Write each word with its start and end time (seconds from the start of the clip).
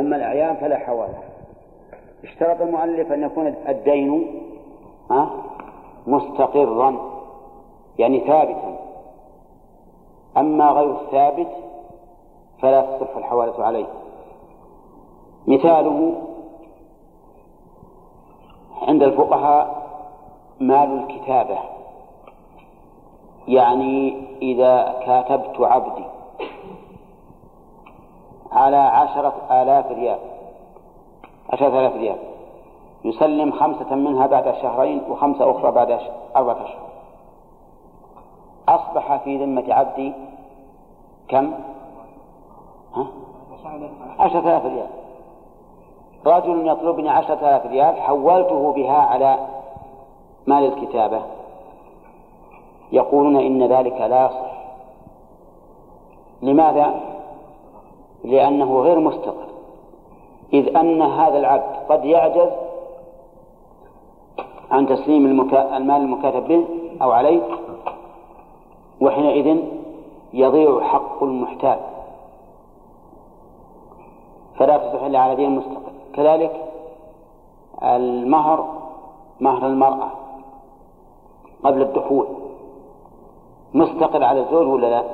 أما 0.00 0.16
الأعيان 0.16 0.56
فلا 0.56 0.76
حوالة. 0.76 1.18
اشترط 2.24 2.60
المؤلف 2.60 3.12
أن 3.12 3.22
يكون 3.22 3.46
الدين 3.46 4.26
مستقرا 6.06 6.96
يعني 7.98 8.20
ثابتا. 8.20 8.78
أما 10.36 10.70
غير 10.70 10.90
الثابت 10.90 11.48
فلا 12.62 12.80
تصح 12.80 13.16
الحوالة 13.16 13.64
عليه. 13.64 13.86
مثاله 15.46 16.12
عند 18.82 19.02
الفقهاء 19.02 19.82
مال 20.60 21.04
الكتابة. 21.04 21.58
يعني 23.48 24.22
إذا 24.42 25.00
كاتبت 25.06 25.60
عبدي 25.60 26.04
على 28.52 28.76
عشرة 28.76 29.32
آلاف 29.50 29.86
ريال 29.92 30.18
عشرة 31.52 31.80
آلاف 31.80 31.94
ريال 31.94 32.16
يسلم 33.04 33.52
خمسة 33.52 33.94
منها 33.94 34.26
بعد 34.26 34.54
شهرين 34.62 35.02
وخمسة 35.08 35.50
أخرى 35.50 35.70
بعد 35.70 35.98
أربعة 36.36 36.64
أشهر 36.64 36.90
أصبح 38.68 39.16
في 39.16 39.44
ذمة 39.44 39.74
عبدي 39.74 40.12
كم؟ 41.28 41.52
ها؟ 42.94 43.06
عشرة 44.18 44.40
آلاف 44.40 44.64
ريال 44.66 44.86
رجل 46.26 46.68
يطلبني 46.68 47.08
عشرة 47.08 47.34
آلاف 47.40 47.66
ريال 47.66 48.00
حولته 48.00 48.72
بها 48.72 48.98
على 48.98 49.38
مال 50.46 50.64
الكتابة 50.64 51.22
يقولون 52.92 53.36
إن 53.36 53.62
ذلك 53.62 54.00
لا 54.00 54.26
يصح 54.26 54.50
لماذا؟ 56.42 57.09
لأنه 58.24 58.80
غير 58.80 58.98
مستقر. 58.98 59.46
إذ 60.52 60.76
أن 60.76 61.02
هذا 61.02 61.38
العبد 61.38 61.76
قد 61.88 62.04
يعجز 62.04 62.50
عن 64.70 64.86
تسليم 64.86 65.26
المكا... 65.26 65.76
المال 65.76 65.96
المكاتب 65.96 66.48
به 66.48 66.64
أو 67.02 67.10
عليه 67.12 67.40
وحينئذ 69.00 69.60
يضيع 70.32 70.80
حق 70.80 71.22
المحتاج 71.22 71.78
فلا 74.56 74.76
تصح 74.76 75.02
إلا 75.02 75.18
على 75.18 75.36
دين 75.36 75.50
مستقل 75.50 75.92
كذلك 76.14 76.64
المهر 77.82 78.68
مهر 79.40 79.66
المرأة 79.66 80.08
قبل 81.64 81.82
الدخول. 81.82 82.26
مستقل 83.74 84.24
على 84.24 84.40
الزوج 84.40 84.66
ولا 84.66 84.86
لا؟ 84.86 85.04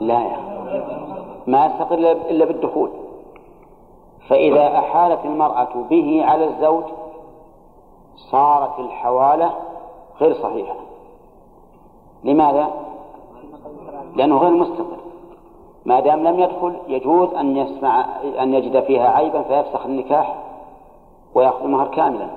لا. 0.00 0.20
يا 0.20 1.15
ما 1.46 1.66
يستقل 1.66 2.06
إلا 2.06 2.44
بالدخول. 2.44 2.90
فإذا 4.28 4.78
أحالت 4.78 5.24
المرأة 5.24 5.68
به 5.90 6.24
على 6.24 6.44
الزوج 6.44 6.84
صارت 8.30 8.78
الحوالة 8.78 9.54
غير 10.20 10.34
صحيحة. 10.34 10.74
لماذا؟ 12.24 12.70
لأنه 14.16 14.38
غير 14.38 14.50
مستقر. 14.50 14.96
ما 15.84 16.00
دام 16.00 16.24
لم 16.24 16.40
يدخل 16.40 16.76
يجوز 16.88 17.34
أن 17.34 17.56
يسمع 17.56 18.06
أن 18.42 18.54
يجد 18.54 18.84
فيها 18.84 19.08
عيبا 19.08 19.42
فيفسخ 19.42 19.86
النكاح 19.86 20.36
ويأخذ 21.34 21.62
المهر 21.62 21.88
كاملا. 21.88 22.28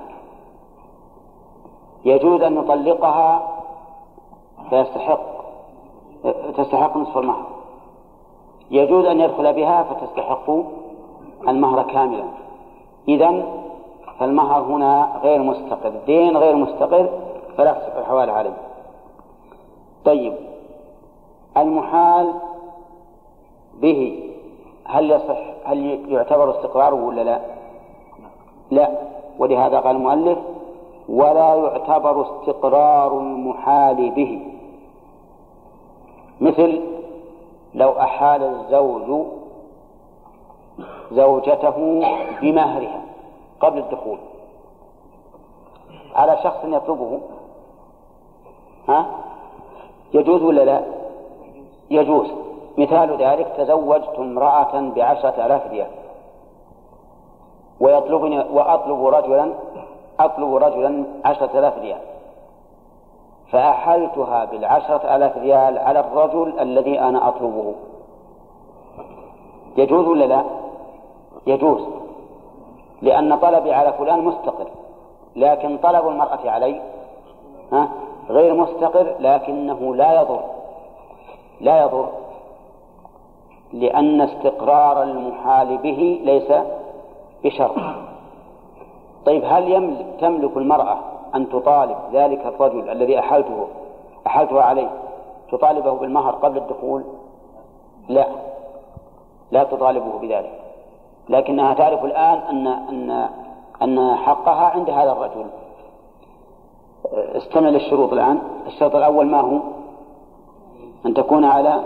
يجوز 2.04 2.42
أن 2.42 2.56
يطلقها 2.56 3.48
فيستحق 4.70 5.20
تستحق 6.56 6.96
نصف 6.96 7.18
المهر 7.18 7.46
يجوز 8.70 9.04
أن 9.04 9.20
يدخل 9.20 9.52
بها 9.52 9.82
فتستحق 9.82 10.50
المهر 11.48 11.82
كاملا. 11.82 12.24
إذا 13.08 13.44
فالمهر 14.18 14.62
هنا 14.62 15.20
غير 15.22 15.42
مستقر 15.42 15.92
دين 16.06 16.36
غير 16.36 16.56
مستقر 16.56 17.08
فلا 17.56 17.72
تصح 17.72 17.96
الحوالة 17.96 18.32
عليه. 18.32 18.56
طيب 20.04 20.34
المحال 21.56 22.32
به 23.80 24.30
هل 24.84 25.10
يصح 25.10 25.38
هل 25.64 26.00
يعتبر 26.08 26.50
استقراره 26.50 26.94
ولا 26.94 27.20
لا؟ 27.20 27.40
لا 28.70 28.90
ولهذا 29.38 29.80
قال 29.80 29.96
المؤلف 29.96 30.38
ولا 31.08 31.54
يعتبر 31.54 32.22
استقرار 32.22 33.18
المحال 33.18 34.10
به. 34.10 34.42
مثل 36.40 36.80
لو 37.74 37.90
أحال 37.90 38.42
الزوج 38.42 39.26
زوجته 41.12 42.02
بمهرها 42.42 43.02
قبل 43.60 43.78
الدخول. 43.78 44.18
على 46.14 46.38
شخص 46.42 46.64
يطلبه؟ 46.64 47.20
ها؟ 48.88 49.06
يجوز 50.14 50.42
ولا 50.42 50.64
لا؟ 50.64 50.84
يجوز. 51.90 52.30
مثال 52.78 53.16
ذلك 53.22 53.46
تزوجت 53.56 54.14
امرأة 54.18 54.80
بعشرة 54.80 55.46
آلاف 55.46 55.66
ريال. 55.66 55.90
ويطلبني 57.80 58.38
وأطلب 58.38 59.06
رجلا 59.06 59.52
أطلب 60.20 60.54
رجلا 60.54 61.04
عشرة 61.24 61.58
آلاف 61.58 61.78
ريال. 61.78 62.00
فأحلتها 63.52 64.44
بالعشرة 64.44 65.16
آلاف 65.16 65.38
ريال 65.38 65.78
على 65.78 66.00
الرجل 66.00 66.60
الذي 66.60 67.00
أنا 67.00 67.28
أطلبه. 67.28 67.74
يجوز 69.76 70.06
ولا 70.06 70.24
لا؟ 70.24 70.44
يجوز 71.46 71.80
لأن 73.02 73.36
طلبي 73.36 73.72
على 73.72 73.92
فلان 73.92 74.24
مستقر 74.24 74.66
لكن 75.36 75.78
طلب 75.78 76.08
المرأة 76.08 76.50
علي 76.50 76.80
ها؟ 77.72 77.88
غير 78.28 78.54
مستقر 78.54 79.14
لكنه 79.20 79.94
لا 79.94 80.20
يضر 80.20 80.40
لا 81.60 81.82
يضر 81.82 82.08
لأن 83.72 84.20
استقرار 84.20 85.02
المحال 85.02 85.78
به 85.78 86.20
ليس 86.24 86.52
بشرط. 87.44 87.74
طيب 89.26 89.42
هل 89.46 89.72
يملك 89.72 90.06
تملك 90.20 90.56
المرأة 90.56 90.98
أن 91.34 91.48
تطالب 91.48 91.96
ذلك 92.12 92.46
الرجل 92.46 92.90
الذي 92.90 93.18
أحلته 93.18 93.66
أحلته 94.26 94.62
عليه. 94.62 94.90
تطالبه 95.52 95.92
بالمهر 95.92 96.32
قبل 96.34 96.58
الدخول؟ 96.58 97.04
لا. 98.08 98.26
لا 99.50 99.64
تطالبه 99.64 100.18
بذلك. 100.18 100.60
لكنها 101.28 101.74
تعرف 101.74 102.04
الآن 102.04 102.38
أن 102.38 102.66
أن 102.66 103.28
أن 103.82 104.16
حقها 104.16 104.64
عند 104.66 104.90
هذا 104.90 105.12
الرجل. 105.12 105.46
استمع 107.36 107.68
للشروط 107.68 108.12
الآن. 108.12 108.38
الشرط 108.66 108.96
الأول 108.96 109.26
ما 109.26 109.40
هو؟ 109.40 109.58
أن 111.06 111.14
تكون 111.14 111.44
على 111.44 111.80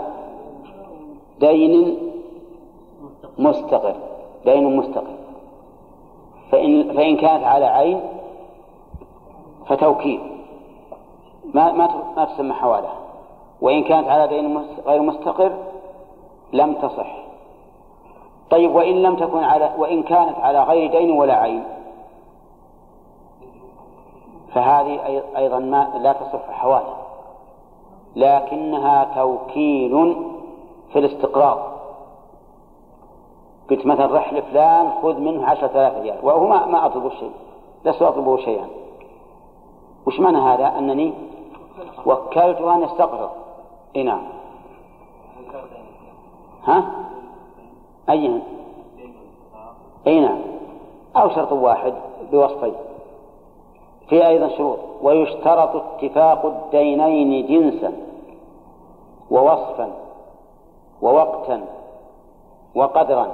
دين 1.39 1.97
مستقر. 3.37 3.95
دين 4.45 4.77
مستقر. 4.77 5.15
فإن 6.51 6.93
فإن 6.93 7.17
كانت 7.17 7.43
على 7.43 7.65
عين 7.65 8.01
فتوكيل 9.67 10.19
ما 11.53 11.71
ما 11.71 11.89
ما 12.17 12.25
تسمى 12.25 12.53
حوالة 12.53 12.89
وإن 13.61 13.83
كانت 13.83 14.07
على 14.07 14.27
دين 14.27 14.65
غير 14.85 15.01
مستقر 15.01 15.51
لم 16.53 16.73
تصح. 16.73 17.15
طيب 18.49 18.75
وإن 18.75 19.01
لم 19.01 19.15
تكن 19.15 19.43
على 19.43 19.71
وإن 19.77 20.03
كانت 20.03 20.39
على 20.39 20.63
غير 20.63 20.91
دين 20.91 21.11
ولا 21.11 21.35
عين 21.35 21.63
فهذه 24.53 25.23
أيضا 25.37 25.59
ما 25.59 25.91
لا 25.97 26.13
تصح 26.13 26.51
حوالة 26.51 26.95
لكنها 28.15 29.07
توكيل 29.15 30.15
في 30.93 30.99
الاستقرار 30.99 31.75
قلت 33.69 33.85
مثلا 33.85 34.15
رح 34.15 34.33
لفلان 34.33 34.91
خذ 35.01 35.19
منه 35.19 35.45
عشرة 35.45 35.71
آلاف 35.71 35.97
ريال. 35.97 36.17
وهو 36.23 36.47
ما, 36.47 36.85
أطلب 36.85 37.11
شيء. 37.19 37.31
لست 37.85 38.01
أطلبه 38.01 38.37
شيئا. 38.37 38.67
وش 40.07 40.19
معنى 40.19 40.37
هذا؟ 40.37 40.77
أنني 40.77 41.13
وكلته 42.05 42.75
أن 42.75 42.83
يستقرض 42.83 43.29
إي 43.95 44.03
نعم. 44.03 44.21
ها؟ 46.63 46.91
أي 48.09 48.41
أي 50.07 50.19
نعم. 50.19 50.41
أو 51.15 51.29
شرط 51.29 51.51
واحد 51.51 51.93
بوصفين. 52.31 52.73
في 54.09 54.27
أيضا 54.27 54.47
شروط. 54.47 54.79
ويشترط 55.01 55.75
اتفاق 55.75 56.45
الدينين 56.45 57.47
جنسا 57.47 57.93
ووصفا 59.31 59.91
ووقتا 61.01 61.65
وقدرا 62.75 63.27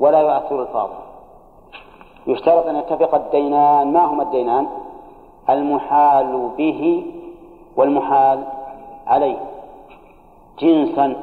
ولا 0.00 0.20
يؤثر 0.20 0.62
الفاضل. 0.62 1.04
يشترط 2.26 2.66
أن 2.66 2.76
يتفق 2.76 3.14
الدينان. 3.14 3.92
ما 3.92 4.04
هما 4.04 4.22
الدينان؟ 4.22 4.66
المحال 5.50 6.50
به 6.58 7.06
والمحال 7.76 8.44
عليه. 9.06 9.36
جنسا 10.58 11.16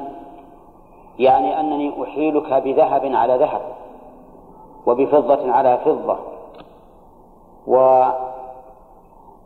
يعني 1.18 1.60
أنني 1.60 2.02
أحيلك 2.02 2.52
بذهب 2.52 3.14
على 3.14 3.36
ذهب 3.36 3.60
وبفضة 4.86 5.52
على 5.52 5.78
فضة 5.84 6.18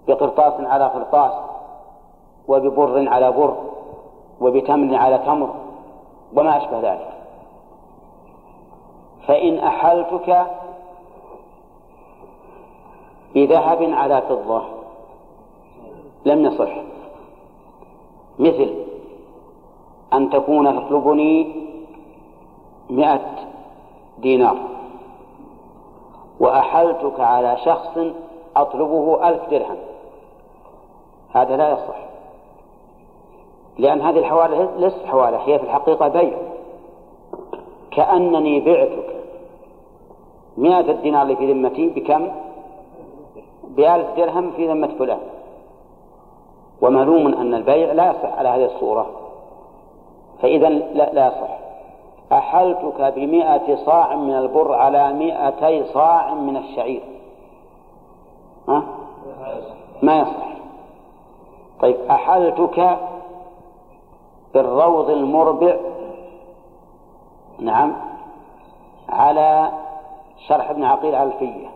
وبقرطاس 0.08 0.60
على 0.60 0.84
قرطاس 0.84 1.32
وببر 2.48 3.08
على 3.08 3.32
بر 3.32 3.56
وبتمر 4.40 4.96
على 4.96 5.18
تمر 5.18 5.54
وما 6.36 6.56
أشبه 6.56 6.80
ذلك. 6.80 7.12
فإن 9.26 9.58
أحلتك 9.58 10.46
بذهب 13.36 13.82
على 13.82 14.22
فضة. 14.28 14.62
لم 16.24 16.44
يصح. 16.44 16.70
مثل 18.38 18.74
أن 20.12 20.30
تكون 20.30 20.76
تطلبني 20.76 21.66
مئة 22.90 23.20
دينار 24.18 24.56
وأحلتك 26.40 27.20
على 27.20 27.56
شخص 27.64 27.98
أطلبه 28.56 29.28
ألف 29.28 29.50
درهم. 29.50 29.76
هذا 31.30 31.56
لا 31.56 31.72
يصح. 31.72 31.98
لأن 33.78 34.00
هذه 34.00 34.18
الحوالة 34.18 34.70
ليست 34.76 35.06
حوالة 35.06 35.36
هي 35.36 35.58
في 35.58 35.64
الحقيقة 35.64 36.08
بيع. 36.08 36.38
كأنني 37.90 38.60
بعتك 38.60 39.16
مئة 40.56 40.90
الدينار 40.90 41.22
اللي 41.22 41.36
في 41.36 41.52
ذمتي 41.52 41.86
بكم؟ 41.86 42.28
بألف 43.76 44.16
درهم 44.16 44.50
في 44.50 44.68
ذمة 44.68 44.90
فلان. 44.98 45.20
ومعلوم 46.80 47.26
أن 47.26 47.54
البيع 47.54 47.92
لا 47.92 48.10
يصح 48.10 48.38
على 48.38 48.48
هذه 48.48 48.64
الصورة. 48.64 49.06
فإذا 50.42 50.68
لا, 50.68 51.12
لا 51.12 51.26
يصح. 51.26 51.58
أحلتك 52.32 53.12
بمئة 53.16 53.76
صاع 53.76 54.16
من 54.16 54.34
البر 54.34 54.72
على 54.72 55.12
مئتي 55.12 55.84
صاع 55.84 56.34
من 56.34 56.56
الشعير. 56.56 57.02
ها؟ 58.68 58.82
ما 60.02 60.16
يصح. 60.16 60.46
طيب 61.80 61.96
أحلتك 62.10 62.98
بالروض 64.54 65.10
المربع. 65.10 65.76
نعم 67.58 67.92
على 69.08 69.70
شرح 70.48 70.70
ابن 70.70 70.84
عقيل 70.84 71.14
على 71.14 71.32
الفية. 71.32 71.75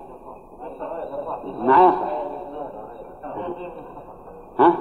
ما 1.44 1.88
يصح 1.88 2.20
ها؟ 4.58 4.74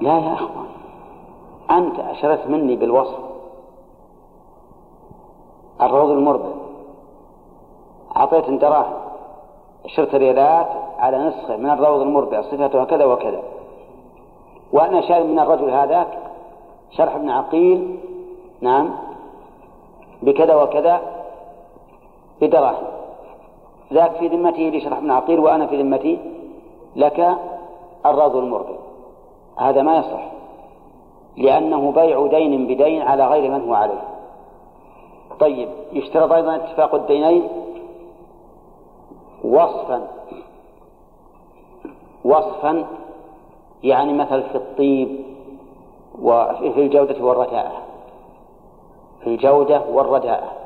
لا 0.00 0.18
يا 0.18 0.32
أخوان 0.34 0.68
أنت 1.70 1.98
أشرت 2.00 2.46
مني 2.46 2.76
بالوصف. 2.76 3.18
الروض 5.80 6.10
المربع 6.10 6.50
أعطيت 8.16 8.50
دراهم 8.50 8.92
أشرت 9.84 10.14
ريالات 10.14 10.66
على 10.98 11.18
نسخة 11.18 11.56
من 11.56 11.70
الروض 11.70 12.00
المربع 12.00 12.42
صفتها 12.42 12.84
كذا 12.84 13.04
وكذا. 13.04 13.42
وأنا 14.72 15.00
شاري 15.00 15.24
من 15.24 15.38
الرجل 15.38 15.70
هذاك 15.70 16.18
شرح 16.90 17.14
ابن 17.14 17.30
عقيل. 17.30 17.98
نعم. 18.60 18.90
بكذا 20.22 20.54
وكذا. 20.54 21.19
بدراهم. 22.40 22.86
ذاك 23.92 24.12
في 24.12 24.28
ذمته 24.28 24.62
لشرح 24.62 24.98
ابن 24.98 25.10
عقيل 25.10 25.38
وأنا 25.38 25.66
في 25.66 25.82
ذمتي؟ 25.82 26.18
لك 26.96 27.36
الرض 28.06 28.36
المرضي 28.36 28.76
هذا 29.58 29.82
ما 29.82 29.96
يصح. 29.98 30.22
لأنه 31.36 31.92
بيع 31.92 32.26
دين 32.26 32.66
بدين 32.66 33.02
على 33.02 33.26
غير 33.26 33.50
من 33.50 33.68
هو 33.68 33.74
عليه. 33.74 34.02
طيب 35.40 35.68
يشترط 35.92 36.32
أيضا 36.32 36.56
اتفاق 36.56 36.94
الدينين؟ 36.94 37.48
وصفا. 39.44 40.08
وصفا 42.24 42.84
يعني 43.82 44.12
مثل 44.12 44.42
في 44.42 44.54
الطيب 44.54 45.20
وفي 46.22 46.80
الجودة 46.80 47.24
والرداءة. 47.24 47.72
في 49.20 49.26
الجودة 49.26 49.82
والرداءة. 49.92 50.59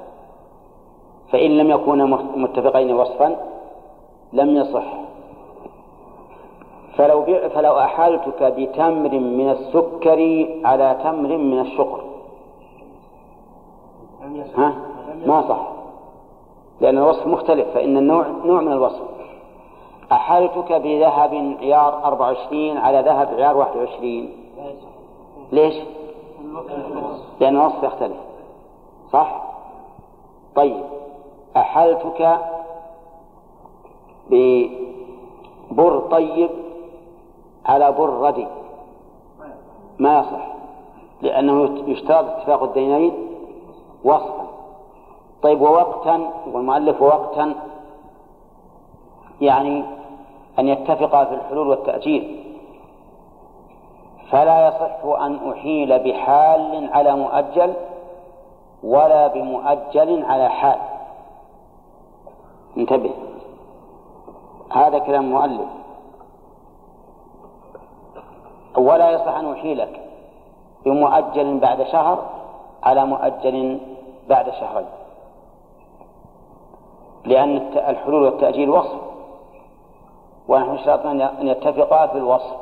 فإن 1.33 1.51
لم 1.51 1.71
يكونا 1.71 2.05
متفقين 2.37 2.95
وصفا 2.95 3.37
لم 4.33 4.57
يصح. 4.57 4.85
فلو 6.97 7.25
فلو 7.55 7.79
أحالتك 7.79 8.43
بتمر 8.43 9.11
من 9.11 9.51
السكر 9.51 10.49
على 10.65 10.97
تمر 11.05 11.37
من 11.37 11.61
الشقر 11.61 12.05
ها؟ 14.57 14.75
ما 15.27 15.49
صح. 15.49 15.69
لأن 16.81 16.99
الوصف 16.99 17.27
مختلف 17.27 17.69
فإن 17.75 17.97
النوع 17.97 18.27
نوع 18.45 18.61
من 18.61 18.73
الوصف. 18.73 19.03
أحالتك 20.13 20.73
بذهب 20.73 21.57
عيار 21.61 22.05
24 22.05 22.77
على 22.77 23.01
ذهب 23.01 23.29
عيار 23.29 23.57
21 23.57 24.29
ليش؟ 25.53 25.75
لأن 27.41 27.57
الوصف 27.57 27.83
يختلف. 27.83 28.17
صح؟ 29.13 29.43
طيب. 30.55 30.85
أحلتك 31.57 32.39
ببر 34.31 35.99
طيب 35.99 36.51
على 37.67 37.93
بر 37.93 38.09
ردي 38.09 38.47
ما 39.99 40.19
يصح 40.19 40.47
لأنه 41.23 41.83
يشترط 41.87 42.25
اتفاق 42.25 42.63
الدينين 42.63 43.13
وصفا. 44.05 44.45
طيب 45.43 45.61
ووقتا 45.61 46.31
والمؤلف 46.53 47.03
وقتا 47.03 47.55
يعني 49.41 49.85
أن 50.59 50.69
يتفقا 50.69 51.25
في 51.25 51.35
الحلول 51.35 51.69
والتأجيل. 51.69 52.45
فلا 54.31 54.69
يصح 54.69 55.05
أن 55.21 55.51
أحيل 55.53 55.99
بحال 55.99 56.91
على 56.93 57.17
مؤجل 57.17 57.75
ولا 58.83 59.27
بمؤجل 59.27 60.25
على 60.25 60.49
حال. 60.49 60.79
انتبه. 62.77 63.11
هذا 64.73 64.99
كلام 64.99 65.31
مؤلف. 65.31 65.69
ولا 68.77 69.11
يصح 69.11 69.37
أن 69.37 69.53
أحيلك 69.53 70.01
بمؤجل 70.85 71.59
بعد 71.59 71.83
شهر 71.83 72.27
على 72.83 73.07
مؤجل 73.07 73.81
بعد 74.29 74.51
شهرين. 74.51 74.89
لأن 77.25 77.57
الحلول 77.77 78.23
والتأجيل 78.23 78.71
وصف. 78.71 79.01
ونحن 80.49 80.71
اشترطنا 80.71 81.41
أن 81.41 81.49
يتفقا 81.49 82.07
في 82.07 82.19
الوصف. 82.19 82.57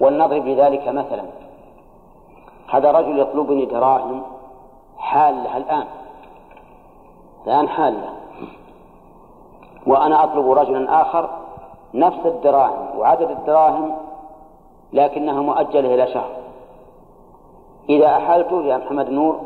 ولنضرب 0.00 0.46
لذلك 0.46 0.88
مثلا. 0.88 1.24
هذا 2.70 2.90
رجل 2.90 3.20
يطلبني 3.20 3.64
دراهم 3.64 4.22
حالة 4.98 5.56
الآن. 5.56 5.86
الآن 7.46 7.68
حالة. 7.68 8.12
وأنا 9.88 10.24
أطلب 10.24 10.50
رجلا 10.50 11.02
آخر 11.02 11.28
نفس 11.94 12.26
الدراهم 12.26 12.98
وعدد 12.98 13.30
الدراهم 13.30 13.96
لكنها 14.92 15.42
مؤجلة 15.42 15.94
إلى 15.94 16.06
شهر. 16.06 16.30
إذا 17.88 18.06
أحلت 18.06 18.52
يا 18.52 18.76
محمد 18.76 19.10
نور 19.10 19.40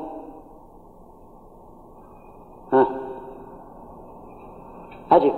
ها 2.73 2.87
أجب. 5.13 5.35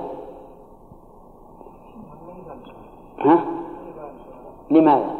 ها؟ 3.20 3.44
لماذا؟ 4.70 5.14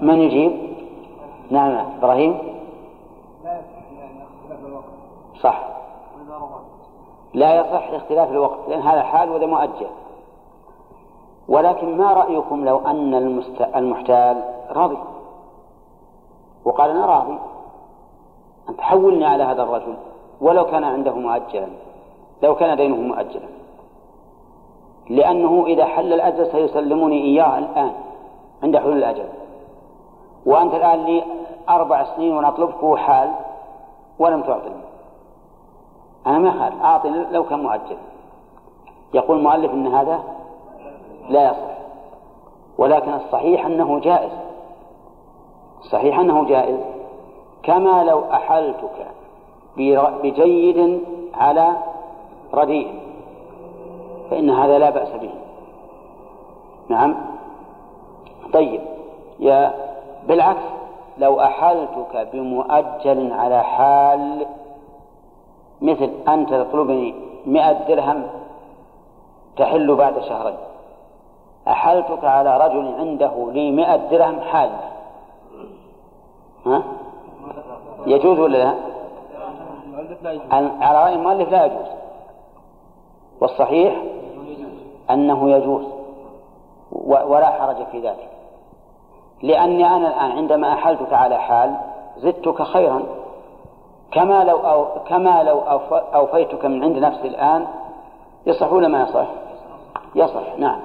من 0.00 0.18
يجيب؟ 0.20 0.52
نعم 1.50 1.86
إبراهيم. 1.98 2.47
صح. 5.42 5.68
لا 7.34 7.60
يصح 7.60 7.90
اختلاف 7.92 8.30
الوقت 8.30 8.58
لأن 8.68 8.80
هذا 8.80 9.02
حال 9.02 9.30
وهذا 9.30 9.46
مؤجل. 9.46 9.86
ولكن 11.48 11.98
ما 11.98 12.12
رأيكم 12.12 12.64
لو 12.64 12.78
أن 12.78 13.14
المحتال 13.74 14.44
راضي؟ 14.70 14.98
وقال 16.64 16.90
أنا 16.90 17.06
راضي. 17.06 17.38
أن 18.68 18.76
تحولني 18.76 19.26
على 19.26 19.44
هذا 19.44 19.62
الرجل 19.62 19.94
ولو 20.40 20.64
كان 20.64 20.84
عنده 20.84 21.14
مؤجلا. 21.14 21.68
لو 22.42 22.54
كان 22.54 22.76
دينه 22.76 22.96
مؤجلا. 22.96 23.48
لأنه 25.10 25.64
إذا 25.66 25.84
حل 25.84 26.12
الأجل 26.12 26.52
سيسلمني 26.52 27.22
إياه 27.22 27.58
الآن 27.58 27.92
عند 28.62 28.76
حلول 28.76 28.96
الأجل. 28.96 29.28
وأنت 30.46 30.74
الآن 30.74 31.04
لي 31.04 31.24
أربع 31.68 32.04
سنين 32.04 32.36
ونطلبك 32.36 32.98
حال 32.98 33.30
ولم 34.18 34.42
تعطني. 34.42 34.87
أنا 36.28 36.38
ما 36.38 36.50
خالف 36.50 36.82
أعطني 36.82 37.24
لو 37.32 37.44
كان 37.44 37.62
مؤجل. 37.62 37.96
يقول 39.14 39.38
المؤلف 39.38 39.72
أن 39.72 39.86
هذا 39.86 40.20
لا 41.28 41.50
يصح. 41.50 41.78
ولكن 42.78 43.14
الصحيح 43.14 43.66
أنه 43.66 44.00
جائز. 44.00 44.32
صحيح 45.80 46.18
أنه 46.18 46.44
جائز. 46.44 46.80
كما 47.62 48.04
لو 48.04 48.24
أحلتك 48.32 49.06
بجيد 50.22 51.00
على 51.34 51.72
رديء. 52.54 53.00
فإن 54.30 54.50
هذا 54.50 54.78
لا 54.78 54.90
بأس 54.90 55.08
به. 55.08 55.30
نعم. 56.88 57.14
طيب. 58.52 58.80
يا 59.38 59.74
بالعكس 60.28 60.62
لو 61.18 61.40
أحلتك 61.40 62.28
بمؤجل 62.32 63.32
على 63.32 63.62
حال 63.62 64.46
مثل 65.82 66.10
أنت 66.28 66.54
تطلبني 66.54 67.14
مئة 67.46 67.72
درهم 67.88 68.26
تحل 69.56 69.94
بعد 69.94 70.18
شهرين. 70.18 70.56
أحلتك 71.68 72.24
على 72.24 72.56
رجل 72.56 72.94
عنده 72.98 73.50
لي 73.52 73.70
مئة 73.70 73.96
درهم 73.96 74.40
حال. 74.40 74.70
ها؟ 76.66 76.82
يجوز 78.06 78.38
ولا 78.38 78.58
لا؟ 78.58 78.74
على 80.80 81.04
رأي 81.04 81.14
المؤلف 81.14 81.48
لا 81.48 81.64
يجوز. 81.64 81.86
والصحيح 83.40 84.02
أنه 85.10 85.50
يجوز. 85.50 85.84
ولا 87.02 87.46
حرج 87.46 87.76
في 87.92 88.00
ذلك. 88.00 88.28
لأني 89.42 89.86
أنا 89.86 90.08
الآن 90.08 90.30
عندما 90.30 90.72
أحلتك 90.72 91.12
على 91.12 91.36
حال 91.36 91.76
زدتك 92.16 92.62
خيرا. 92.62 93.02
كما 94.12 94.44
لو 94.44 94.58
أو 94.58 94.86
كما 95.08 95.42
لو 95.42 95.60
أوفيتك 96.14 96.64
من 96.64 96.84
عند 96.84 96.96
نفسي 96.96 97.28
الآن 97.28 97.66
يصح 98.46 98.72
ولا 98.72 98.88
ما 98.88 99.02
يصح؟ 99.02 99.26
يصح 100.14 100.58
نعم. 100.58 100.80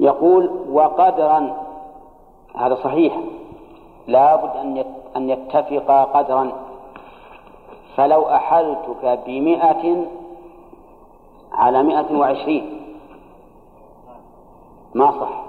يقول 0.00 0.50
وقدرا 0.70 1.56
هذا 2.56 2.74
صحيح. 2.74 3.18
لابد 4.06 4.56
أن 4.56 4.84
أن 5.16 5.30
يتفقا 5.30 6.04
قدرا. 6.04 6.52
فلو 7.96 8.28
أحلتك 8.28 9.20
بمئة 9.26 10.06
على 11.52 11.82
مئة 11.82 12.18
وعشرين. 12.18 12.96
ما 14.94 15.10
صح. 15.20 15.42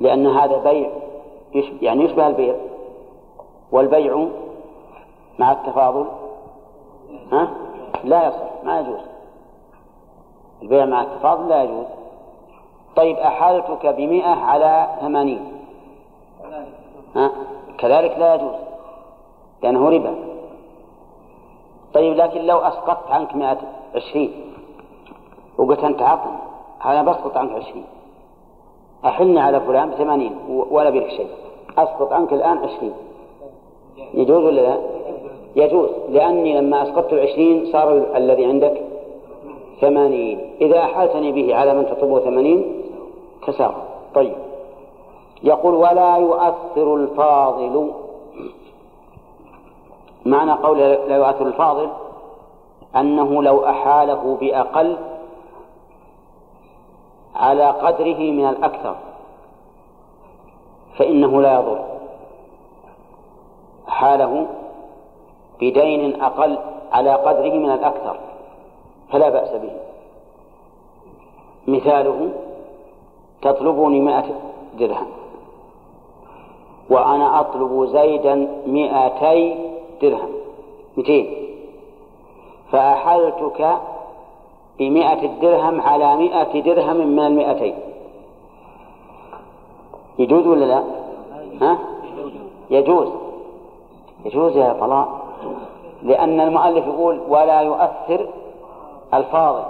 لأن 0.00 0.26
هذا 0.26 0.56
بيع 0.56 0.90
يعني 1.82 2.04
يشبه 2.04 2.26
البيع. 2.26 2.69
والبيع 3.72 4.28
مع 5.38 5.52
التفاضل؟ 5.52 6.06
ها؟ 7.32 7.50
لا 8.04 8.28
يصح 8.28 8.64
ما 8.64 8.80
يجوز. 8.80 9.00
البيع 10.62 10.84
مع 10.84 11.02
التفاضل 11.02 11.48
لا 11.48 11.62
يجوز. 11.62 11.86
طيب 12.96 13.16
أحالتك 13.16 13.86
بمئة 13.86 14.44
على 14.44 14.96
ثمانين. 15.00 15.52
ها؟ 17.16 17.30
كذلك 17.78 18.18
لا 18.18 18.34
يجوز 18.34 18.54
لأنه 19.62 19.88
ربا. 19.88 20.14
طيب 21.94 22.16
لكن 22.16 22.40
لو 22.40 22.58
أسقطت 22.58 23.10
عنك 23.10 23.36
مئة 23.36 23.58
عشرين 23.94 24.54
وقلت 25.58 25.84
أنت 25.84 26.02
عطني 26.02 26.38
أنا 26.84 27.02
بسقط 27.02 27.36
عنك 27.36 27.52
عشرين. 27.52 27.84
أحلني 29.04 29.40
على 29.40 29.60
فلان 29.60 29.90
بثمانين 29.90 30.38
ولا 30.48 30.90
بيك 30.90 31.08
شيء. 31.08 31.30
أسقط 31.78 32.12
عنك 32.12 32.32
الآن 32.32 32.58
عشرين. 32.58 32.94
يجوز 34.14 34.44
ولا 34.44 34.60
لا؟ 34.60 34.78
يجوز. 35.56 35.88
لأني 36.08 36.60
لما 36.60 36.82
أسقطت 36.82 37.12
العشرين 37.12 37.66
صار 37.72 38.16
الذي 38.16 38.44
عندك 38.44 38.82
ثمانين. 39.80 40.40
إذا 40.60 40.78
أحالتني 40.78 41.32
به 41.32 41.54
على 41.54 41.74
من 41.74 41.86
تطلبه 41.86 42.20
ثمانين 42.20 42.82
تساوى. 43.46 43.82
طيب. 44.14 44.34
يقول 45.42 45.74
ولا 45.74 46.16
يؤثر 46.16 46.94
الفاضل. 46.94 47.90
معنى 50.26 50.52
قول 50.52 50.78
لا 50.78 51.16
يؤثر 51.16 51.46
الفاضل 51.46 51.88
أنه 52.96 53.42
لو 53.42 53.64
أحاله 53.64 54.36
بأقل 54.40 54.96
على 57.34 57.64
قدره 57.64 58.18
من 58.18 58.48
الأكثر 58.48 58.96
فإنه 60.98 61.42
لا 61.42 61.54
يضر. 61.54 61.89
حاله 64.00 64.46
بدين 65.60 66.22
أقل 66.22 66.58
على 66.92 67.12
قدره 67.14 67.54
من 67.54 67.70
الأكثر 67.70 68.16
فلا 69.10 69.28
بأس 69.30 69.52
به. 69.62 69.72
مثاله 71.66 72.30
تطلبني 73.42 74.00
مائة 74.00 74.28
درهم. 74.78 75.06
وأنا 76.90 77.40
أطلب 77.40 77.84
زيدا 77.84 78.34
مائتي 78.66 79.38
درهم 80.02 80.30
مئتين. 80.96 81.26
فأحلتك 82.72 83.60
بمئة 84.78 85.22
الدرهم 85.22 85.80
على 85.80 86.16
مئة 86.16 86.60
درهم 86.60 86.96
من 86.96 87.18
المئتين. 87.18 87.74
يجوز 90.18 90.46
ولا 90.46 90.64
لا؟ 90.64 90.84
ها؟ 91.62 91.78
يجوز. 92.70 93.08
يجوز 94.24 94.56
يا 94.56 94.72
طلاق؟ 94.72 95.08
لأن 96.02 96.40
المؤلف 96.40 96.86
يقول 96.86 97.20
ولا 97.28 97.60
يؤثر 97.60 98.28
الفاضل. 99.14 99.64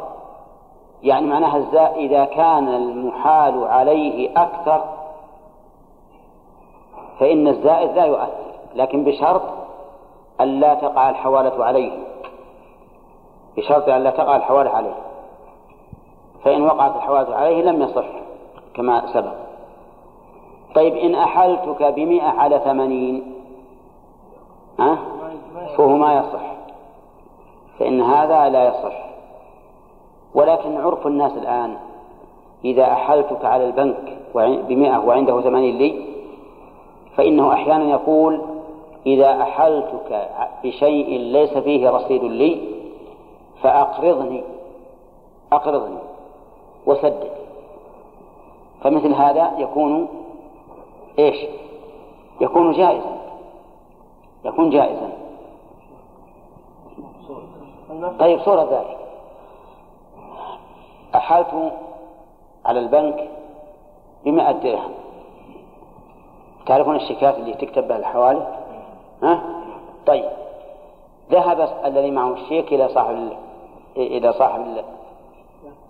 يعني 1.03 1.27
معناها 1.27 1.57
الزاء 1.57 1.97
إذا 1.97 2.25
كان 2.25 2.69
المحال 2.69 3.65
عليه 3.65 4.31
أكثر 4.37 4.85
فإن 7.21 7.49
الزائد 7.49 7.91
لا 7.97 8.05
يؤثر 8.05 8.51
لكن 8.75 9.05
بشرط 9.05 9.43
أن 10.41 10.61
لا 10.61 10.75
تقع 10.75 11.11
الحوالة 11.11 11.65
عليه. 11.65 11.93
بشرط 13.57 13.89
أن 13.89 14.03
لا 14.03 14.11
تقع 14.11 14.37
الحوالة 14.37 14.71
عليه. 14.71 14.95
فإن 16.45 16.63
وقعت 16.63 16.97
الحوالة 16.97 17.37
عليه 17.37 17.63
لم 17.63 17.83
يصح 17.83 18.07
كما 18.75 19.13
سبق. 19.13 19.33
طيب 20.75 20.97
إن 20.97 21.15
أحلتك 21.15 21.83
بمئة 21.83 22.29
على 22.29 22.59
ثمانين 22.59 23.40
ها؟ 24.81 24.99
فهو 25.77 25.97
ما 25.97 26.19
يصح. 26.19 26.53
فإن 27.79 28.01
هذا 28.01 28.49
لا 28.49 28.69
يصح. 28.69 29.11
ولكن 30.35 30.77
عرف 30.77 31.07
الناس 31.07 31.33
الآن 31.33 31.77
إذا 32.65 32.85
أحلتك 32.85 33.45
على 33.45 33.65
البنك 33.65 34.19
بمئة 34.69 34.99
وعنده 34.99 35.41
ثمانين 35.41 35.79
لي 35.79 36.05
فإنه 37.17 37.53
أحيانا 37.53 37.91
يقول 37.91 38.41
إذا 39.07 39.43
أحلتك 39.43 40.29
بشيء 40.65 41.19
ليس 41.19 41.59
فيه 41.59 41.91
رصيد 41.91 42.25
لي 42.25 42.61
فأقرضني. 43.63 44.43
أقرضني. 45.53 45.99
وسدد. 46.87 47.31
فمثل 48.83 49.15
هذا 49.15 49.53
يكون 49.59 50.09
إيش؟ 51.19 51.37
يكون 52.41 52.73
جائزا. 52.73 53.20
يكون 54.45 54.71
جائزا. 54.71 55.11
طيب 58.19 58.41
صورة 58.41 58.63
ذلك. 58.63 58.99
أحلت 61.15 61.73
على 62.65 62.81
البنك 62.81 63.29
بمئة 64.25 64.53
درهم. 64.53 64.93
تعرفون 66.67 66.97
الشيكات 66.97 67.35
اللي 67.39 67.55
تكتب 67.55 67.89
بها 67.89 67.97
الحوالي؟ 67.97 68.47
ها؟ 69.23 69.43
طيب. 70.07 70.31
ذهب 71.31 71.69
الذي 71.85 72.11
معه 72.11 72.33
الشيك 72.33 72.73
إلى 72.73 72.89
صاحب 72.89 73.33
إلى 73.97 74.33
صاحب 74.33 74.85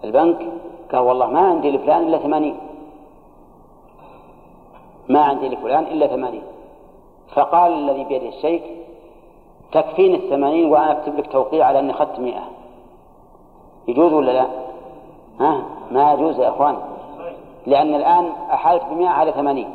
البنك. 0.04 0.46
قال 0.92 1.00
والله 1.00 1.26
ما 1.26 1.40
عندي 1.40 1.70
لفلان 1.70 2.02
إلا 2.02 2.18
ثمانين. 2.18 2.56
ما 5.08 5.20
عندي 5.20 5.48
لفلان 5.48 5.84
إلا 5.84 6.06
ثمانين. 6.06 6.42
فقال 7.34 7.72
الذي 7.72 8.04
بيده 8.04 8.28
الشيك 8.28 8.62
تكفيني 9.72 10.16
الثمانين 10.16 10.72
وأنا 10.72 10.92
أكتب 10.92 11.18
لك 11.18 11.32
توقيع 11.32 11.66
على 11.66 11.78
أني 11.78 11.92
أخذت 11.92 12.18
مئة. 12.18 12.42
يجوز 13.88 14.12
ولا 14.12 14.32
لا؟ 14.32 14.46
ها؟ 15.40 15.62
ما 15.90 16.12
يجوز 16.12 16.40
يا 16.40 16.48
أخوان. 16.48 16.76
لأن 17.66 17.94
الآن 17.94 18.32
أحالت 18.52 18.84
بمئة 18.84 19.08
على 19.08 19.32
ثمانين. 19.32 19.70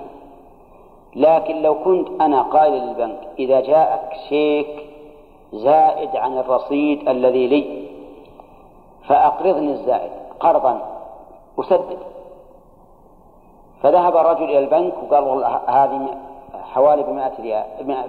لكن 1.16 1.62
لو 1.62 1.76
كنت 1.84 2.22
أنا 2.22 2.42
قائل 2.42 2.74
للبنك 2.74 3.20
إذا 3.40 3.60
جاءك 3.60 4.14
شيك 4.30 4.86
زائد 5.54 6.16
عن 6.16 6.38
الرصيد 6.38 7.10
الذي 7.10 7.48
لي 7.48 7.88
فأقرضني 9.08 9.72
الزائد 9.72 10.12
قرضا 10.40 10.82
أسدد. 11.60 11.98
فذهب 13.82 14.18
الرجل 14.18 14.44
إلى 14.44 14.60
البنك 14.60 14.94
وقال 15.04 15.24
والله 15.24 15.60
هذه 15.68 16.18
حوالي 16.74 17.04
بمائة 17.04 17.42
ريال 17.42 17.66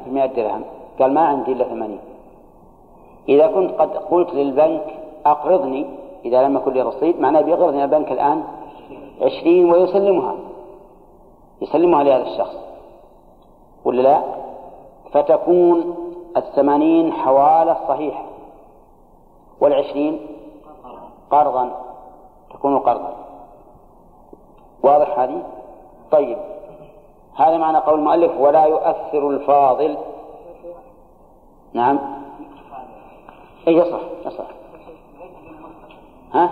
بمائة 0.06 0.26
درهم. 0.26 0.64
قال 1.00 1.14
ما 1.14 1.20
عندي 1.20 1.52
إلا 1.52 1.64
ثمانين. 1.64 2.00
إذا 3.28 3.46
كنت 3.46 3.70
قد 3.70 3.96
قلت 3.96 4.34
للبنك 4.34 4.94
أقرضني 5.26 5.86
إذا 6.24 6.42
لم 6.42 6.56
يكن 6.56 6.72
لي 6.72 6.82
رصيد 6.82 7.20
معناه 7.20 7.40
بيقرضني 7.40 7.84
البنك 7.84 8.12
الآن 8.12 8.44
عشرين 9.22 9.72
ويسلمها. 9.72 10.34
يسلمها 11.62 12.04
لهذا 12.04 12.22
الشخص. 12.22 12.56
ولا 13.84 14.02
لا؟ 14.02 14.22
فتكون 15.12 15.94
الثمانين 16.36 17.12
حوالة 17.12 17.76
صحيحة. 17.88 18.22
والعشرين 19.60 20.26
قرضا. 21.30 21.70
تكون 22.50 22.78
قرضا. 22.78 23.14
واضح 24.82 25.18
هذه؟ 25.18 25.42
طيب. 26.10 26.38
هذا 27.36 27.56
معنى 27.56 27.78
قول 27.78 27.98
المؤلف 27.98 28.32
ولا 28.40 28.64
يؤثر 28.64 29.30
الفاضل. 29.30 29.96
نعم. 31.72 31.98
اي 33.68 33.74
يصح 33.76 34.00
يصح. 34.26 34.44
ها؟ 36.34 36.50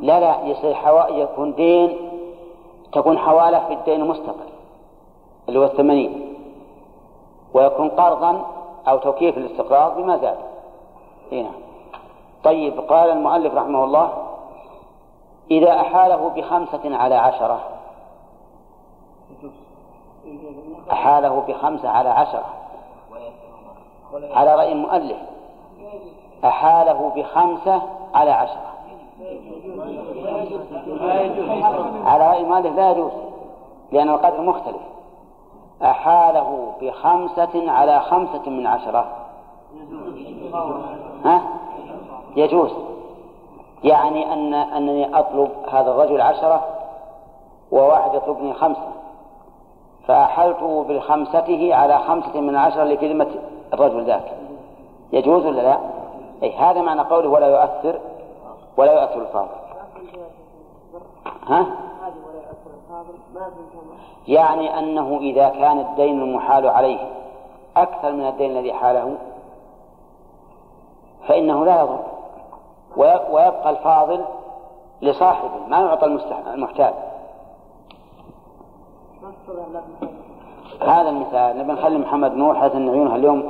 لا 0.00 0.20
لا 0.20 0.46
يصير. 0.46 0.76
يكون 1.08 1.54
دين 1.54 1.96
تكون 2.92 3.18
حوالة 3.18 3.66
في 3.66 3.72
الدين 3.72 4.00
المستقل 4.00 4.48
اللي 5.48 5.58
هو 5.58 5.64
الثمانين. 5.64 6.34
ويكون 7.54 7.88
قرضا 7.88 8.46
أو 8.88 8.98
توكيف 8.98 9.38
الاستقراض 9.38 9.96
بما 9.96 10.16
زاد. 10.16 10.38
هنا 11.32 11.50
طيب 12.44 12.80
قال 12.80 13.10
المؤلف 13.10 13.54
رحمه 13.54 13.84
الله 13.84 14.12
إذا 15.50 15.80
أحاله 15.80 16.28
بخمسة 16.36 16.96
على 16.96 17.14
عشرة 17.14 17.75
أحاله 20.92 21.42
بخمسة 21.48 21.88
على 21.88 22.08
عشرة. 22.08 22.44
على 24.30 24.54
رأي 24.54 24.72
المؤلف. 24.72 25.16
أحاله 26.44 27.12
بخمسة 27.16 27.82
على 28.14 28.30
عشرة. 28.30 28.66
على 32.04 32.28
رأي 32.28 32.40
المؤلف 32.40 32.76
لا 32.76 32.90
يجوز 32.90 33.12
لأن 33.92 34.08
القدر 34.08 34.40
مختلف. 34.40 34.82
أحاله 35.82 36.72
بخمسة 36.80 37.70
على 37.70 38.00
خمسة 38.00 38.50
من 38.50 38.66
عشرة. 38.66 39.06
ها؟ 41.24 41.42
يجوز. 42.36 42.70
يعني 43.84 44.32
أن 44.32 44.54
أنني 44.54 45.18
أطلب 45.18 45.50
هذا 45.72 45.90
الرجل 45.90 46.20
عشرة 46.20 46.64
وواحد 47.72 48.14
يطلبني 48.14 48.52
خمسة. 48.52 48.88
فأحلته 50.06 50.84
بالخمسته 50.84 51.74
على 51.74 51.98
خمسة 51.98 52.40
من 52.40 52.56
عشرة 52.56 52.84
لكلمة 52.84 53.28
الرجل 53.74 54.04
ذاك 54.04 54.32
يجوز 55.12 55.46
ولا 55.46 55.60
لا؟ 55.60 55.78
أي 56.42 56.56
هذا 56.56 56.82
معنى 56.82 57.00
قوله 57.00 57.28
ولا 57.28 57.46
يؤثر 57.46 57.98
ولا 58.76 58.92
يؤثر 58.92 59.22
الفاضل 59.22 59.48
ها؟ 61.46 61.66
يعني 64.28 64.78
أنه 64.78 65.18
إذا 65.20 65.48
كان 65.48 65.78
الدين 65.78 66.22
المحال 66.22 66.68
عليه 66.68 66.98
أكثر 67.76 68.12
من 68.12 68.28
الدين 68.28 68.50
الذي 68.50 68.72
حاله 68.72 69.14
فإنه 71.28 71.64
لا 71.64 71.80
يضر 71.80 71.98
ويبقى 73.30 73.70
الفاضل 73.70 74.24
لصاحبه 75.02 75.66
ما 75.68 75.80
يعطى 75.80 76.06
المحتاج 76.54 76.94
هذا 80.80 81.08
المثال 81.08 81.58
نبي 81.58 81.72
نخلي 81.72 81.98
محمد 81.98 82.34
نور 82.34 82.54
حتى 82.54 82.76
إن 82.76 82.88
عيونها 82.88 83.16
اليوم 83.16 83.48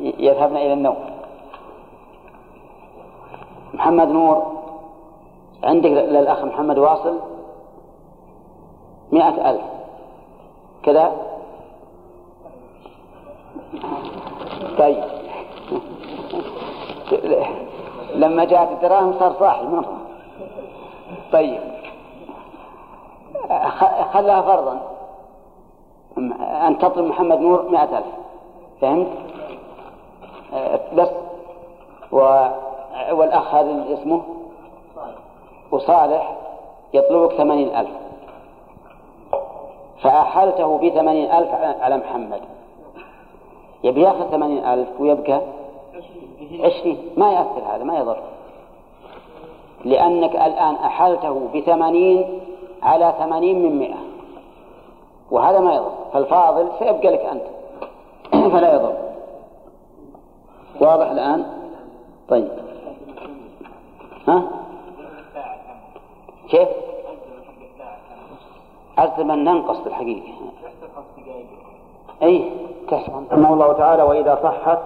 يذهبن 0.00 0.56
إلى 0.56 0.72
النوم. 0.72 0.96
محمد 3.74 4.08
نور 4.08 4.42
عندك 5.64 5.90
للأخ 5.90 6.44
محمد 6.44 6.78
واصل 6.78 7.20
مئة 9.12 9.50
ألف. 9.50 9.62
كذا؟ 10.82 11.12
طيب. 14.78 15.04
لما 18.14 18.44
جاءت 18.44 18.70
الدراهم 18.70 19.18
صار 19.18 19.32
صاحي 19.38 19.66
طيب. 21.32 21.60
خلاها 24.12 24.42
فرضا 24.42 24.80
أن 26.66 26.78
تطلب 26.78 27.04
محمد 27.04 27.40
نور 27.40 27.68
مئة 27.68 27.98
ألف. 27.98 28.06
فهمت؟ 28.80 29.08
بس. 30.96 31.08
و... 32.12 32.48
والأخ 33.12 33.54
هذا 33.54 33.84
اسمه؟ 33.92 34.22
وصالح 35.72 36.36
يطلبك 36.94 37.32
ثمانين 37.32 37.76
ألف. 37.76 37.90
فأحلته 40.02 40.78
بثمانين 40.78 41.30
ألف 41.30 41.48
على 41.80 41.96
محمد. 41.96 42.40
يبي 43.84 44.02
ياخذ 44.02 44.30
ثمانين 44.30 44.64
ألف 44.64 44.88
ويبقى 45.00 45.40
عشرين. 46.60 47.12
ما 47.16 47.32
يأثر 47.32 47.62
هذا 47.74 47.84
ما 47.84 47.98
يضر. 47.98 48.18
لأنك 49.84 50.36
الآن 50.36 50.74
أحلته 50.74 51.48
بثمانين 51.54 52.40
على 52.84 53.14
ثمانين 53.18 53.62
من 53.62 53.78
مئة. 53.78 53.98
وهذا 55.30 55.60
ما 55.60 55.74
يضر. 55.74 55.92
فالفاضل 56.12 56.68
سيبقى 56.78 57.10
لك 57.10 57.20
أنت. 57.20 57.44
فلا 58.52 58.74
يضر. 58.74 58.94
واضح 60.80 61.10
الآن؟ 61.10 61.46
طيب. 62.28 62.48
ها؟ 64.28 64.42
كيف؟ 66.48 66.68
أن 68.98 69.44
ننقص 69.44 69.78
بالحقيقة 69.78 70.32
أي 72.22 72.50
تحسن 72.90 73.26
الله 73.32 73.72
تعالى 73.72 74.02
وإذا 74.02 74.38
صحت 74.42 74.78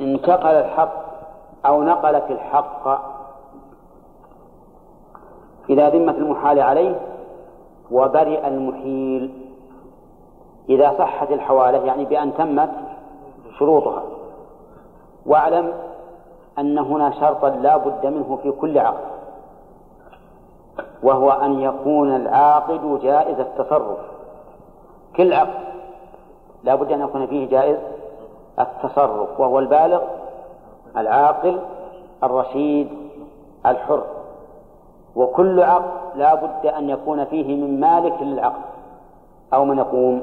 انتقل 0.00 0.54
الحق 0.54 1.04
أو 1.66 1.82
نقلت 1.82 2.30
الحق 2.30 3.13
إلى 5.70 5.88
ذمة 5.88 6.12
المحال 6.12 6.60
عليه 6.60 7.00
وبرئ 7.90 8.48
المحيل. 8.48 9.44
إذا 10.68 10.94
صحت 10.98 11.30
الحوالة 11.30 11.78
يعني 11.84 12.04
بأن 12.04 12.34
تمت 12.34 12.70
شروطها. 13.58 14.02
واعلم 15.26 15.72
أن 16.58 16.78
هنا 16.78 17.10
شرطا 17.10 17.48
لا 17.48 17.76
بد 17.76 18.06
منه 18.06 18.38
في 18.42 18.50
كل 18.50 18.78
عقد 18.78 19.14
وهو 21.02 21.30
أن 21.30 21.60
يكون 21.60 22.16
العاقد 22.16 23.00
جائز 23.02 23.40
التصرف. 23.40 23.98
كل 25.16 25.32
عقد 25.32 25.64
لا 26.64 26.74
بد 26.74 26.92
أن 26.92 27.00
يكون 27.00 27.26
فيه 27.26 27.48
جائز 27.48 27.76
التصرف 28.60 29.40
وهو 29.40 29.58
البالغ 29.58 30.02
العاقل 30.96 31.60
الرشيد 32.22 32.88
الحر. 33.66 34.02
وكل 35.16 35.62
عقد 35.62 35.90
لا 36.14 36.34
بد 36.34 36.66
أن 36.66 36.90
يكون 36.90 37.24
فيه 37.24 37.56
من 37.56 37.80
مالك 37.80 38.22
للعقد 38.22 38.62
أو 39.54 39.64
من 39.64 39.78
يقوم 39.78 40.22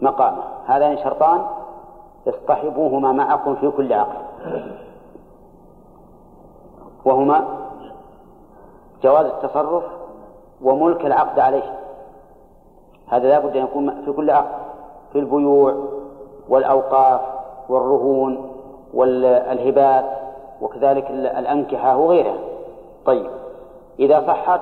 مقامه. 0.00 0.42
هذان 0.66 0.98
شرطان 0.98 1.40
اصطحبوهما 2.28 3.12
معكم 3.12 3.54
في 3.54 3.70
كل 3.70 3.92
عقد. 3.92 4.22
وهما 7.04 7.44
جواز 9.02 9.26
التصرف 9.26 9.84
وملك 10.62 11.06
العقد 11.06 11.38
عليه. 11.38 11.78
هذا 13.08 13.28
لا 13.28 13.38
بد 13.38 13.56
أن 13.56 13.64
يكون 13.64 14.04
في 14.04 14.12
كل 14.12 14.30
عقد 14.30 14.62
في 15.12 15.18
البيوع 15.18 15.74
والأوقاف 16.48 17.20
والرهون 17.68 18.50
والهبات 18.94 20.04
وكذلك 20.60 21.10
الأنكحة 21.10 21.96
وغيرها. 21.96 22.38
طيب. 23.06 23.41
إذا 23.98 24.26
صحت 24.26 24.60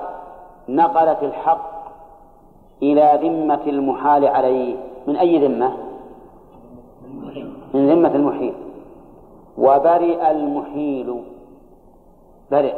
نقلت 0.68 1.22
الحق 1.22 1.70
إلى 2.82 3.18
ذمة 3.22 3.60
المحال 3.66 4.26
عليه. 4.26 4.76
من 5.06 5.16
أي 5.16 5.48
ذمة؟ 5.48 5.76
من 7.74 7.90
ذمة 7.90 8.14
المحيل. 8.14 8.54
وبرئ 9.58 10.30
المحيل. 10.30 11.22
برئ. 12.50 12.74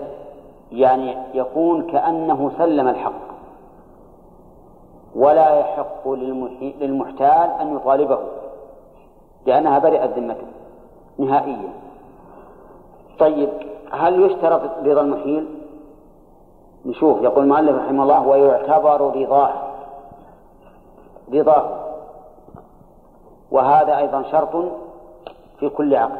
يعني 0.73 1.17
يكون 1.35 1.83
كأنه 1.83 2.51
سلم 2.59 2.89
الحق. 2.89 3.33
ولا 5.15 5.59
يحق 5.61 6.09
للمحتال 6.81 7.51
أن 7.61 7.77
يطالبه. 7.77 8.19
لأنها 9.47 9.79
برئت 9.79 10.19
ذمته. 10.19 10.47
نهائيا. 11.19 11.73
طيب 13.19 13.49
هل 13.93 14.23
يشترط 14.23 14.61
رضا 14.85 15.01
المحيل؟ 15.01 15.62
نشوف 16.87 17.23
يقول 17.23 17.45
المؤلف 17.45 17.77
رحمه 17.77 18.03
الله 18.03 18.27
ويعتبر 18.29 19.01
رضاه 19.01 19.53
رضاه. 21.33 21.79
وهذا 23.51 23.99
أيضا 23.99 24.23
شرط 24.23 24.65
في 25.59 25.69
كل 25.69 25.97
عقد. 25.97 26.19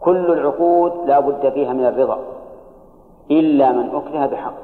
كل 0.00 0.32
العقود 0.32 0.92
لا 1.06 1.20
بد 1.20 1.52
فيها 1.52 1.72
من 1.72 1.86
الرضا 1.86 2.18
إلا 3.30 3.72
من 3.72 3.94
أكره 3.94 4.26
بحق. 4.26 4.54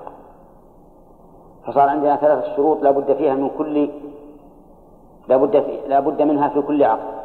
فصار 1.67 1.89
عندنا 1.89 2.17
ثلاثة 2.17 2.57
شروط 2.57 2.83
لا 2.83 2.91
بد 2.91 3.13
فيها 3.13 3.35
من 3.35 3.51
كل 3.59 3.91
لا 5.29 5.37
بد 5.37 5.57
لا 5.87 6.01
بد 6.01 6.23
منها 6.23 6.49
في 6.49 6.63
كل 6.63 6.85
عقد. 6.85 7.21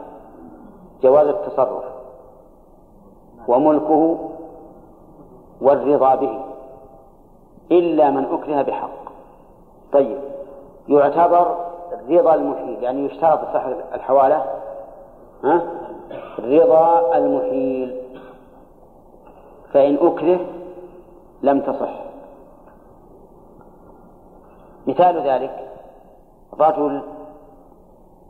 جواز 1.04 1.28
التصرف 1.28 1.84
وملكه 3.48 4.18
والرضا 5.62 6.16
به. 6.16 6.45
إلا 7.72 8.10
من 8.10 8.26
أكره 8.26 8.62
بحق. 8.62 9.06
طيب 9.92 10.18
يعتبر 10.88 11.56
رضا 12.10 12.34
المحيل 12.36 12.84
يعني 12.84 13.06
يشترط 13.06 13.40
صحة 13.54 13.76
الحوالة؟ 13.94 14.46
ها؟ 15.44 15.62
رضا 16.40 17.18
المحيل 17.18 18.02
فإن 19.74 19.98
أكره 20.02 20.40
لم 21.42 21.60
تصح. 21.62 22.06
مثال 24.88 25.28
ذلك 25.28 25.70
رجل 26.60 27.02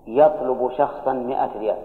يطلب 0.08 0.72
شخصا 0.78 1.14
مئة 1.14 1.60
ريال. 1.60 1.78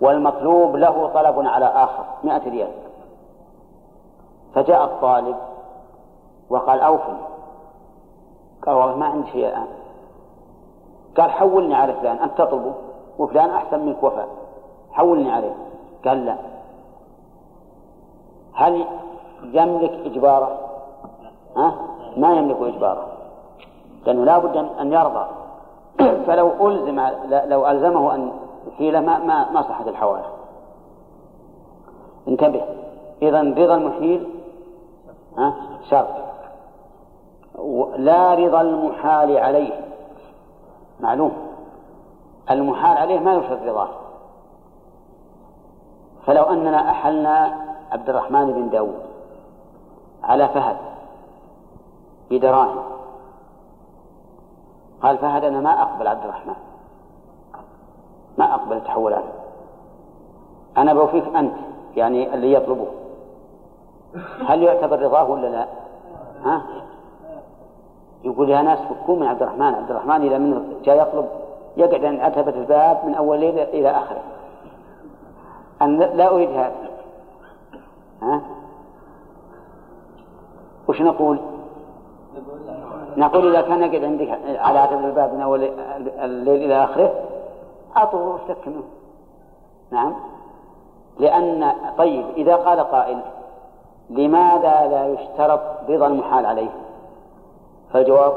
والمطلوب 0.00 0.76
له 0.76 1.06
طلب 1.14 1.46
على 1.46 1.66
آخر 1.66 2.04
مئة 2.24 2.50
ريال. 2.50 2.70
فجاء 4.54 4.84
الطالب 4.84 5.36
وقال 6.50 6.80
أوفني. 6.80 7.18
قال 8.66 8.74
والله 8.74 8.96
ما 8.96 9.06
عندي 9.06 9.30
شيء 9.30 9.48
الآن. 9.48 9.66
قال 11.16 11.30
حولني 11.30 11.74
على 11.74 11.92
فلان 11.92 12.16
أنت 12.16 12.38
تطلبه؟ 12.38 12.72
وفلان 13.18 13.50
أحسن 13.50 13.86
منك 13.86 14.02
وفاء. 14.02 14.28
حولني 14.92 15.32
عليه. 15.32 15.54
قال 16.04 16.26
لا. 16.26 16.36
هل 18.54 18.84
يملك 19.42 19.92
إجباره؟ 20.04 20.58
ها؟ 21.56 21.74
ما 22.16 22.32
يملك 22.32 22.56
إجباره. 22.62 23.06
لأنه 24.06 24.24
لا 24.24 24.38
بد 24.38 24.56
أن 24.56 24.92
يرضى. 24.92 25.26
فلو 26.26 26.68
ألزم 26.68 27.00
لو 27.30 27.66
ألزمه 27.66 28.14
أن 28.14 28.32
يحيله 28.68 29.00
ما 29.00 29.18
ما 29.18 29.50
ما 29.50 29.62
صحت 29.62 29.88
الحوالة 29.88 30.26
انتبه. 32.28 32.62
إذا 33.22 33.40
رضا 33.40 33.74
المحيل 33.74 34.39
ها؟ 35.40 35.54
شرط 35.90 36.08
لا 37.96 38.34
رضا 38.34 38.60
المحال 38.60 39.36
عليه. 39.36 39.80
معلوم. 41.00 41.32
المحال 42.50 42.98
عليه 42.98 43.20
ما 43.20 43.34
يشرط 43.34 43.62
رضاه. 43.62 43.88
فلو 46.26 46.42
أننا 46.42 46.90
أحلنا 46.90 47.56
عبد 47.92 48.08
الرحمن 48.10 48.52
بن 48.52 48.70
داود 48.70 49.00
على 50.22 50.48
فهد 50.48 50.76
بدراهم 52.30 52.82
قال 55.02 55.18
فهد 55.18 55.44
أنا 55.44 55.60
ما 55.60 55.82
أقبل 55.82 56.06
عبد 56.08 56.24
الرحمن. 56.24 56.54
ما 58.38 58.54
أقبل 58.54 58.76
التحول 58.76 59.12
عنه 59.12 59.32
أنا 60.76 60.94
بوفيك 60.94 61.36
أنت 61.36 61.54
يعني 61.96 62.34
اللي 62.34 62.52
يطلبه. 62.52 62.86
هل 64.46 64.62
يعتبر 64.62 65.02
رضاه 65.02 65.30
ولا 65.30 65.46
لا؟ 65.46 65.66
ها؟ 66.44 66.62
يقول 68.24 68.50
يا 68.50 68.62
ناس 68.62 68.78
فكوا 68.78 69.16
من 69.16 69.26
عبد 69.26 69.42
الرحمن 69.42 69.74
عبد 69.74 69.90
الرحمن 69.90 70.26
إذا 70.26 70.38
من 70.38 70.76
جاء 70.84 71.02
يطلب 71.02 71.28
يقعد 71.76 72.04
عند 72.04 72.20
عتبة 72.20 72.50
الباب 72.50 73.00
من 73.06 73.14
أول 73.14 73.40
ليلة 73.40 73.62
إلى 73.62 73.90
آخره 73.90 74.22
أنا 75.82 76.04
لا 76.04 76.30
أريد 76.30 76.50
هذا 76.50 76.72
ها؟ 78.22 78.40
وش 80.88 81.02
نقول؟ 81.02 81.38
نقول 83.16 83.56
إذا 83.56 83.68
كان 83.68 83.82
يقعد 83.82 84.04
عندك 84.04 84.38
على 84.58 84.78
عتبة 84.78 85.04
الباب 85.04 85.34
من 85.34 85.40
أول 85.40 85.70
الليل 86.18 86.64
إلى 86.64 86.84
آخره 86.84 87.14
أعطوه 87.96 88.28
وافتك 88.28 88.68
منه 88.68 88.82
نعم 89.90 90.14
لأن 91.18 91.72
طيب 91.98 92.24
إذا 92.36 92.56
قال 92.56 92.80
قائل 92.80 93.20
لماذا 94.10 94.86
لا 94.86 95.06
يشترط 95.06 95.60
رضا 95.88 96.06
المحال 96.06 96.46
عليه؟ 96.46 96.70
فالجواب 97.92 98.32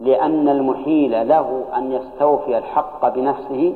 لأن 0.00 0.48
المحيل 0.48 1.28
له 1.28 1.64
أن 1.76 1.92
يستوفي 1.92 2.58
الحق 2.58 3.08
بنفسه 3.08 3.74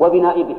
وبنائبه 0.00 0.56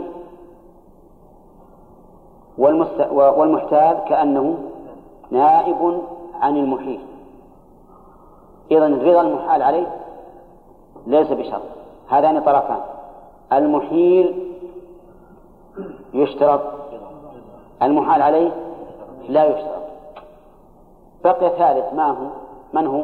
والمحتال 3.12 3.98
كأنه 4.10 4.58
نائب 5.32 6.02
عن 6.42 6.58
المحيل. 6.58 7.00
إذا 8.72 8.88
رضا 8.88 9.22
المحال 9.22 9.62
عليه 9.62 9.88
ليس 11.08 11.32
بشرط. 11.32 11.62
هذان 12.10 12.40
طرفان. 12.40 12.80
المحيل 13.54 14.54
يشترط 16.14 16.62
المحال 17.82 18.22
عليه 18.22 18.52
لا 19.30 19.46
يشترط. 19.46 19.80
بقي 21.24 21.50
ثالث 21.50 21.94
ما 21.94 22.12
هو؟ 22.12 22.28
من 22.74 22.88
هو؟ 22.88 23.04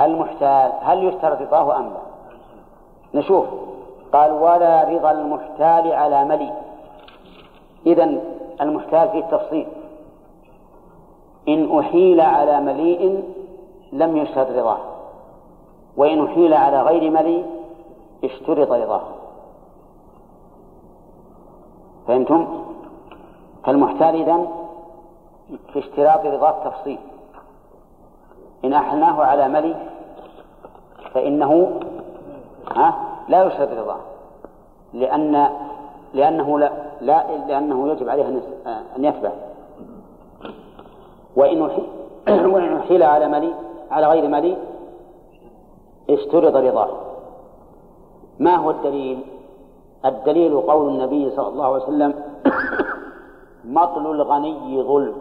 المحتال. 0.00 0.72
هل 0.80 1.04
يشترط 1.04 1.40
رضاه 1.40 1.76
أم 1.76 1.84
لا؟ 1.84 3.20
نشوف. 3.20 3.46
قال 4.12 4.32
ولا 4.32 4.84
رضا 4.88 5.10
المحتال 5.10 5.92
على 5.92 6.24
ملي. 6.24 6.52
إذا 7.86 8.20
المحتال 8.60 9.08
فيه 9.08 9.20
تفصيل. 9.20 9.66
إن 11.48 11.78
أحيل 11.78 12.20
على 12.20 12.60
مليء 12.60 13.24
لم 13.92 14.16
يشترط 14.16 14.50
رضاه. 14.50 14.78
وإن 15.96 16.24
أحيل 16.24 16.54
على 16.54 16.82
غير 16.82 17.10
مليء 17.10 17.46
اشترط 18.24 18.72
رضاه. 18.72 19.02
فهمتم؟ 22.08 22.69
فالمحتال 23.64 24.14
إذن 24.14 24.46
في 25.72 25.78
اشتراط 25.78 26.26
رضاه 26.26 26.50
التفصيل 26.50 26.98
إن 28.64 28.72
أحلناه 28.72 29.22
على 29.24 29.48
ملي 29.48 29.76
فإنه 31.14 31.80
ها؟ 32.76 32.94
لا 33.28 33.44
يشترط 33.44 33.68
رضاه. 33.78 34.00
لأن 34.92 35.48
لأنه 36.14 36.58
لا, 36.58 36.72
لا 37.00 37.36
لأنه 37.48 37.88
يجب 37.92 38.08
عليه 38.08 38.28
أن 38.96 39.04
يتبع. 39.04 39.30
وإن 41.36 41.70
أحيل 42.76 43.02
على 43.14 43.28
ملي 43.28 43.54
على 43.90 44.06
غير 44.06 44.28
ملي 44.28 44.56
اشترط 46.10 46.54
رضاه. 46.54 46.88
ما 48.38 48.56
هو 48.56 48.70
الدليل؟ 48.70 49.20
الدليل 50.04 50.60
قول 50.60 50.88
النبي 50.88 51.30
صلى 51.30 51.48
الله 51.48 51.64
عليه 51.64 51.84
وسلم 51.84 52.29
مطل 53.64 54.10
الغني 54.10 54.82
ظلم. 54.82 55.14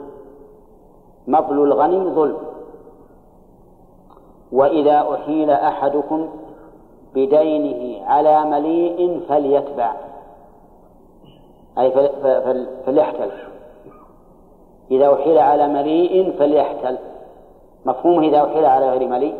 مطل 1.27 1.63
الغني 1.63 2.09
ظلم. 2.09 2.37
وإذا 4.51 5.13
أحيل 5.13 5.49
أحدكم 5.49 6.29
بدينه 7.15 8.05
على 8.05 8.45
مليء 8.45 9.21
فليتبع. 9.29 9.93
أي 11.77 11.91
فليحتل. 12.85 13.31
إذا 14.91 15.13
أحيل 15.13 15.37
على 15.37 15.67
مليء 15.67 16.31
فليحتل. 16.39 16.97
مفهومه 17.85 18.27
إذا 18.27 18.45
أحيل 18.45 18.65
على 18.65 18.89
غير 18.89 19.07
مليء؟ 19.07 19.35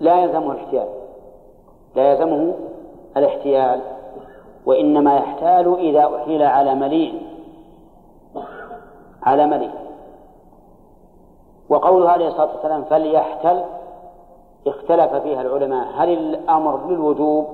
لا 0.00 0.22
يلزمه 0.22 0.52
الاحتيال. 0.52 0.88
لا 1.96 2.12
يلزمه 2.12 2.54
الاحتيال. 3.16 3.80
وإنما 4.66 5.16
يحتال 5.16 5.78
إذا 5.78 6.16
أحيل 6.16 6.42
على 6.42 6.74
مليء. 6.74 7.22
على 9.22 9.46
مليء. 9.46 9.74
وقوله 11.68 12.10
عليه 12.10 12.28
الصلاة 12.28 12.52
والسلام 12.54 12.84
فليحتل 12.84 13.64
اختلف 14.66 15.14
فيها 15.14 15.42
العلماء. 15.42 15.88
هل 15.96 16.08
الأمر 16.08 16.86
للوجوب 16.86 17.46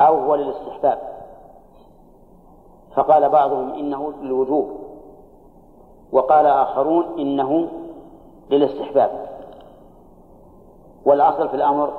أو 0.00 0.18
هو 0.18 0.34
للاستحباب؟ 0.34 0.98
فقال 2.94 3.28
بعضهم 3.28 3.72
إنه 3.72 4.12
للوجوب 4.22 4.70
وقال 6.12 6.46
آخرون 6.46 7.04
إنه 7.18 7.68
للاستحباب. 8.50 9.10
والأصل 11.04 11.48
في 11.48 11.56
الأمر 11.56 11.92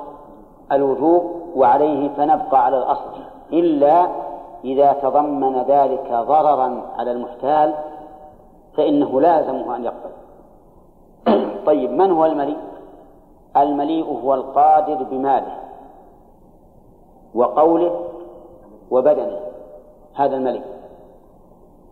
الوجوب 0.72 1.22
وعليه 1.56 2.08
فنبقى 2.08 2.64
على 2.64 2.78
الأصل. 2.78 3.35
إلا 3.52 4.08
إذا 4.64 4.92
تضمن 4.92 5.62
ذلك 5.62 6.08
ضررا 6.12 6.82
على 6.98 7.12
المحتال 7.12 7.74
فإنه 8.76 9.20
لازمه 9.20 9.76
أن 9.76 9.84
يقبل. 9.84 10.10
طيب 11.66 11.90
من 11.90 12.10
هو 12.10 12.24
المليء؟ 12.24 12.58
المليء 13.56 14.04
هو 14.04 14.34
القادر 14.34 15.02
بماله 15.02 15.58
وقوله 17.34 18.00
وبدنه. 18.90 19.40
هذا 20.14 20.36
المليء. 20.36 20.62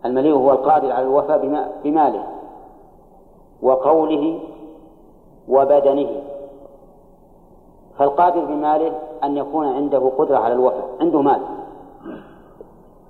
المليء 0.05 0.35
هو 0.35 0.51
القادر 0.51 0.93
على 0.93 1.03
الوفاء 1.03 1.39
بماله 1.85 2.27
وقوله 3.63 4.41
وبدنه. 5.49 6.34
فالقادر 7.99 8.45
بماله 8.45 8.93
أن 9.25 9.37
يكون 9.37 9.67
عنده 9.67 10.13
قدرة 10.19 10.39
على 10.39 10.55
الوفاء 10.55 10.89
عنده 11.01 11.23
مال. 11.23 11.41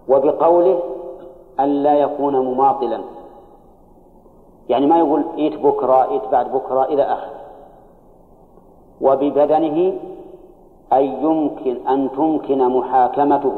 وبقوله 0.08 0.80
أن 1.60 1.68
لا 1.82 1.94
يكون 1.94 2.36
مماطلا. 2.36 3.00
يعني 4.68 4.86
ما 4.86 4.98
يقول 4.98 5.24
إيت 5.38 5.58
بكرة 5.58 6.10
إيت 6.10 6.22
بعد 6.32 6.52
بكرة 6.52 6.84
إلى 6.84 7.02
آخره 7.02 7.40
وببدنه 9.00 9.98
أي 10.92 11.06
يمكن 11.06 11.88
أن 11.88 12.10
تمكن 12.16 12.68
محاكمته. 12.68 13.52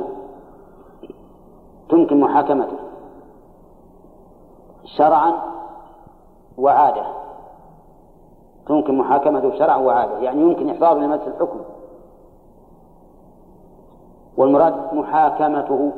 تمكن 1.88 2.20
محاكمته. 2.20 2.76
شرعا 4.84 5.32
وعادة. 6.58 7.06
تمكن 8.66 8.98
محاكمته 8.98 9.59
شرعا 9.59 9.76
وعادة 9.76 10.18
يعني 10.18 10.40
يمكن 10.40 10.70
إحضاره 10.70 10.98
لمجلس 10.98 11.29
الحكم 11.29 11.61
والمراد 14.37 14.94
محاكمته 14.94 15.92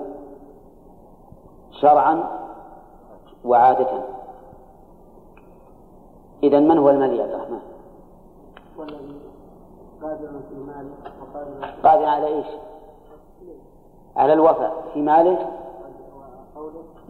شرعا 1.71 2.25
وعادة 3.45 3.89
إذا 6.43 6.61
من 6.61 6.79
هو 6.79 6.91
الملي 6.91 7.17
يا 7.17 7.23
عبد 7.23 7.33
الرحمن؟ 7.33 7.59
قادر 11.85 12.05
على 12.05 12.27
إيش؟ 12.27 12.47
على 14.17 14.33
الوفاء 14.33 14.73
في 14.95 15.03
ماله 15.03 15.39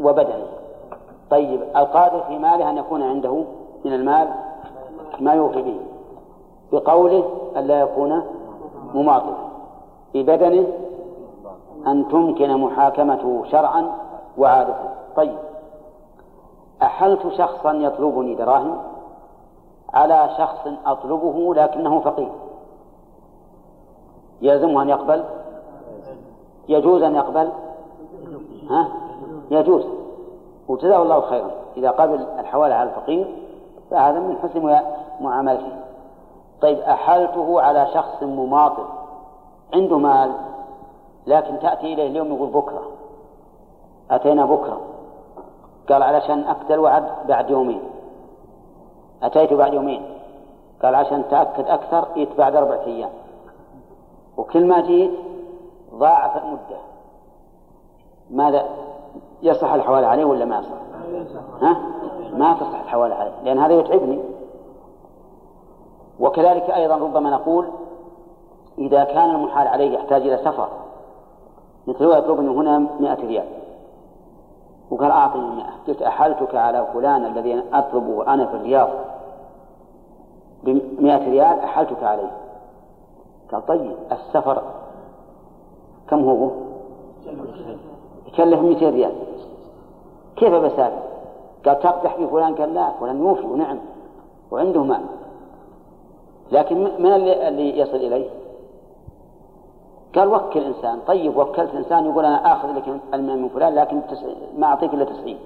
وبدنه 0.01 0.47
طيب 1.31 1.63
القادر 1.77 2.21
في 2.23 2.39
ماله 2.39 2.71
أن 2.71 2.77
يكون 2.77 3.03
عنده 3.03 3.45
من 3.85 3.93
المال 3.93 4.29
ما 5.21 5.33
يوفي 5.33 5.63
به 5.63 5.81
بقوله 6.73 7.25
أن 7.57 7.67
لا 7.67 7.81
يكون 7.81 8.23
مماطلا 8.95 9.37
ببدنه 10.15 10.67
أن 11.87 12.09
تمكن 12.09 12.57
محاكمته 12.57 13.45
شرعا 13.45 13.93
وعادة. 14.39 14.75
طيب 15.17 15.39
أحلت 16.83 17.29
شخصا 17.29 17.73
يطلبني 17.73 18.35
دراهم 18.35 18.79
على 19.95 20.31
شخص 20.39 20.69
أطلبه 20.87 21.55
لكنه 21.55 22.01
فقير؟ 22.01 22.33
يلزمه 24.43 24.83
أن 24.83 24.89
يقبل؟ 24.89 25.25
يجوز 26.69 27.03
أن 27.03 27.15
يقبل؟ 27.15 27.51
ها؟ 28.71 28.89
يجوز. 29.51 29.85
وجزاه 30.69 31.03
الله 31.03 31.21
خيرا. 31.21 31.51
إذا 31.77 31.91
قبل 31.91 32.27
الحوالة 32.39 32.75
على 32.75 32.91
الفقير 32.91 33.48
فهذا 33.91 34.21
من 34.21 34.37
حسن 34.43 34.81
معاملته. 35.21 35.73
طيب 36.61 36.79
أحلته 36.79 37.61
على 37.61 37.87
شخص 37.95 38.23
مماطل 38.23 38.85
عنده 39.75 39.99
مال 39.99 40.33
لكن 41.27 41.59
تأتي 41.59 41.95
إليه 41.95 42.07
اليوم 42.07 42.35
يقول 42.35 42.49
بكرة. 42.49 42.83
أتينا 44.11 44.45
بكرة. 44.45 44.81
قال 45.89 46.03
علشان 46.03 46.45
أقتل 46.45 46.79
وعد 46.79 47.09
بعد 47.29 47.51
يومين. 47.51 47.81
أتيت 49.23 49.53
بعد 49.53 49.75
يومين. 49.75 50.03
قال 50.83 50.95
عشان 50.95 51.25
تأكد 51.31 51.67
أكثر 51.67 52.09
جيت 52.15 52.37
بعد 52.39 52.57
أربعة 52.57 52.81
أيام. 52.87 53.11
وكل 54.37 54.67
ما 54.67 54.81
جيت 54.81 55.11
ضاعف 55.95 56.37
المدة. 56.37 56.79
ماذا؟ 58.31 58.65
يصح 59.43 59.73
الحوالة 59.73 60.07
عليه 60.07 60.25
ولا 60.25 60.45
ما 60.45 60.59
يصح؟ 60.59 60.79
ها؟ 61.63 61.77
ما 62.35 62.55
تصح 62.55 62.81
الحوالة 62.81 63.15
عليه 63.15 63.33
لأن 63.45 63.59
هذا 63.59 63.75
يتعبني. 63.75 64.21
وكذلك 66.21 66.71
أيضا 66.71 66.97
ربما 66.97 67.31
نقول 67.31 67.67
إذا 68.79 69.05
كان 69.05 69.31
المحال 69.31 69.69
عليه 69.69 69.95
يحتاج 69.95 70.23
إلى 70.23 70.37
سفر. 70.37 70.69
مثل 71.87 72.05
هو 72.05 72.13
يطلبني 72.13 72.49
هنا 72.49 72.79
مئة 72.79 73.27
ريال. 73.27 73.47
وقال 74.91 75.11
أعطني 75.11 75.57
مئة. 75.57 75.73
قلت 75.89 76.03
أحلتك 76.03 76.55
على 76.55 76.87
فلان 76.93 77.25
الذي 77.25 77.63
أطلبه 77.73 78.35
أنا 78.35 78.47
في 78.47 78.57
الرياض. 78.57 78.89
بمئة 80.65 81.31
ريال 81.31 81.61
أحلتك 81.61 82.03
عليه. 82.03 82.31
قال 83.53 83.67
طيب 83.67 83.97
السفر 84.13 84.63
كم 86.09 86.25
هو؟ 86.29 86.51
يكلف 88.27 88.61
200 88.61 88.91
ريال. 88.91 89.13
كيف 90.37 90.55
بسافر؟ 90.55 91.03
قال 91.69 91.81
تقدح 91.81 92.17
في 92.17 92.27
فلان 92.27 92.55
قال 92.55 92.75
لا 92.75 92.91
فلان 93.01 93.21
يوفي 93.21 93.47
ونعم 93.47 93.79
وعنده 94.51 94.83
مال. 94.83 95.01
لكن 96.53 96.77
من 96.99 97.13
اللي, 97.13 97.49
اللي 97.49 97.79
يصل 97.79 97.97
إليه؟ 97.97 98.31
قال 100.15 100.29
وكل 100.29 100.65
إنسان. 100.65 100.99
طيب 101.07 101.37
وكلت 101.37 101.75
إنسان 101.75 102.05
يقول 102.11 102.25
أنا 102.25 102.53
آخذ 102.53 102.73
لك 102.73 103.01
المال 103.15 103.43
من 103.43 103.49
فلان 103.49 103.75
لكن 103.75 104.01
ما 104.59 104.67
أعطيك 104.67 104.95
إلا 104.95 105.05
تسعين. 105.05 105.39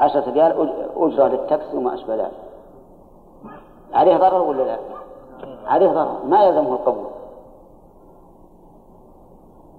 عشرة 0.00 0.30
ريال 0.30 0.72
أجرة 0.96 1.28
للتاكسي 1.28 1.76
وما 1.76 1.94
أشبه 1.94 2.14
ذلك. 2.14 2.32
عليه 3.92 4.16
ضرر 4.16 4.42
ولا 4.42 4.62
لا؟ 4.62 4.78
عليه 5.66 5.88
ضرر. 5.88 6.24
ما 6.28 6.44
يلزمه 6.44 6.72
القبول. 6.72 7.10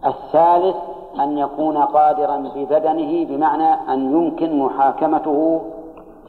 الثالث 0.05 0.75
أن 1.19 1.38
يكون 1.38 1.78
قادرا 1.78 2.38
ببدنه 2.56 3.25
بمعنى 3.25 3.93
أن 3.93 4.12
يمكن 4.12 4.60
محاكمته 4.60 5.62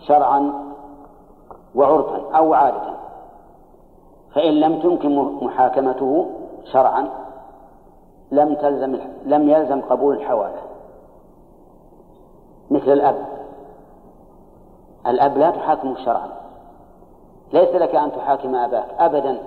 شرعا 0.07 0.53
وعرفا 1.75 2.37
أو 2.37 2.55
عادة. 2.55 2.97
فإن 4.35 4.53
لم 4.53 4.79
تمكن 4.79 5.17
محاكمته 5.43 6.27
شرعا 6.73 7.09
لم 8.31 8.55
تلزم 8.55 8.99
لم 9.25 9.49
يلزم 9.49 9.81
قبول 9.81 10.17
الحوالة 10.17 10.59
مثل 12.71 12.93
الأب. 12.93 13.27
الأب 15.07 15.39
لا 15.39 15.51
تحاكمه 15.51 15.97
شرعا. 16.05 16.29
ليس 17.53 17.69
لك 17.69 17.95
أن 17.95 18.13
تحاكم 18.13 18.55
أباك 18.55 18.87
أبدا 18.99 19.39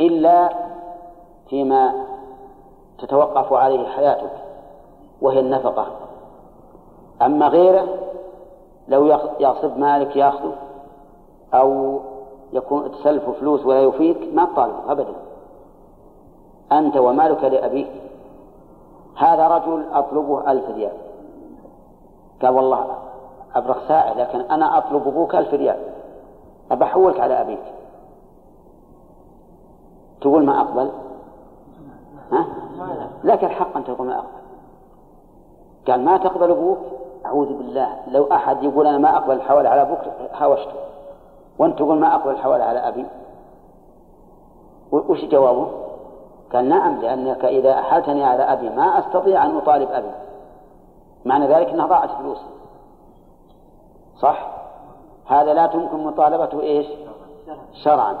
إلا 0.00 0.48
فيما 1.48 1.92
تتوقف 2.98 3.52
عليه 3.52 3.88
حياتك. 3.88 4.51
وهي 5.22 5.40
النفقة. 5.40 5.86
أما 7.22 7.48
غيره 7.48 7.88
لو 8.88 9.06
يغصب 9.40 9.78
مالك 9.78 10.16
ياخذه 10.16 10.54
أو 11.54 12.00
يكون 12.52 12.92
تسلف 12.92 13.30
فلوس 13.30 13.66
ولا 13.66 13.82
يفيك 13.82 14.34
ما 14.34 14.44
تطالبه 14.44 14.92
أبدا. 14.92 15.14
أنت 16.72 16.96
ومالك 16.96 17.44
لأبيك. 17.44 17.90
هذا 19.16 19.48
رجل 19.48 19.84
أطلبه 19.92 20.50
ألف 20.50 20.70
ريال. 20.70 20.92
قال 22.42 22.54
والله 22.54 22.86
أبرخ 23.54 23.88
ساعة 23.88 24.14
لكن 24.14 24.40
أنا 24.40 24.78
أطلب 24.78 25.08
أبوك 25.08 25.34
ألف 25.34 25.54
ريال. 25.54 25.78
أبحولك 26.70 27.20
على 27.20 27.40
أبيك. 27.40 27.62
تقول 30.20 30.44
ما 30.44 30.60
أقبل؟ 30.60 30.90
ها؟ 32.32 32.46
لك 33.24 33.44
الحق 33.44 33.76
أن 33.76 33.84
تقول 33.84 34.06
ما 34.06 34.18
أقبل. 34.18 34.41
قال 35.88 36.04
ما 36.04 36.16
تقبل 36.16 36.50
أبوك؟ 36.50 36.78
أعوذ 37.26 37.52
بالله. 37.52 37.96
لو 38.08 38.32
أحد 38.32 38.62
يقول 38.62 38.86
أنا 38.86 38.98
ما 38.98 39.16
أقبل 39.16 39.34
الحوالة 39.34 39.68
على 39.68 39.82
أبوك 39.82 39.98
هاوشته. 40.34 40.74
وأنت 41.58 41.78
تقول 41.78 41.98
ما 41.98 42.14
أقبل 42.14 42.30
الحوالة 42.30 42.64
على 42.64 42.78
أبي. 42.78 43.06
وش 44.92 45.24
جوابه؟ 45.24 45.68
قال 46.52 46.68
نعم 46.68 47.00
لأنك 47.00 47.44
إذا 47.44 47.72
أحلتني 47.72 48.24
على 48.24 48.42
أبي 48.42 48.70
ما 48.70 48.98
أستطيع 48.98 49.46
أن 49.46 49.56
أطالب 49.56 49.90
أبي. 49.90 50.10
معنى 51.24 51.46
ذلك 51.46 51.68
أنها 51.68 51.86
ضاعت 51.86 52.10
فلوسي 52.10 52.46
صح؟ 54.18 54.46
هذا 55.26 55.54
لا 55.54 55.66
تمكن 55.66 56.04
مطالبته 56.04 56.60
إيش؟ 56.60 56.86
شرعا. 57.84 58.16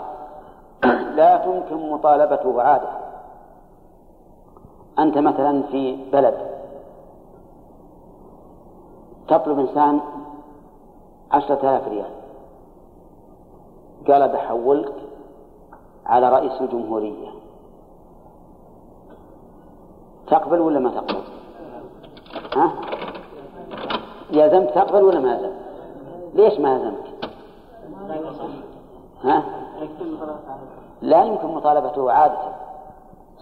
لا 1.16 1.36
تمكن 1.36 1.90
مطالبته 1.90 2.62
عادة. 2.62 2.88
أنت 4.98 5.18
مثلا 5.18 5.62
في 5.62 6.10
بلد 6.12 6.52
تطلب 9.28 9.58
إنسان 9.58 10.00
عشرة 11.32 11.60
آلاف 11.62 11.88
ريال 11.88 12.10
قال 14.08 14.28
بحولك 14.28 14.92
على 16.06 16.28
رئيس 16.28 16.60
الجمهورية 16.60 17.28
تقبل 20.26 20.60
ولا 20.60 20.78
ما 20.80 20.90
تقبل؟ 20.90 21.22
ها؟ 22.56 22.72
يلزمك 24.30 24.70
تقبل 24.70 25.02
ولا 25.02 25.20
ما 25.20 25.32
يلزمك؟ 25.34 25.52
ليش 26.34 26.60
ما 26.60 26.74
يلزمك؟ 26.74 27.30
ها؟ 29.24 29.42
لا 31.02 31.24
يمكن 31.24 31.48
مطالبته 31.48 32.12
عادة 32.12 32.38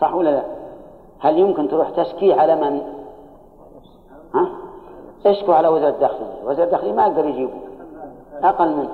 صح 0.01 0.15
ولا 0.15 0.31
لا؟ 0.31 0.43
هل 1.21 1.39
يمكن 1.39 1.69
تروح 1.69 1.91
تشكي 1.91 2.33
على 2.33 2.57
من؟ 2.57 3.00
ها؟ 5.25 5.31
اشكوا 5.31 5.55
على 5.55 5.69
وزير 5.69 5.89
الداخلية 5.89 6.45
وزير 6.45 6.65
الداخلية 6.65 6.93
ما 6.93 7.07
يقدر 7.07 7.25
يجيبه 7.25 7.53
أقل 8.43 8.77
منه 8.77 8.91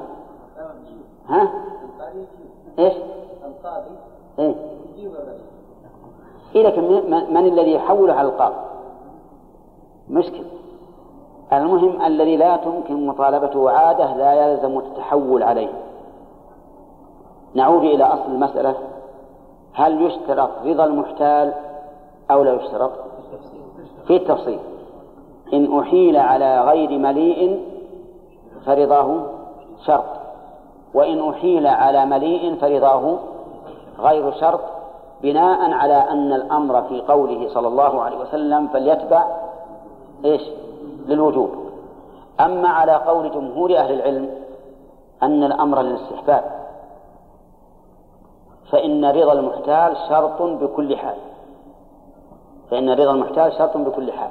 ها؟ 1.28 1.48
إيش؟ 2.78 2.94
القاضي 3.44 3.90
إيه 4.38 4.54
إيه 6.54 6.66
لكن 6.66 6.82
من 7.34 7.46
الذي 7.46 7.74
يحوله 7.74 8.14
على 8.14 8.28
القاضي؟ 8.28 8.56
مشكل 10.10 10.42
المهم 11.52 12.02
الذي 12.02 12.36
لا 12.36 12.56
تمكن 12.56 13.06
مطالبته 13.06 13.70
عادة 13.70 14.16
لا 14.16 14.32
يلزم 14.34 14.78
التحول 14.78 15.42
عليه 15.42 15.68
نعود 17.54 17.82
إلى 17.82 18.04
أصل 18.04 18.30
المسألة 18.32 18.74
هل 19.72 20.02
يشترط 20.02 20.50
رضا 20.64 20.84
المحتال 20.84 21.52
أو 22.30 22.42
لا 22.42 22.52
يشترط 22.52 22.92
في 24.06 24.16
التفصيل 24.16 24.58
إن 25.52 25.78
أحيل 25.78 26.16
على 26.16 26.60
غير 26.60 26.98
مليء 26.98 27.62
فرضاه 28.66 29.22
شرط 29.86 30.04
وإن 30.94 31.28
أحيل 31.28 31.66
على 31.66 32.06
مليء 32.06 32.56
فرضاه 32.60 33.18
غير 33.98 34.32
شرط 34.32 34.60
بناء 35.22 35.70
على 35.70 35.94
أن 35.94 36.32
الأمر 36.32 36.82
في 36.82 37.00
قوله 37.00 37.48
صلى 37.54 37.68
الله 37.68 38.02
عليه 38.02 38.16
وسلم 38.16 38.68
فليتبع 38.68 39.24
إيش؟ 40.24 40.42
للوجوب. 41.06 41.50
أما 42.40 42.68
على 42.68 42.92
قول 42.92 43.30
جمهور 43.30 43.76
أهل 43.76 43.92
العلم 43.92 44.30
أن 45.22 45.44
الأمر 45.44 45.82
للاستحباب 45.82 46.44
فإن 48.70 49.04
رضا 49.04 49.32
المحتال 49.32 49.96
شرط 50.08 50.42
بكل 50.42 50.96
حال 50.96 51.16
فإن 52.70 52.90
رضا 52.90 53.10
المحتال 53.10 53.52
شرط 53.52 53.76
بكل 53.76 54.12
حال. 54.12 54.30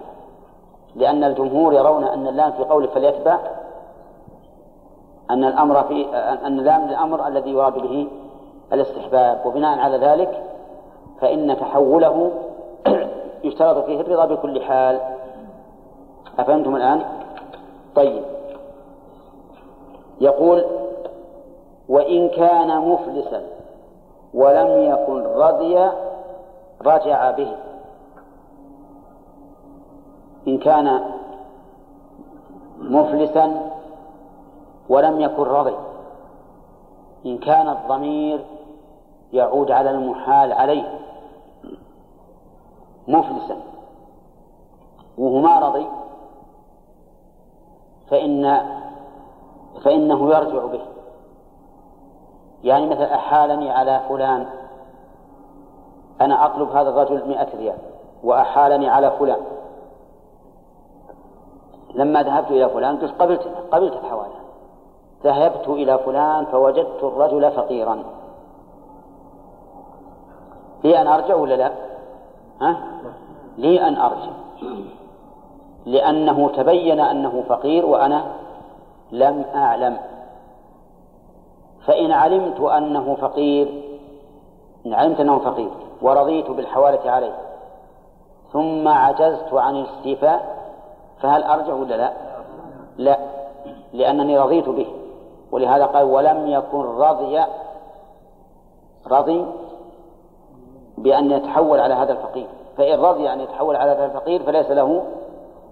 لأن 0.95 1.23
الجمهور 1.23 1.73
يرون 1.73 2.03
أن 2.03 2.27
اللام 2.27 2.51
في 2.51 2.63
قوله 2.63 2.87
فليتبع 2.87 3.39
أن 5.29 5.43
الأمر 5.43 5.83
في 5.83 6.05
أن 6.15 6.59
اللام 6.59 6.89
الأمر 6.89 7.27
الذي 7.27 7.49
يراد 7.51 7.73
به 7.73 8.07
الاستحباب. 8.73 9.45
وبناء 9.45 9.79
على 9.79 9.97
ذلك 9.97 10.43
فإن 11.21 11.57
تحوله 11.59 12.31
يشترط 13.43 13.85
فيه 13.85 14.01
الرضا 14.01 14.25
بكل 14.25 14.61
حال. 14.61 14.99
أفهمتم 16.39 16.75
الآن؟ 16.75 17.01
طيب. 17.95 18.23
يقول 20.21 20.65
وإن 21.89 22.29
كان 22.29 22.81
مفلسا 22.81 23.41
ولم 24.33 24.81
يكن 24.91 25.23
رضي 25.23 25.89
رجع 26.85 27.31
به. 27.31 27.64
إن 30.47 30.57
كان 30.57 31.01
مفلسا 32.77 33.71
ولم 34.89 35.21
يكن 35.21 35.43
رضي. 35.43 35.75
إن 37.25 37.37
كان 37.37 37.69
الضمير 37.69 38.45
يعود 39.33 39.71
على 39.71 39.89
المحال 39.89 40.51
عليه. 40.51 40.99
مفلسا. 43.07 43.57
وهو 45.17 45.39
ما 45.39 45.59
رضي. 45.59 45.87
فإن 48.09 48.59
فإنه 49.83 50.29
يرجع 50.29 50.65
به. 50.65 50.81
يعني 52.63 52.89
مثل 52.89 53.03
أحالني 53.03 53.71
على 53.71 54.01
فلان. 54.09 54.45
أنا 56.21 56.45
أطلب 56.45 56.69
هذا 56.69 56.89
الرجل 56.89 57.27
مئة 57.27 57.57
ريال. 57.57 57.77
وأحالني 58.23 58.89
على 58.89 59.11
فلان. 59.11 59.54
لما 61.95 62.23
ذهبت 62.23 62.51
إلى 62.51 62.69
فلان 62.69 62.97
قلت 62.97 63.21
قبلت 63.21 63.47
قبلت 63.71 63.93
الحوالة 63.93 64.35
ذهبت 65.23 65.67
إلى 65.67 65.97
فلان 65.97 66.45
فوجدت 66.45 67.03
الرجل 67.03 67.51
فقيرا 67.51 68.03
لي 70.83 71.01
أن 71.01 71.07
أرجع 71.07 71.35
ولا 71.35 71.53
لا؟ 71.53 71.71
ها؟ 72.61 72.77
لي 73.57 73.87
أن 73.87 73.97
أرجع 73.97 74.31
لأنه 75.85 76.49
تبين 76.49 76.99
أنه 76.99 77.43
فقير 77.49 77.85
وأنا 77.85 78.25
لم 79.11 79.45
أعلم 79.55 79.97
فإن 81.85 82.11
علمت 82.11 82.61
أنه 82.61 83.17
فقير 83.21 83.83
إن 84.85 84.93
علمت 84.93 85.19
أنه 85.19 85.39
فقير 85.39 85.69
ورضيت 86.01 86.51
بالحوالة 86.51 87.11
عليه 87.11 87.35
ثم 88.53 88.87
عجزت 88.87 89.53
عن 89.53 89.75
الاستيفاء 89.75 90.64
فهل 91.21 91.43
أرجع 91.43 91.73
ولا 91.73 91.95
لا؟ 91.95 92.13
لا 92.97 93.17
لأنني 93.93 94.39
رضيت 94.39 94.69
به 94.69 94.87
ولهذا 95.51 95.85
قال 95.85 96.03
ولم 96.03 96.47
يكن 96.47 96.81
رضي 96.81 97.43
رضي 99.07 99.45
بأن 100.97 101.31
يتحول 101.31 101.79
على 101.79 101.93
هذا 101.93 102.11
الفقير 102.13 102.47
فإن 102.77 102.99
رضي 102.99 103.33
أن 103.33 103.41
يتحول 103.41 103.75
على 103.75 103.91
هذا 103.91 104.05
الفقير 104.05 104.43
فليس 104.43 104.71
له 104.71 105.03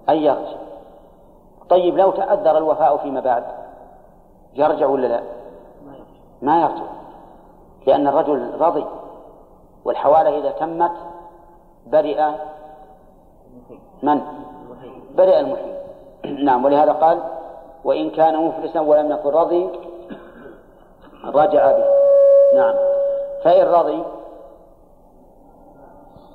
أن 0.08 0.16
يرجع 0.16 0.56
طيب 1.68 1.96
لو 1.96 2.10
تأذر 2.10 2.58
الوفاء 2.58 2.96
فيما 2.96 3.20
بعد 3.20 3.44
يرجع 4.54 4.86
ولا 4.86 5.06
لا؟ 5.06 5.22
ما 6.42 6.62
يرجع 6.62 6.84
لأن 7.86 8.06
الرجل 8.06 8.60
رضي 8.60 8.86
والحوالة 9.84 10.38
إذا 10.38 10.50
تمت 10.50 10.92
برئ 11.86 12.30
من؟ 14.02 14.20
برئ 15.16 15.40
المحيي 15.40 15.74
نعم 16.44 16.64
ولهذا 16.64 16.92
قال 16.92 17.18
وإن 17.84 18.10
كان 18.10 18.46
مفلسا 18.46 18.80
ولم 18.80 19.10
يكن 19.12 19.28
رضي 19.30 19.70
رجع 21.24 21.72
به. 21.72 21.84
نعم. 22.54 22.74
فإن 23.44 23.66
رضي 23.66 24.02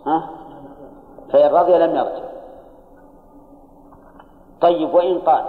ها؟ 0.05 0.29
فإن 1.31 1.51
رضي 1.51 1.77
لم 1.77 1.95
يرجع. 1.95 2.29
طيب 4.61 4.93
وإن 4.93 5.19
قال 5.19 5.45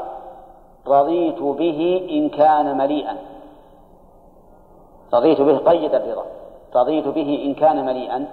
رضيت 0.87 1.43
به 1.43 2.09
إن 2.11 2.29
كان 2.29 2.79
مليئا. 2.79 3.17
رضيت 5.15 5.41
به 5.41 5.57
قيد 5.59 5.95
الرضا. 5.95 6.25
رضيت 6.75 7.09
به 7.09 7.43
إن 7.45 7.55
كان 7.55 7.87
مليئا. 7.87 8.27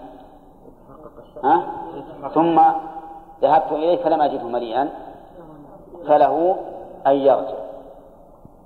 ها؟ 1.43 1.65
ثم 2.33 2.61
ذهبت 3.41 3.71
إليه 3.71 4.03
فلم 4.03 4.21
أجده 4.21 4.43
مليئا 4.43 4.89
فله 6.07 6.55
أن 7.07 7.15
يرجع. 7.15 7.57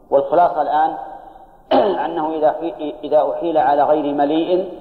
والخلاصة 0.10 0.62
الآن 0.62 0.98
أنه 2.06 2.30
إذا 2.30 2.56
إذا 3.04 3.32
أحيل 3.32 3.58
على 3.58 3.84
غير 3.84 4.14
مليء 4.14 4.80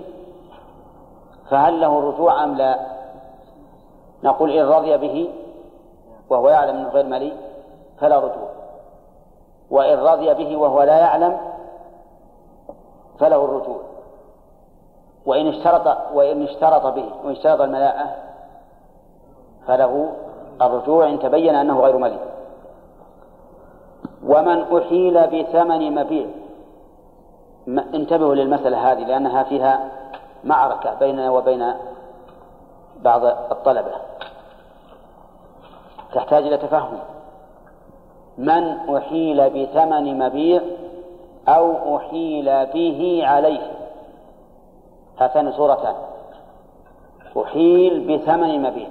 فهل 1.50 1.80
له 1.80 1.98
الرجوع 1.98 2.44
أم 2.44 2.54
لا؟ 2.54 2.78
نقول 4.24 4.50
إن 4.50 4.66
رضي 4.68 4.96
به 4.96 5.30
وهو 6.30 6.48
يعلم 6.48 6.76
أنه 6.76 6.88
غير 6.88 7.06
مليء 7.06 7.36
فلا 8.00 8.18
رجوع. 8.18 8.48
وإن 9.70 9.98
رضي 9.98 10.34
به 10.34 10.56
وهو 10.56 10.82
لا 10.82 10.98
يعلم 10.98 11.40
فله 13.18 13.44
الرجوع. 13.44 13.80
وإن 15.26 15.46
اشترط 15.46 15.96
وإن 16.14 16.42
اشترط 16.42 16.86
به 16.86 17.04
وإن 17.24 17.32
اشترط 17.32 17.60
الملاءة 17.60 18.29
فله 19.66 20.12
الرجوع 20.62 21.08
إن 21.08 21.18
تبين 21.18 21.54
أنه 21.54 21.80
غير 21.80 21.96
مليء 21.96 22.20
ومن 24.24 24.78
أحيل 24.78 25.26
بثمن 25.26 25.94
مبيع 25.94 26.26
انتبهوا 27.68 28.34
للمسألة 28.34 28.92
هذه 28.92 29.04
لأنها 29.04 29.42
فيها 29.42 29.90
معركة 30.44 30.94
بيننا 30.94 31.30
وبين 31.30 31.74
بعض 33.02 33.24
الطلبة. 33.24 33.92
تحتاج 36.14 36.46
إلى 36.46 36.56
تفهم. 36.56 36.98
من 38.38 38.96
أحيل 38.96 39.50
بثمن 39.50 40.18
مبيع 40.18 40.62
أو 41.48 41.96
أحيل 41.96 42.66
به 42.66 43.20
عليه. 43.24 43.72
هاتان 45.18 45.52
صورتان. 45.52 45.94
أحيل 47.36 48.00
بثمن 48.00 48.62
مبيع. 48.62 48.88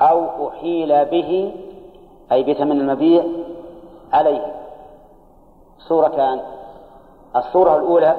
أو 0.00 0.48
أحيل 0.48 1.04
به 1.04 1.54
أي 2.32 2.42
بثمن 2.42 2.80
المبيع 2.80 3.24
عليه. 4.12 4.54
صورتان 5.78 6.40
الصورة 7.36 7.76
الأولى 7.76 8.16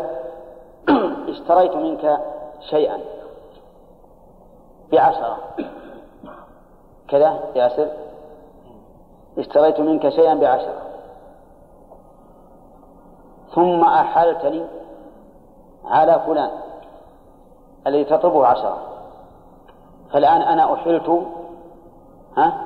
اشتريت 1.29 1.75
منك 1.75 2.19
شيئا. 2.69 2.97
بعشرة. 4.91 5.37
كذا 7.07 7.39
ياسر. 7.55 7.87
اشتريت 9.37 9.79
منك 9.79 10.09
شيئا 10.09 10.33
بعشرة. 10.33 10.81
ثم 13.55 13.83
أحلتني 13.83 14.65
على 15.85 16.21
فلان 16.27 16.49
الذي 17.87 18.03
تطلبه 18.03 18.45
عشرة. 18.47 18.77
فالآن 20.13 20.41
أنا 20.41 20.73
أحلت 20.73 21.25
ها؟ 22.37 22.61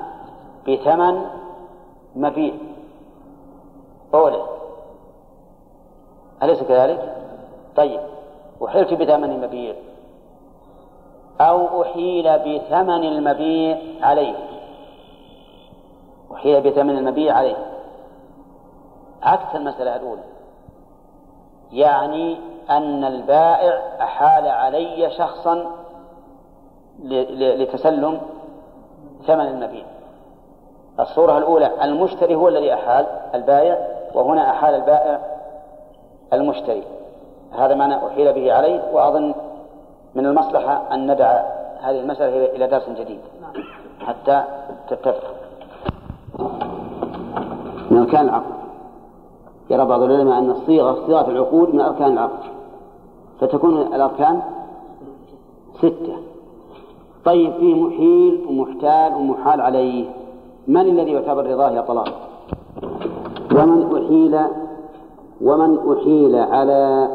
بثمن 0.68 1.24
مبيع 2.16 2.54
أولى 4.14 4.42
أليس 6.42 6.62
كذلك؟ 6.62 7.16
طيب. 7.76 8.00
أحلت 8.64 8.94
بثمن 8.94 9.40
مبيع 9.40 9.74
أو 11.40 11.82
أحيل 11.82 12.38
بثمن 12.38 13.04
المبيع 13.04 13.78
عليه. 14.02 14.34
أحيل 16.34 16.70
بثمن 16.70 16.98
المبيع 16.98 17.34
عليه. 17.34 17.56
عكس 19.22 19.56
المسألة 19.56 19.96
الأولى. 19.96 20.22
يعني 21.72 22.38
أن 22.70 23.04
البائع 23.04 23.82
أحال 24.00 24.48
علي 24.48 25.10
شخصا 25.10 25.70
لتسلم 27.38 28.20
ثمن 29.26 29.46
المبيع. 29.46 29.84
الصورة 31.00 31.38
الأولى 31.38 31.70
المشتري 31.82 32.34
هو 32.34 32.48
الذي 32.48 32.74
أحال 32.74 33.06
البائع 33.34 33.88
وهنا 34.14 34.50
أحال 34.50 34.74
البائع 34.74 35.20
المشتري. 36.32 36.82
هذا 37.58 37.74
معنى 37.74 38.06
أحيل 38.06 38.32
به 38.32 38.52
عليه 38.52 38.82
وأظن 38.92 39.34
من 40.14 40.26
المصلحة 40.26 40.82
أن 40.94 41.12
ندع 41.12 41.42
هذه 41.80 42.00
المسألة 42.00 42.44
إلى 42.44 42.66
درس 42.66 42.88
جديد. 42.88 43.20
حتى 44.00 44.44
تتفق. 44.88 45.34
من 47.90 47.98
أركان 47.98 48.28
العقد. 48.28 48.56
يرى 49.70 49.84
بعض 49.84 50.02
العلماء 50.02 50.38
أن 50.38 50.50
الصيغة 50.50 51.06
صيغة 51.06 51.30
العقود 51.30 51.74
من 51.74 51.80
أركان 51.80 52.12
العقد. 52.12 52.38
فتكون 53.40 53.80
الأركان 53.94 54.42
ستة. 55.78 56.16
طيب 57.26 57.52
فيه 57.52 57.74
محيل 57.74 58.46
ومحتال 58.48 59.14
ومحال 59.14 59.60
عليه. 59.60 60.04
من 60.68 60.80
الذي 60.80 61.12
يعتبر 61.12 61.46
رضاه 61.46 61.70
يا 61.70 61.80
طلاق 61.80 62.28
ومن 63.52 63.96
أحيل 63.96 64.38
ومن 65.40 65.78
أحيل 65.92 66.36
على 66.36 67.08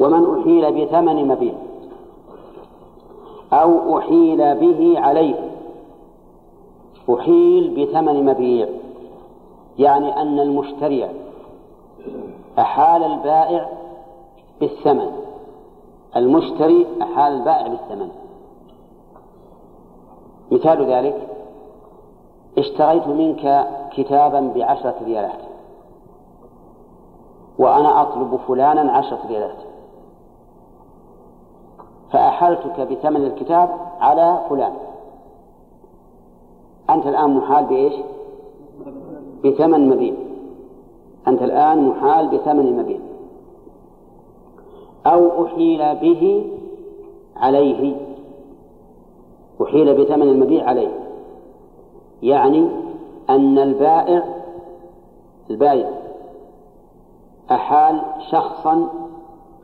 ومن 0.00 0.40
أحيل 0.40 0.84
بثمن 0.84 1.28
مبيع 1.28 1.54
أو 3.52 3.98
أحيل 3.98 4.54
به 4.54 4.94
عليه. 4.96 5.34
أحيل 7.10 7.86
بثمن 7.86 8.26
مبيع. 8.26 8.68
يعني 9.78 10.22
أن 10.22 10.40
المشتري 10.40 11.08
أحال 12.58 13.04
البائع 13.04 13.68
بالثمن. 14.60 15.10
المشتري 16.16 16.86
أحال 17.02 17.32
البائع 17.32 17.66
بالثمن. 17.66 18.23
مثال 20.50 20.90
ذلك 20.90 21.28
اشتريت 22.58 23.06
منك 23.06 23.68
كتابا 23.96 24.40
بعشرة 24.54 24.94
ريالات 25.04 25.40
وأنا 27.58 28.02
أطلب 28.02 28.36
فلانا 28.48 28.92
عشرة 28.92 29.18
ريالات 29.28 29.56
فأحلتك 32.12 32.80
بثمن 32.80 33.24
الكتاب 33.24 33.68
على 34.00 34.40
فلان. 34.48 34.72
أنت 36.90 37.06
الآن 37.06 37.34
محال 37.34 37.64
بإيش؟ 37.64 37.94
بثمن 39.44 39.88
مبيع. 39.88 40.14
أنت 41.28 41.42
الآن 41.42 41.88
محال 41.88 42.28
بثمن 42.28 42.76
مبيع. 42.78 42.98
أو 45.06 45.46
أحيل 45.46 45.94
به 45.94 46.50
عليه. 47.36 47.96
أحيل 49.62 50.04
بثمن 50.04 50.22
المبيع 50.22 50.68
عليه. 50.68 50.88
يعني 52.22 52.68
أن 53.30 53.58
البائع 53.58 54.24
البائع 55.50 55.90
أحال 57.50 58.02
شخصا 58.30 58.88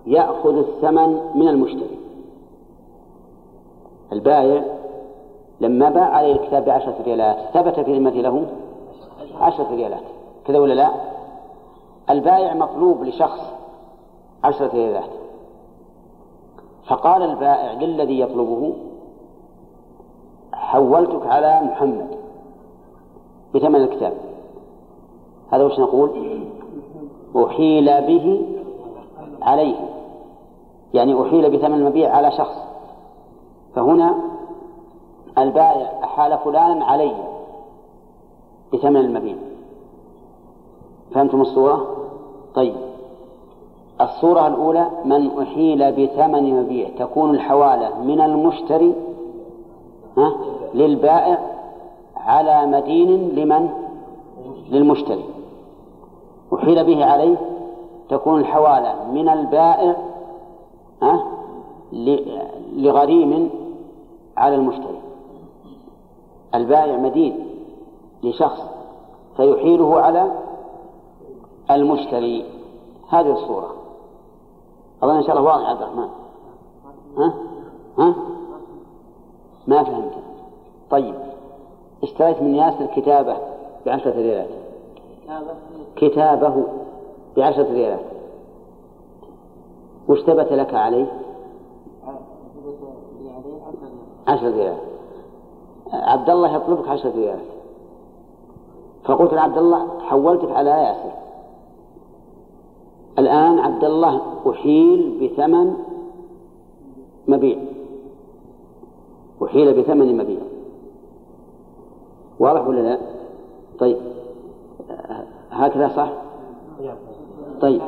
يأخذ 0.07 0.57
الثمن 0.57 1.21
من 1.35 1.49
المشتري. 1.49 1.99
البائع 4.13 4.65
لما 5.61 5.91
باع 5.91 6.05
عليه 6.05 6.33
الكتاب 6.33 6.65
بعشرة 6.65 6.97
ريالات 7.05 7.37
ثبت 7.55 7.81
في 7.81 7.99
ذمته 7.99 8.21
له 8.21 8.47
عشرة 9.41 9.75
ريالات. 9.75 10.05
كذا 10.47 10.59
ولا 10.59 10.75
لا؟ 10.75 10.91
البائع 12.11 12.55
مطلوب 12.55 13.05
لشخص 13.05 13.41
عشرة 14.45 14.71
ريالات. 14.75 15.11
فقال 16.87 17.23
البائع 17.23 17.73
للذي 17.73 18.21
يطلبه 18.21 18.73
حولتك 20.71 21.27
على 21.27 21.61
محمد 21.63 22.09
بثمن 23.55 23.77
الكتاب. 23.77 24.13
هذا 25.53 25.65
وش 25.65 25.81
نقول؟ 25.81 26.11
أحيل 27.37 27.85
به 27.85 28.43
عليه. 29.43 29.77
يعني 30.95 31.23
أحيل 31.23 31.51
بثمن 31.57 31.75
المبيع 31.75 32.17
على 32.17 32.31
شخص. 32.33 32.57
فهنا 33.75 34.15
البائع 35.39 36.05
أحال 36.05 36.39
فلانا 36.39 36.85
علي 36.85 37.15
بثمن 38.73 38.97
المبيع. 39.01 39.37
فهمتم 41.15 41.41
الصورة؟ 41.41 41.87
طيب. 42.55 42.75
الصورة 44.01 44.47
الأولى 44.47 44.91
من 45.05 45.39
أحيل 45.43 45.93
بثمن 45.93 46.63
مبيع 46.63 46.89
تكون 46.99 47.35
الحوالة 47.35 47.99
من 48.03 48.21
المشتري 48.21 48.95
ها؟ 50.19 50.60
للبائع 50.75 51.39
على 52.17 52.67
مدين 52.67 53.29
لمن؟ 53.29 53.71
للمشتري 54.71 55.25
أحيل 56.55 56.85
به 56.85 57.05
عليه 57.05 57.37
تكون 58.09 58.41
الحوالة 58.41 59.11
من 59.13 59.29
البائع 59.29 59.97
ها 61.03 61.25
لغريم 62.73 63.51
على 64.37 64.55
المشتري 64.55 65.01
البائع 66.55 66.97
مدين 66.97 67.47
لشخص 68.23 68.61
فيحيله 69.37 70.01
على 70.01 70.33
المشتري 71.71 72.45
هذه 73.09 73.33
الصورة 73.33 73.75
أظن 75.03 75.17
إن 75.17 75.23
شاء 75.23 75.39
الله 75.39 75.51
واضح 75.51 75.69
عبد 75.69 75.83
الرحمن 75.83 76.09
ها؟ 77.19 77.35
ها؟ 77.99 78.15
ما 79.67 79.83
فهمت 79.83 80.13
طيب. 80.91 81.15
اشتريت 82.03 82.43
من 82.43 82.55
ياسر 82.55 82.87
كتابة 82.87 83.37
بعشرة 83.87 84.17
ريالات. 84.17 84.49
كتابه 85.97 86.65
بعشرة 87.37 87.73
ريالات. 87.73 88.05
وش 90.09 90.21
ثبت 90.21 90.53
لك 90.53 90.75
عليه؟ 90.75 91.13
عشرة 94.29 94.51
ريالات. 94.51 94.81
عبد 95.93 96.31
الله 96.31 96.57
يطلبك 96.57 96.89
عشرة 96.89 97.13
ريالات. 97.17 97.47
فقلت 99.05 99.35
لعبد 99.35 99.59
الله 99.59 100.01
حولتك 100.01 100.51
على 100.51 100.71
ياسر. 100.71 101.13
الآن 103.19 103.59
عبد 103.59 103.85
الله 103.85 104.21
أحيل 104.51 105.19
بثمن 105.23 105.75
مبيع. 107.29 107.59
أحيل 109.45 109.83
بثمن 109.83 110.19
مبيع. 110.19 110.41
واضح 112.41 112.67
ولا 112.67 112.81
لا؟ 112.81 112.99
طيب. 113.79 113.97
هكذا 115.51 115.89
صح؟ 115.97 116.13
طيب. 117.61 117.83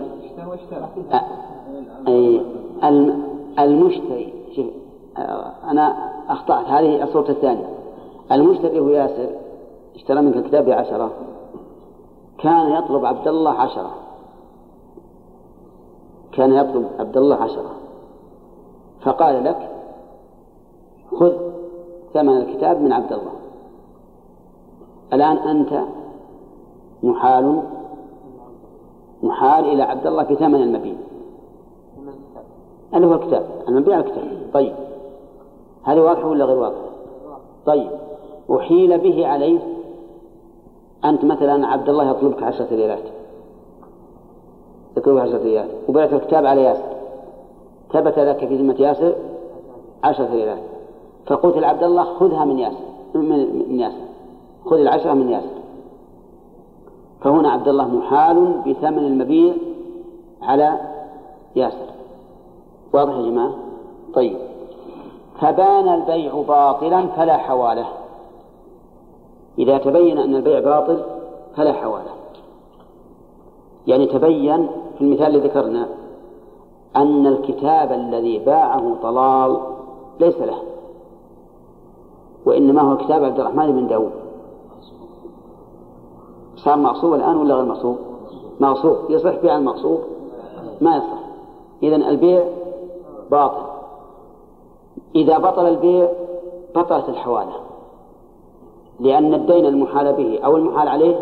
أي 2.08 2.42
المشتري 3.58 4.32
شوف 4.56 4.66
أنا 5.64 6.12
أخطأت. 6.28 6.66
هذه 6.66 7.02
الصورة 7.02 7.30
الثانية. 7.30 7.68
المشتري 8.32 8.80
هو 8.80 8.88
ياسر 8.88 9.28
اشترى 9.94 10.20
منك 10.20 10.36
الكتاب 10.36 10.64
بعشرة. 10.64 11.10
كان 12.38 12.70
يطلب 12.72 13.04
عبد 13.04 13.28
الله 13.28 13.50
عشرة. 13.50 13.90
كان 16.32 16.52
يطلب 16.52 16.86
عبد 16.98 17.16
الله 17.16 17.36
عشرة. 17.36 17.70
فقال 19.02 19.44
لك 19.44 19.70
خذ 21.10 21.32
ثمن 22.14 22.36
الكتاب 22.36 22.80
من 22.80 22.92
عبد 22.92 23.12
الله. 23.12 23.41
الآن 25.12 25.36
أنت 25.36 25.80
محال 27.02 27.62
محال 29.22 29.64
إلى 29.64 29.82
عبد 29.82 30.06
الله 30.06 30.24
في 30.24 30.34
ثمن 30.34 30.62
المبيع 30.62 30.94
اللي 32.94 33.06
هو 33.06 33.14
الكتاب. 33.14 33.46
المبيع 33.68 33.98
الكتاب. 33.98 34.24
طيب. 34.54 34.74
هذه 35.82 36.00
واضحة 36.00 36.28
ولا 36.28 36.44
غير 36.44 36.58
واضحة؟ 36.58 36.90
طيب. 37.66 37.90
أحيل 38.50 38.98
به 38.98 39.26
عليه 39.26 39.58
أنت 41.04 41.24
مثلا 41.24 41.66
عبد 41.66 41.88
الله 41.88 42.10
يطلبك 42.10 42.42
عشرة 42.42 42.66
ريالات. 42.70 43.04
يطلبك 44.96 45.20
عشرة 45.20 45.42
ريالات. 45.42 45.70
وبعت 45.88 46.12
الكتاب 46.12 46.46
على 46.46 46.62
ياسر. 46.62 46.92
ثبت 47.92 48.18
لك 48.18 48.38
في 48.38 48.56
ذمة 48.56 48.76
ياسر 48.78 49.14
عشرة 50.04 50.32
ريالات. 50.32 50.62
فقلت 51.26 51.56
لعبد 51.56 51.82
الله 51.82 52.04
خذها 52.04 52.44
من 52.44 52.58
ياسر 52.58 52.78
من 53.14 53.80
ياسر. 53.80 54.11
خذ 54.64 54.76
العشرة 54.76 55.12
من 55.12 55.30
ياسر. 55.30 55.62
فهنا 57.20 57.50
عبد 57.50 57.68
الله 57.68 57.88
محال 57.88 58.62
بثمن 58.66 58.98
المبيع 58.98 59.54
على 60.42 60.80
ياسر. 61.56 61.86
واضح 62.92 63.12
يا 63.12 63.22
جماعة؟ 63.22 63.52
طيب. 64.14 64.36
فبان 65.40 65.88
البيع 65.88 66.42
باطلا 66.48 67.06
فلا 67.06 67.36
حوالة. 67.36 67.86
إذا 69.58 69.78
تبين 69.78 70.18
أن 70.18 70.34
البيع 70.34 70.60
باطل 70.60 71.02
فلا 71.56 71.72
حوالة. 71.72 72.10
يعني 73.86 74.06
تبين 74.06 74.68
في 74.98 75.00
المثال 75.04 75.26
الذي 75.26 75.48
ذكرنا 75.48 75.88
أن 76.96 77.26
الكتاب 77.26 77.92
الذي 77.92 78.38
باعه 78.38 78.96
طلال 79.02 79.60
ليس 80.20 80.36
له 80.36 80.58
وإنما 82.46 82.82
هو 82.82 82.96
كتاب 82.96 83.24
عبد 83.24 83.40
الرحمن 83.40 83.72
بن 83.72 83.86
داود. 83.86 84.21
صار 86.64 86.76
مغصوب 86.76 87.14
الآن 87.14 87.36
ولا 87.36 87.54
غير 87.54 87.64
مغصوب 87.64 87.96
مغصوب 88.60 88.96
يصح 89.10 89.34
بيع 89.34 89.56
المغصوب 89.56 90.00
ما 90.80 90.96
يصح. 90.96 91.22
إذا 91.82 91.96
البيع 91.96 92.44
باطل. 93.30 93.62
إذا 95.14 95.38
بطل 95.38 95.68
البيع 95.68 96.08
بطلت 96.74 97.08
الحوالة 97.08 97.52
لأن 99.00 99.34
الدين 99.34 99.66
المحال 99.66 100.12
به 100.12 100.40
أو 100.44 100.56
المحال 100.56 100.88
عليه 100.88 101.20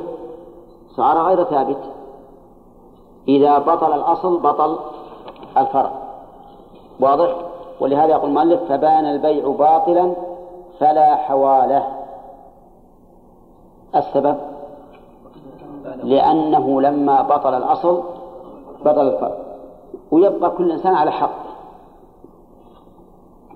صار 0.97 1.19
غير 1.19 1.45
ثابت. 1.45 1.79
إذا 3.29 3.59
بطل 3.59 3.93
الأصل 3.93 4.39
بطل 4.39 4.79
الفرع. 5.57 5.93
واضح؟ 7.01 7.37
ولهذا 7.81 8.11
يقول 8.11 8.29
المؤلف 8.31 8.63
فبان 8.69 9.07
البيع 9.07 9.49
باطلا 9.49 10.13
فلا 10.79 11.17
حوالة. 11.17 11.87
السبب؟ 13.97 14.50
لأنه 15.97 16.81
لما 16.81 17.23
بطل 17.23 17.55
الأصل 17.55 18.03
بطل 18.85 19.09
الفرع 19.09 19.37
ويبقى 20.11 20.51
كل 20.51 20.73
إنسان 20.73 20.95
على 20.95 21.11
حق. 21.11 21.51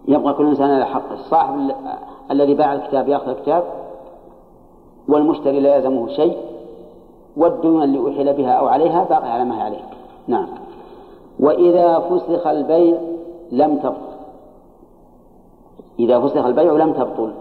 يبقى 0.09 0.35
كل 0.35 0.47
إنسان 0.47 0.70
على 0.70 0.87
حق. 0.87 1.12
الصاحب 1.12 1.74
الذي 2.30 2.55
باع 2.55 2.72
الكتاب 2.72 3.09
يأخذ 3.09 3.28
الكتاب 3.28 3.64
والمشتري 5.09 5.61
لا 5.61 5.76
يلزمه 5.76 6.09
شيء 6.09 6.39
والديون 7.37 7.82
اللي 7.82 8.11
أحيل 8.11 8.32
بها 8.32 8.53
أو 8.53 8.66
عليها 8.66 9.05
باقي 9.05 9.32
على 9.32 9.45
ما 9.45 9.59
هي 9.59 9.62
عليه. 9.62 9.85
نعم. 10.26 10.49
وإذا 11.41 11.99
فسخ 11.99 12.47
البيع 12.47 12.99
لم 13.53 13.76
تبطل. 13.76 14.14
إذا 15.99 16.20
فسخ 16.20 16.45
البيع 16.45 16.72
لم 16.72 16.93
تبطل. 16.93 17.32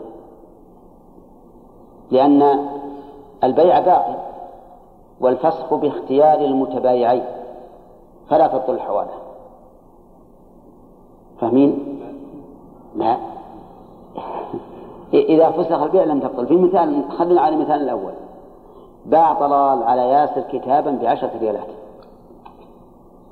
لأن 2.12 2.68
البيع 3.44 3.80
باقي. 3.80 4.33
والفسخ 5.24 5.74
باختيار 5.74 6.40
المتبايعين 6.40 7.24
فلا 8.30 8.48
تبطل 8.48 8.74
الحوالة 8.74 9.12
فاهمين؟ 11.42 12.00
لا. 12.96 13.18
إذا 15.14 15.52
فسخ 15.52 15.82
البيع 15.82 16.04
لم 16.04 16.20
تبطل. 16.20 16.48
في 16.48 16.56
مثال 16.56 17.12
خلينا 17.12 17.42
على 17.42 17.56
المثال 17.56 17.82
الأول. 17.82 18.14
باع 19.06 19.34
طلال 19.34 19.84
على 19.84 20.02
ياسر 20.02 20.42
كتابا 20.42 20.92
بعشرة 20.92 21.32
ريالات. 21.40 21.68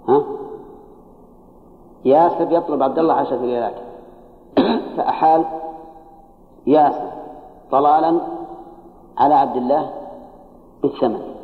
ها؟ 0.09 0.23
ياسر 2.05 2.51
يطلب 2.51 2.83
عبد 2.83 2.99
الله 2.99 3.13
عشرة 3.13 3.41
ريالات. 3.41 3.75
فأحال 4.97 5.45
ياسر 6.67 7.11
طلالا 7.71 8.19
على 9.17 9.33
عبد 9.33 9.57
الله 9.57 9.91
بالثمن. 10.81 11.40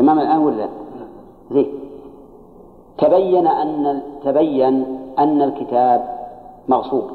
تمام 0.00 0.18
الآن 0.18 0.38
ولا 0.38 0.68
زين. 1.50 1.80
تبين 2.98 3.46
أن 3.46 4.02
تبين 4.24 4.98
أن 5.18 5.42
الكتاب 5.42 6.18
مغصوب. 6.68 7.10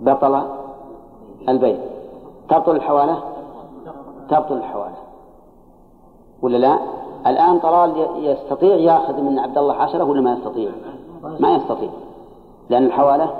بطل 0.00 0.42
البيع. 1.48 1.76
تبطل 2.48 2.76
الحوالة؟ 2.76 3.22
تبطل 4.28 4.56
الحوالة. 4.56 4.96
ولا 6.42 6.56
لا؟ 6.56 6.78
الآن 7.26 7.58
طلال 7.58 8.06
يستطيع 8.24 8.74
ياخذ 8.74 9.20
من 9.20 9.38
عبد 9.38 9.58
الله 9.58 9.74
عشرة 9.74 10.04
ولا 10.04 10.20
ما 10.20 10.32
يستطيع؟ 10.32 10.70
ما 11.40 11.54
يستطيع. 11.54 11.90
لأن 12.70 12.86
الحوالة 12.86 13.34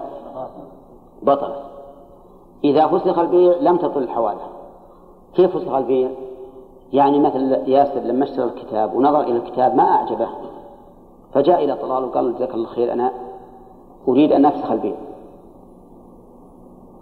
بطلت. 1.22 1.62
إذا 2.64 2.86
فسخ 2.86 3.18
البيع 3.18 3.56
لم 3.60 3.76
تبطل 3.76 4.02
الحوالة. 4.02 4.40
كيف 5.34 5.56
فسخ 5.56 5.72
البيع؟ 5.72 6.10
يعني 6.92 7.18
مثل 7.18 7.52
ياسر 7.68 8.00
لما 8.00 8.24
اشترى 8.24 8.44
الكتاب 8.44 8.94
ونظر 8.94 9.20
إلى 9.20 9.36
الكتاب 9.36 9.74
ما 9.74 9.82
أعجبه 9.82 10.28
فجاء 11.32 11.64
إلى 11.64 11.74
طلال 11.74 12.04
وقال 12.04 12.34
جزاك 12.34 12.54
الله 12.54 12.66
خير 12.66 12.92
أنا 12.92 13.12
أريد 14.08 14.32
أن 14.32 14.46
أفسخ 14.46 14.70
البيع. 14.70 14.96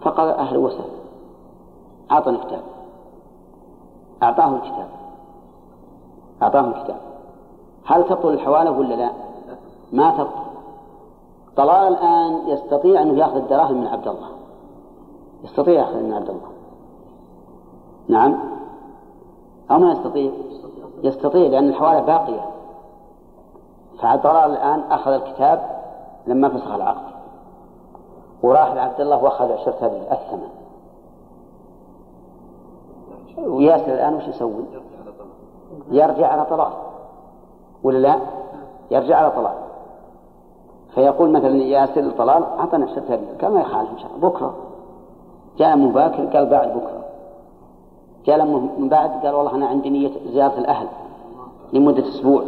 فقال 0.00 0.28
أهلا 0.28 0.58
وسهلا 0.58 0.98
أعطني 2.10 2.36
الكتاب. 2.36 2.62
أعطاه 4.22 4.56
الكتاب. 4.56 4.88
أعطاه 6.42 6.60
الكتاب. 6.60 7.00
هل 7.84 8.04
تبطل 8.04 8.28
الحوالة 8.28 8.70
ولا 8.70 8.94
لا؟ 8.94 9.10
ما 9.92 10.10
تبطل. 10.10 10.48
طلال 11.56 11.88
الآن 11.88 12.48
يستطيع 12.48 13.02
أنه 13.02 13.18
يأخذ 13.18 13.36
الدراهم 13.36 13.80
من 13.80 13.86
عبد 13.86 14.08
الله. 14.08 14.28
يستطيع 15.44 15.74
يأخذ 15.74 16.02
من 16.02 16.12
عبد 16.12 16.28
الله. 16.28 16.48
نعم. 18.08 18.38
أو 19.70 19.78
ما 19.78 19.92
يستطيع؟ 19.92 20.32
يستطيع 21.02 21.48
لأن 21.48 21.68
الحوالة 21.68 22.00
باقية. 22.00 22.46
فطلال 23.98 24.50
الآن 24.50 24.80
أخذ 24.90 25.10
الكتاب 25.10 25.80
لما 26.26 26.48
فسخ 26.48 26.72
العقد. 26.72 27.04
وراح 28.42 28.72
لعبد 28.72 29.00
الله 29.00 29.24
وأخذ 29.24 29.52
عشرة 29.52 30.06
الثمن. 30.12 30.48
وياسر 33.38 33.94
الآن 33.94 34.14
وش 34.14 34.22
يسوي؟ 34.22 34.64
يرجع 35.90 36.26
على 36.26 36.44
طلاق. 36.44 36.92
ولا 37.82 37.98
لا؟ 37.98 38.16
يرجع 38.90 39.16
على 39.16 39.30
طلاق. 39.30 39.56
فيقول 40.94 41.30
مثلا 41.30 41.56
ياسر 41.56 42.10
طلال 42.10 42.44
أعطنا 42.58 42.84
عشرة 42.84 43.20
قال 43.40 43.52
ما 43.52 43.60
يخالف 43.60 43.90
إن 43.90 43.98
شاء 43.98 44.10
الله. 44.10 44.28
بكرة. 44.28 44.54
جاء 45.58 45.76
مباكر 45.76 46.26
قال 46.26 46.46
بعد 46.46 46.68
بكرة. 46.68 47.07
جاء 48.28 48.44
من 48.78 48.88
بعد 48.88 49.10
قال 49.10 49.34
والله 49.34 49.54
أنا 49.54 49.66
عندي 49.66 49.90
نية 49.90 50.10
زيارة 50.32 50.58
الأهل 50.58 50.88
لمدة 51.72 52.08
أسبوع. 52.08 52.42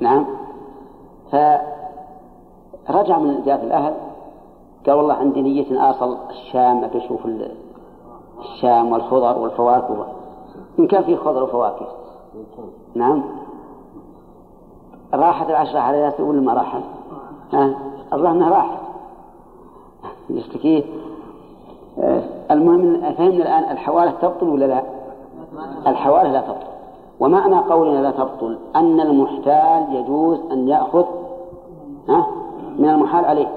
نعم. 0.00 0.26
فرجع 1.32 3.18
من 3.18 3.42
زيارة 3.44 3.62
الأهل 3.62 3.94
قال 4.86 4.94
والله 4.94 5.14
عندي 5.14 5.42
نية 5.42 5.90
أصل 5.90 6.16
الشام 6.30 6.84
أبي 6.84 6.98
أشوف 6.98 7.20
الشام 8.40 8.92
والخضر 8.92 9.38
والفواكه 9.38 10.06
إن 10.78 10.86
كان 10.86 11.02
في 11.02 11.16
خضر 11.16 11.42
وفواكه. 11.42 11.86
نعم. 12.94 13.22
راحت 15.14 15.50
العشرة 15.50 15.78
على 15.80 16.12
ولا 16.18 16.40
ما 16.40 16.54
راحت؟ 16.54 16.82
ها؟ 17.52 17.74
الظاهر 18.12 18.32
أنها 18.32 18.50
راحت 18.50 18.78
يشتكيه 20.30 20.84
المهم 22.50 23.00
فهمنا 23.00 23.42
الآن 23.42 23.72
الحوالة 23.72 24.10
تبطل 24.10 24.48
ولا 24.48 24.64
لا؟ 24.64 24.82
الحوالة 25.86 26.32
لا 26.32 26.40
تبطل. 26.40 26.66
ومعنى 27.20 27.56
قولنا 27.56 28.02
لا 28.02 28.10
تبطل 28.10 28.58
أن 28.76 29.00
المحتال 29.00 29.94
يجوز 29.94 30.38
أن 30.52 30.68
يأخذ 30.68 31.04
ها؟ 32.08 32.26
من 32.78 32.88
المحال 32.88 33.24
عليه. 33.24 33.48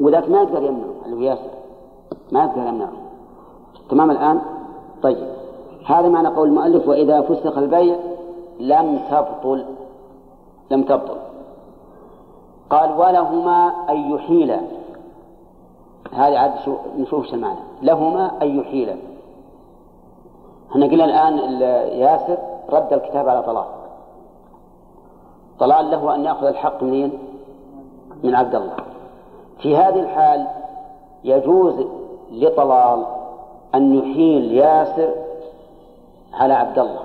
وذاك 0.00 0.30
ما 0.30 0.42
يقدر 0.42 0.62
يمنعه 0.62 0.90
اللي 1.06 1.16
هو 1.16 1.20
ياسر. 1.20 1.50
ما 2.32 2.44
يقدر 2.44 2.68
يمنعه. 2.68 2.92
تمام 3.90 4.10
الآن؟ 4.10 4.40
طيب. 5.02 5.18
هذا 5.86 6.08
معنى 6.08 6.28
قول 6.28 6.48
المؤلف 6.48 6.88
وإذا 6.88 7.20
فسخ 7.20 7.58
البيع 7.58 7.96
لم 8.60 9.00
تبطل. 9.10 9.64
لم 10.70 10.82
تبطل. 10.82 11.16
قال 12.70 12.92
ولهما 12.98 13.72
أن 13.90 13.96
يحيلا. 14.14 14.60
هذه 16.12 16.38
عاد 16.38 16.52
نشوف 16.98 17.26
شو 17.26 17.34
المعنى 17.34 17.58
لهما 17.82 18.42
أن 18.42 18.58
يحيلا. 18.60 18.96
إحنا 20.70 20.86
قلنا 20.86 21.04
الآن 21.04 21.38
ياسر 21.98 22.38
رد 22.70 22.92
الكتاب 22.92 23.28
على 23.28 23.42
طلال 23.42 23.64
طلال 25.58 25.90
له 25.90 26.14
أن 26.14 26.24
يأخذ 26.24 26.46
الحق 26.46 26.82
منين؟ 26.82 27.18
من 28.22 28.34
عبد 28.34 28.54
الله. 28.54 28.76
في 29.58 29.76
هذه 29.76 30.00
الحال 30.00 30.46
يجوز 31.24 31.86
لطلال 32.30 33.06
أن 33.74 33.94
يحيل 33.94 34.52
ياسر 34.52 35.14
على 36.34 36.54
عبد 36.54 36.78
الله. 36.78 37.02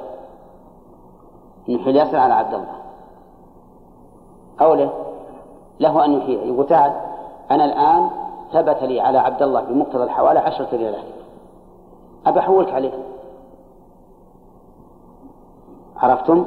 يحيل 1.68 1.96
ياسر 1.96 2.18
على 2.18 2.34
عبد 2.34 2.54
الله. 2.54 2.76
أو 4.62 4.74
له. 4.74 4.90
له 5.80 6.06
أن 6.06 6.14
يحيل. 6.18 6.50
يقول 6.50 6.68
تعال 6.68 6.94
أنا 7.52 7.66
الآن 7.66 8.10
ثبت 8.54 8.84
لي 8.84 9.02
على 9.02 9.18
عبد 9.18 9.42
الله 9.42 9.62
بمقتضى 9.62 10.04
الحوالة 10.04 10.40
عشرة 10.40 10.68
ريالات. 10.74 11.06
أبى 12.26 12.40
أحولك 12.40 12.74
عليه. 12.74 13.04
عرفتم؟ 15.98 16.46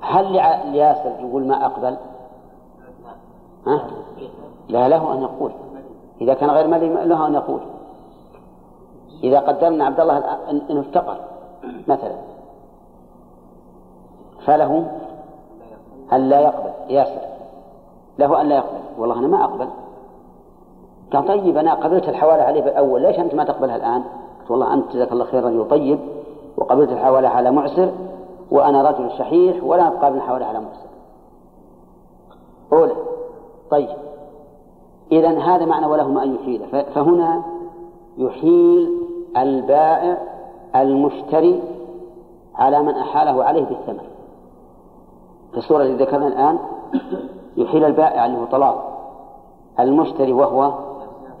هل 0.00 0.32
لياسر 0.72 1.20
يقول 1.20 1.46
ما 1.46 1.66
أقبل؟ 1.66 1.96
ها؟ 3.66 3.90
لا 4.68 4.88
له 4.88 5.14
أن 5.14 5.22
يقول. 5.22 5.52
إذا 6.20 6.34
كان 6.34 6.50
غير 6.50 6.66
مالي 6.66 6.88
له 6.88 7.26
أن 7.26 7.34
يقول. 7.34 7.60
إذا 9.22 9.40
قدرنا 9.40 9.84
عبد 9.84 10.00
الله 10.00 10.18
أنه 10.50 10.80
افتقر 10.80 11.20
مثلا. 11.88 12.16
فله 14.46 15.00
أن 16.12 16.28
لا 16.28 16.40
يقبل. 16.40 16.92
ياسر. 16.92 17.20
له 18.18 18.40
أن 18.40 18.48
لا 18.48 18.56
يقبل. 18.56 18.80
والله 18.98 19.18
أنا 19.18 19.26
ما 19.26 19.44
أقبل. 19.44 19.68
قال 21.12 21.26
طيب 21.26 21.56
أنا 21.56 21.74
قبلت 21.74 22.08
الحوالة 22.08 22.42
عليه 22.42 22.62
بالأول 22.62 23.02
ليش 23.02 23.18
أنت 23.18 23.34
ما 23.34 23.44
تقبلها 23.44 23.76
الآن؟ 23.76 24.02
قلت 24.40 24.50
والله 24.50 24.74
أنت 24.74 24.92
جزاك 24.92 25.12
الله 25.12 25.24
خير 25.24 25.44
رجل 25.44 25.68
طيب 25.68 25.98
وقبلت 26.56 26.92
الحوالة 26.92 27.28
على 27.28 27.50
معسر 27.50 27.90
وأنا 28.50 28.90
رجل 28.90 29.10
شحيح 29.18 29.64
ولا 29.64 29.88
أقابل 29.88 30.16
الحوالة 30.16 30.46
على 30.46 30.60
معسر. 30.60 30.90
أولى 32.72 32.94
طيب 33.70 33.88
إذا 35.12 35.38
هذا 35.38 35.64
معنى 35.64 35.86
ولهما 35.86 36.22
أن 36.24 36.34
يحيل 36.34 36.84
فهنا 36.94 37.42
يحيل 38.18 38.90
البائع 39.36 40.18
المشتري 40.76 41.62
على 42.54 42.82
من 42.82 42.94
أحاله 42.94 43.44
عليه 43.44 43.64
بالثمن. 43.64 44.10
في 45.52 45.58
الصورة 45.58 45.82
التي 45.82 46.04
ذكرنا 46.04 46.26
الآن 46.26 46.58
يحيل 47.56 47.84
البائع 47.84 48.26
اللي 48.26 48.38
هو 48.38 48.44
طلال 48.44 48.74
المشتري 49.80 50.32
وهو 50.32 50.72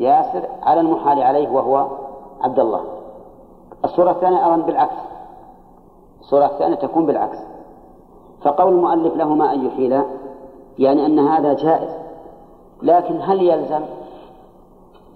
ياسر 0.00 0.48
على 0.62 0.80
المحال 0.80 1.22
عليه 1.22 1.48
وهو 1.48 1.86
عبد 2.40 2.58
الله. 2.58 2.84
الصورة 3.84 4.10
الثانية 4.10 4.44
أيضا 4.44 4.56
بالعكس. 4.56 4.96
الصورة 6.20 6.46
الثانية 6.46 6.76
تكون 6.76 7.06
بالعكس. 7.06 7.38
فقول 8.42 8.72
المؤلف 8.72 9.14
لهما 9.14 9.52
أن 9.52 9.66
يحيلا 9.66 10.04
يعني 10.78 11.06
أن 11.06 11.18
هذا 11.18 11.54
جائز. 11.54 11.90
لكن 12.82 13.20
هل 13.22 13.42
يلزم؟ 13.42 13.82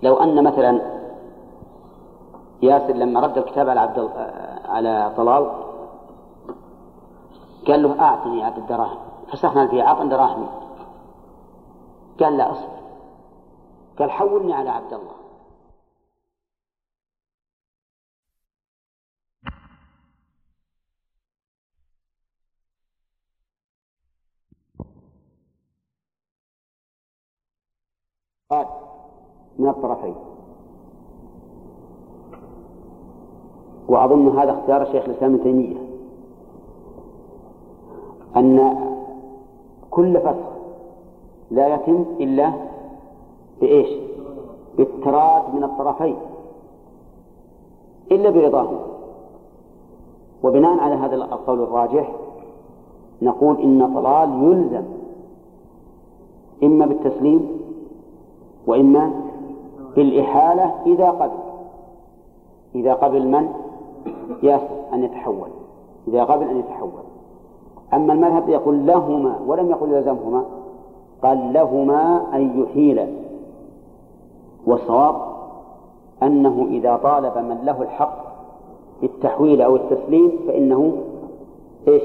لو 0.03 0.17
أن 0.17 0.45
مثلا 0.45 0.81
ياسر 2.63 2.95
لما 2.95 3.21
رد 3.21 3.39
الكتاب 3.39 3.69
على 3.69 3.81
عبد 3.81 4.11
على 4.69 5.13
طلال 5.17 5.51
قال 7.67 7.83
له 7.83 8.01
أعطني 8.01 8.45
عدد 8.45 8.59
الدراهم. 8.59 8.99
فسخنا 9.33 9.63
البيع 9.63 9.89
أعطني 9.89 10.09
دراهمي. 10.09 10.47
قال 12.21 12.37
لا 12.37 12.51
أصبر. 12.51 12.84
قال 13.99 14.11
حولني 14.11 14.53
على 14.55 14.71
عبد 14.71 14.93
الله. 14.93 15.15
قال 28.51 28.67
من 29.59 29.69
الطرفين. 29.69 30.15
وأظن 33.89 34.39
هذا 34.39 34.53
اختيار 34.53 34.85
شيخ 34.85 35.05
الإسلام 35.05 35.35
ابن 35.35 35.43
تيمية. 35.43 35.77
أن 38.37 38.59
كل 39.91 40.21
فسخ 40.21 40.55
لا 41.51 41.75
يتم 41.75 42.03
إلا 42.21 42.64
بإيش؟ 43.61 43.89
بالتراد 44.77 45.55
من 45.55 45.65
الطرفين 45.65 46.17
إلا 48.13 48.31
برضاهم. 48.31 48.79
وبناء 50.43 50.79
على 50.79 50.95
هذا 50.95 51.15
القول 51.15 51.63
الراجح 51.63 52.13
نقول 53.23 53.61
إن 53.61 53.95
طلال 53.95 54.43
يلزم 54.43 54.85
إما 56.63 56.87
بالتسليم 56.87 57.49
وإما 58.67 59.11
بالإحالة 59.97 60.75
إذا 60.87 61.11
قبل. 61.11 61.39
إذا 62.75 62.95
قبل 62.95 63.29
من؟ 63.29 63.49
ياسر 64.43 64.69
أن 64.93 65.05
يتحول. 65.05 65.49
إذا 66.09 66.25
قبل 66.25 66.49
أن 66.49 66.59
يتحول. 66.59 66.91
أما 67.95 68.13
المذهب 68.13 68.49
يقول 68.49 68.87
لهما 68.87 69.39
ولم 69.47 69.71
يقل 69.71 69.93
يلزمهما 69.93 70.45
قال 71.23 71.53
لهما 71.53 72.27
أن 72.35 72.63
يحيل 72.63 73.24
والصواب 74.67 75.15
أنه 76.23 76.67
إذا 76.71 76.97
طالب 76.97 77.39
من 77.39 77.65
له 77.65 77.83
الحق 77.83 78.25
بالتحويل 79.01 79.63
أو 79.63 79.77
التسليم 79.77 80.33
فإنه 80.47 80.97
إيش؟ 81.89 82.03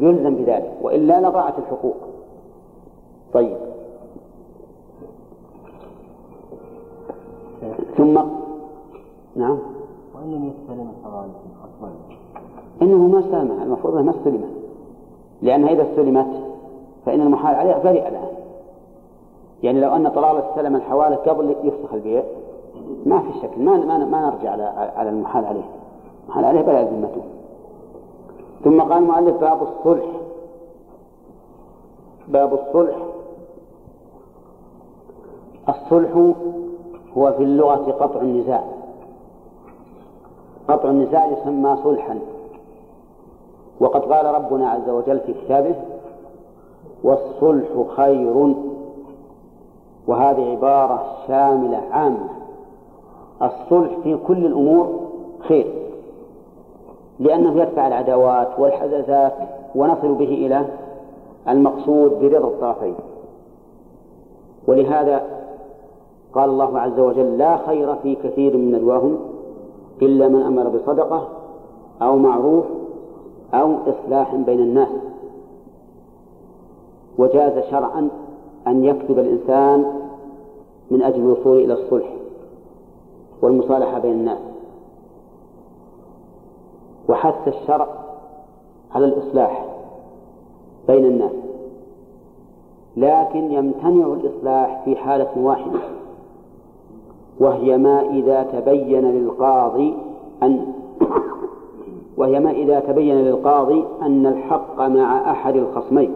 يلزم 0.00 0.34
بذلك 0.34 0.78
وإلا 0.82 1.20
لضاعت 1.20 1.58
الحقوق. 1.58 1.96
طيب. 3.32 3.56
ثم 7.96 8.18
نعم. 9.36 9.58
وإن 10.14 10.32
لم 10.32 10.44
يستلم 10.44 10.88
الحوالي 10.98 11.30
أصلا 11.64 11.90
إنه 12.82 13.08
ما 13.08 13.18
استلمها 13.18 13.64
المفروض 13.64 13.94
أنها 13.94 14.12
ما 14.12 14.18
استلمت 14.18 14.50
لأنها 15.42 15.72
إذا 15.72 15.82
استلمت 15.82 16.26
فإن 17.06 17.20
المحال 17.20 17.54
عليها 17.54 17.78
برئ 17.78 18.08
الآن 18.08 18.37
يعني 19.62 19.80
لو 19.80 19.96
أن 19.96 20.08
طلال 20.08 20.36
استلم 20.36 20.76
الحوالة 20.76 21.16
قبل 21.16 21.56
يفسخ 21.64 21.94
البيع 21.94 22.22
ما 23.06 23.20
في 23.20 23.32
شك 23.42 23.58
ما 23.58 23.76
ما, 23.76 23.98
ما 23.98 24.30
نرجع 24.30 24.50
على 24.50 24.62
على 24.96 25.10
المحال 25.10 25.44
عليه. 25.44 25.64
المحال 26.24 26.44
عليه 26.44 26.60
بلا 26.60 26.82
ذمته. 26.82 27.22
ثم 28.64 28.80
قال 28.80 29.02
المؤلف 29.02 29.36
باب 29.40 29.62
الصلح. 29.62 30.04
باب 32.28 32.54
الصلح. 32.54 32.96
الصلح 35.68 36.34
هو 37.16 37.32
في 37.32 37.42
اللغة 37.42 37.92
قطع 37.92 38.20
النزاع. 38.20 38.64
قطع 40.68 40.90
النزاع 40.90 41.26
يسمى 41.26 41.76
صلحا. 41.84 42.18
وقد 43.80 44.00
قال 44.12 44.26
ربنا 44.26 44.70
عز 44.70 44.88
وجل 44.88 45.20
في 45.20 45.34
كتابه 45.34 45.74
والصلح 47.04 47.68
خير 47.96 48.54
وهذه 50.08 50.50
عبارة 50.50 51.04
شاملة 51.28 51.82
عامة. 51.90 52.28
الصلح 53.42 53.98
في 54.02 54.16
كل 54.26 54.46
الأمور 54.46 55.00
خير 55.40 55.66
لأنه 57.20 57.62
يدفع 57.62 57.86
العداوات 57.86 58.48
والحزازات 58.58 59.32
ونصل 59.74 60.14
به 60.14 60.24
إلى 60.24 60.64
المقصود 61.48 62.10
برضا 62.20 62.38
الطرفين. 62.48 62.94
ولهذا 64.66 65.22
قال 66.32 66.50
الله 66.50 66.80
عز 66.80 66.98
وجل 66.98 67.38
لا 67.38 67.56
خير 67.56 67.94
في 67.94 68.14
كثير 68.14 68.56
من 68.56 68.72
نجواهم 68.72 69.18
إلا 70.02 70.28
من 70.28 70.42
أمر 70.42 70.68
بصدقة 70.68 71.28
أو 72.02 72.16
معروف 72.18 72.64
أو 73.54 73.74
إصلاح 73.86 74.34
بين 74.34 74.60
الناس. 74.60 74.88
وجاز 77.18 77.64
شرعا 77.70 78.08
أن 78.66 78.84
يكتب 78.84 79.18
الإنسان 79.18 79.97
من 80.90 81.02
أجل 81.02 81.20
الوصول 81.20 81.58
إلى 81.58 81.72
الصلح 81.72 82.14
والمصالحة 83.42 83.98
بين 83.98 84.12
الناس. 84.12 84.38
وحث 87.08 87.48
الشرع 87.48 87.88
على 88.94 89.06
الإصلاح 89.06 89.64
بين 90.88 91.04
الناس 91.04 91.32
لكن 92.96 93.52
يمتنع 93.52 94.06
الإصلاح 94.06 94.82
في 94.84 94.96
حالة 94.96 95.28
واحدة 95.36 95.78
وهي 97.40 97.78
ما 97.78 98.00
إذا 98.10 98.42
تبين 98.42 99.04
للقاضي 99.10 99.94
أن 100.42 100.72
وهي 102.18 102.40
ما 102.40 102.50
إذا 102.50 102.80
تبين 102.80 103.16
للقاضي 103.16 103.84
أن 104.02 104.26
الحق 104.26 104.80
مع 104.80 105.30
أحد 105.30 105.56
الخصمين. 105.56 106.14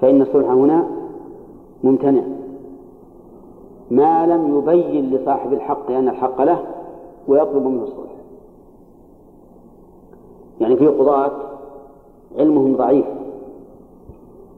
فإن 0.00 0.22
الصلح 0.22 0.48
هنا 0.48 0.99
ممتنع. 1.84 2.22
ما 3.90 4.26
لم 4.26 4.58
يبين 4.58 5.10
لصاحب 5.10 5.52
الحق 5.52 5.90
أن 5.90 6.08
الحق 6.08 6.42
له 6.42 6.64
ويطلب 7.28 7.66
منه 7.66 7.82
الصلح 7.82 8.10
يعني 10.60 10.76
في 10.76 10.86
قضاة 10.86 11.30
علمهم 12.38 12.76
ضعيف. 12.76 13.06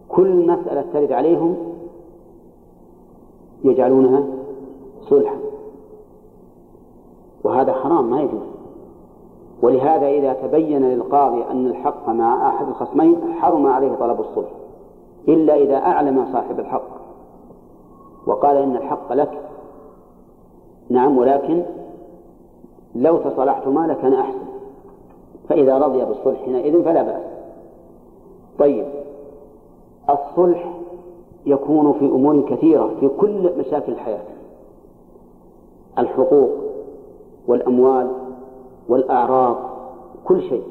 كل 0.09 0.47
مسألة 0.47 0.85
ترد 0.93 1.13
عليهم 1.13 1.57
يجعلونها 3.65 4.25
صلحا. 5.01 5.37
وهذا 7.45 7.73
حرام 7.73 8.11
ما 8.11 8.21
يجوز. 8.21 8.43
ولهذا 9.63 10.09
إذا 10.09 10.33
تبين 10.33 10.83
للقاضي 10.83 11.45
أن 11.51 11.67
الحق 11.67 12.09
مع 12.09 12.49
أحد 12.49 12.69
الخصمين 12.69 13.17
حرم 13.41 13.67
عليه 13.67 13.95
طلب 13.95 14.21
الصلح. 14.21 14.51
إلا 15.29 15.55
إذا 15.55 15.77
أعلم 15.77 16.27
صاحب 16.33 16.61
الحق 16.61 16.92
وقال 18.27 18.57
إن 18.57 18.77
الحق 18.77 19.13
لك. 19.13 19.41
نعم 20.91 21.19
ولكن 21.19 21.63
لو 22.95 23.17
تصالحتما 23.17 23.87
لكان 23.87 24.15
أحسن. 24.15 24.39
فإذا 25.49 25.79
رضي 25.79 26.05
بالصلح 26.05 26.43
حينئذ 26.45 26.85
فلا 26.85 27.03
بأس. 27.03 27.23
طيب 28.59 28.87
الصلح 30.11 30.73
يكون 31.47 31.93
في 31.93 32.05
أمور 32.05 32.41
كثيرة 32.41 32.91
في 33.01 33.09
كل 33.09 33.59
مشاكل 33.59 33.93
الحياة. 33.93 34.25
الحقوق 35.99 36.51
والأموال 37.47 38.11
والأعراض 38.89 39.57
كل 40.25 40.43
شيء. 40.43 40.63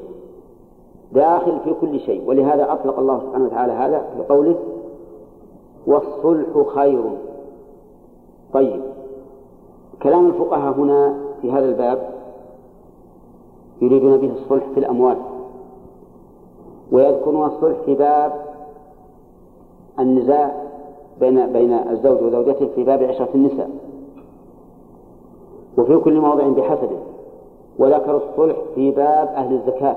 داخل 1.12 1.58
في 1.64 1.74
كل 1.80 2.00
شيء. 2.00 2.28
ولهذا 2.28 2.72
أطلق 2.72 2.98
الله 2.98 3.20
سبحانه 3.20 3.44
وتعالى 3.44 3.72
هذا 3.72 3.98
في 4.16 4.22
قوله 4.34 4.56
والصلح 5.86 6.74
خير. 6.74 7.02
طيب. 8.52 8.82
كلام 10.02 10.26
الفقهاء 10.26 10.72
هنا 10.72 11.14
في 11.42 11.52
هذا 11.52 11.64
الباب 11.64 12.12
يريدون 13.82 14.16
به 14.16 14.32
الصلح 14.32 14.64
في 14.74 14.80
الأموال. 14.80 15.16
ويذكرون 16.92 17.46
الصلح 17.46 17.76
في 17.84 17.94
باب 17.94 18.32
النزاع 19.98 20.62
بين 21.20 21.52
بين 21.52 21.72
الزوج 21.72 22.22
وزوجته 22.22 22.68
في 22.74 22.84
باب 22.84 23.02
عشرة 23.02 23.28
النساء. 23.34 23.70
وفي 25.78 25.96
كل 25.96 26.20
موضع 26.20 26.48
بحسبه. 26.48 26.98
وذكروا 27.78 28.20
الصلح 28.30 28.56
في 28.74 28.90
باب 28.90 29.28
أهل 29.28 29.54
الزكاة 29.54 29.96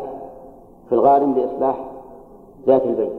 في 0.90 0.96
الغارم 0.96 1.34
لإصلاح 1.34 1.86
ذات 2.68 2.84
البين 2.86 3.10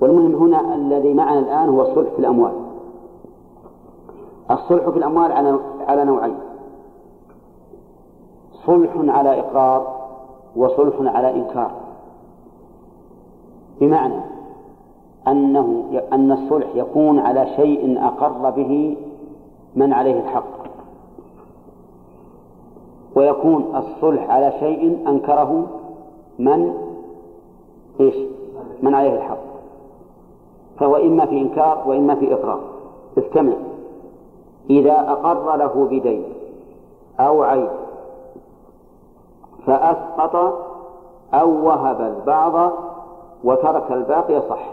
والمهم 0.00 0.34
هنا 0.34 0.74
الذي 0.74 1.14
معنا 1.14 1.38
الآن 1.38 1.68
هو 1.68 1.82
الصلح 1.82 2.10
في 2.10 2.18
الأموال. 2.18 2.63
الصلح 4.50 4.88
في 4.88 4.98
الأموال 4.98 5.32
على 5.88 6.04
نوعين. 6.04 6.36
صلح 8.66 8.90
على 8.96 9.40
إقرار 9.40 10.04
وصلح 10.56 10.94
على 11.16 11.34
إنكار. 11.34 11.70
بمعنى 13.80 14.20
أنه 15.28 15.84
أن 16.12 16.32
الصلح 16.32 16.66
يكون 16.74 17.18
على 17.18 17.46
شيء 17.56 18.06
أقر 18.06 18.50
به 18.50 18.96
من 19.76 19.92
عليه 19.92 20.20
الحق. 20.20 20.64
ويكون 23.16 23.76
الصلح 23.76 24.30
على 24.30 24.52
شيء 24.60 25.08
أنكره 25.08 25.66
من 26.38 26.74
إيش؟ 28.00 28.14
من 28.82 28.94
عليه 28.94 29.16
الحق. 29.16 29.44
فهو 30.78 30.96
إما 30.96 31.26
في 31.26 31.40
إنكار 31.40 31.82
وإما 31.86 32.14
في 32.14 32.34
إقرار. 32.34 32.60
استمع. 33.18 33.52
إذا 34.70 35.10
أقر 35.10 35.56
له 35.56 35.88
بدين 35.90 36.24
أو 37.20 37.42
عيب 37.42 37.70
فأسقط 39.66 40.54
أو 41.34 41.66
وهب 41.66 42.00
البعض 42.00 42.72
وترك 43.44 43.92
الباقي 43.92 44.40
صح. 44.48 44.70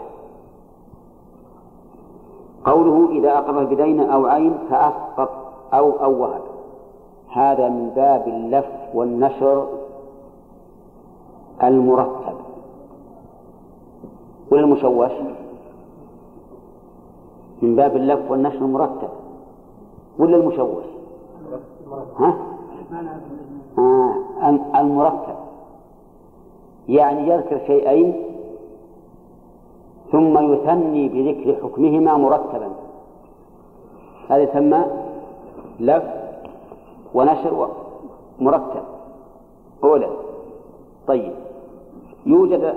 قوله 2.64 3.08
إذا 3.10 3.38
أقر 3.38 3.64
بدين 3.64 4.00
أو 4.10 4.26
عين 4.26 4.58
فأسقط 4.70 5.30
أو 5.74 5.90
أو 5.90 6.22
وهب. 6.22 6.42
هذا 7.32 7.68
من 7.68 7.90
باب 7.96 8.28
اللف 8.28 8.66
والنشر 8.94 9.66
المرتب. 11.62 12.36
ولا 14.50 14.60
المشوش 14.60 15.12
من 17.62 17.76
باب 17.76 17.96
اللف 17.96 18.30
والنشر 18.30 18.58
المرتب. 18.58 19.08
ولا 20.18 20.36
المشوش؟ 20.36 20.84
ها؟ 22.18 22.36
آه 23.78 24.14
المرتب 24.80 25.34
يعني 26.88 27.28
يذكر 27.28 27.58
شيئين 27.66 28.24
ثم 30.12 30.52
يثني 30.52 31.08
بذكر 31.08 31.62
حكمهما 31.62 32.16
مرتبا 32.16 32.68
هذا 34.28 34.42
يسمى 34.42 34.84
لف 35.80 36.04
ونشر 37.14 37.68
مرتب 38.40 38.82
أولى 39.84 40.08
طيب. 41.06 41.32
يوجد 42.26 42.74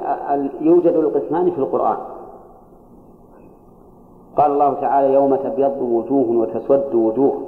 يوجد 0.62 0.94
القسمان 0.94 1.52
في 1.52 1.58
القرآن. 1.58 1.98
قال 4.38 4.52
الله 4.52 4.74
تعالى 4.74 5.14
يوم 5.14 5.36
تبيض 5.36 5.82
وجوه 5.82 6.38
وتسود 6.38 6.96
وجوه. 6.96 7.42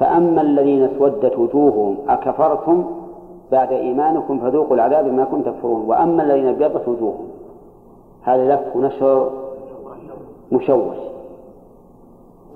فأما 0.00 0.40
الذين 0.40 0.82
اسودت 0.82 1.38
وجوههم 1.38 1.96
أكفرتم 2.08 2.84
بعد 3.52 3.72
إيمانكم 3.72 4.38
فذوقوا 4.38 4.74
العذاب 4.74 5.04
بما 5.04 5.24
كنتم 5.24 5.52
تكفرون. 5.52 5.88
وأما 5.88 6.22
الذين 6.22 6.46
ابيضت 6.46 6.88
وجوههم 6.88 7.28
هذا 8.22 8.54
لف 8.54 8.76
ونشر 8.76 9.30
مشوش. 10.52 10.96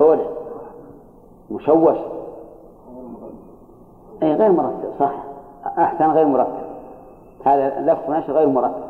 أولا 0.01 0.23
مشوش. 1.51 1.99
أي 4.23 4.35
غير 4.35 4.53
مرتب 4.53 4.91
صح. 4.99 5.13
أحسن 5.79 6.11
غير 6.11 6.27
مرتب. 6.27 6.71
هذا 7.45 7.81
لف 7.81 8.09
ونشر 8.09 8.33
غير 8.33 8.49
مرتب. 8.49 8.83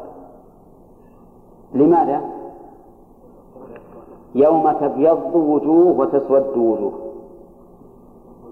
لماذا؟ 1.74 2.20
يوم 4.35 4.72
تبيض 4.72 5.35
وجوه 5.35 6.01
وتسود 6.01 6.57
وجوه. 6.57 6.93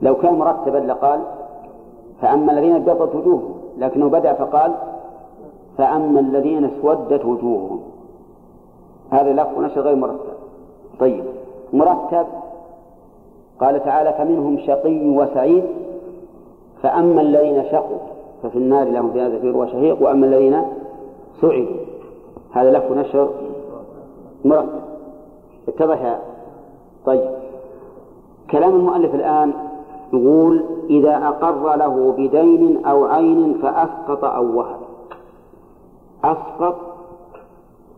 لو 0.03 0.15
كان 0.15 0.35
مرتبا 0.35 0.79
لقال 0.79 1.21
فأما 2.21 2.53
الذين 2.53 2.75
ابيضت 2.75 3.15
وجوههم 3.15 3.55
لكنه 3.79 4.09
بدأ 4.09 4.33
فقال 4.33 4.73
فأما 5.79 6.21
الذين 6.21 6.65
اسودت 6.65 7.25
وجوههم. 7.25 7.81
هذا 9.11 9.33
لف 9.33 9.59
ونشر 9.59 9.81
غير 9.81 9.97
مرتب. 9.97 10.33
طيب 11.01 11.25
مرتب 11.73 12.27
قال 13.61 13.85
تعالى 13.85 14.13
فمنهم 14.13 14.59
شقي 14.59 15.09
وسعيد 15.09 15.65
فأما 16.83 17.21
الذين 17.21 17.65
شقوا 17.65 17.99
ففي 18.43 18.59
النار 18.59 18.89
لهم 18.89 19.11
فيها 19.13 19.29
زفير 19.29 19.57
وشهيق 19.57 20.03
وأما 20.03 20.27
الذين 20.27 20.63
سعدوا. 21.41 21.77
هذا 22.53 22.71
لف 22.71 22.91
ونشر 22.91 23.29
مرتب. 24.45 24.88
اتضح 25.69 26.19
طيب. 27.07 27.31
كلام 28.51 28.77
المؤلف 28.77 29.15
الآن 29.15 29.53
يقول 30.13 30.65
إذا 30.91 31.29
أقر 31.29 31.77
له 31.77 32.15
بدين 32.19 32.87
أو 32.87 33.05
عين 33.05 33.59
فأسقط 33.63 34.25
أو 34.25 34.59
وهب. 34.59 34.79
أسقط 36.25 36.77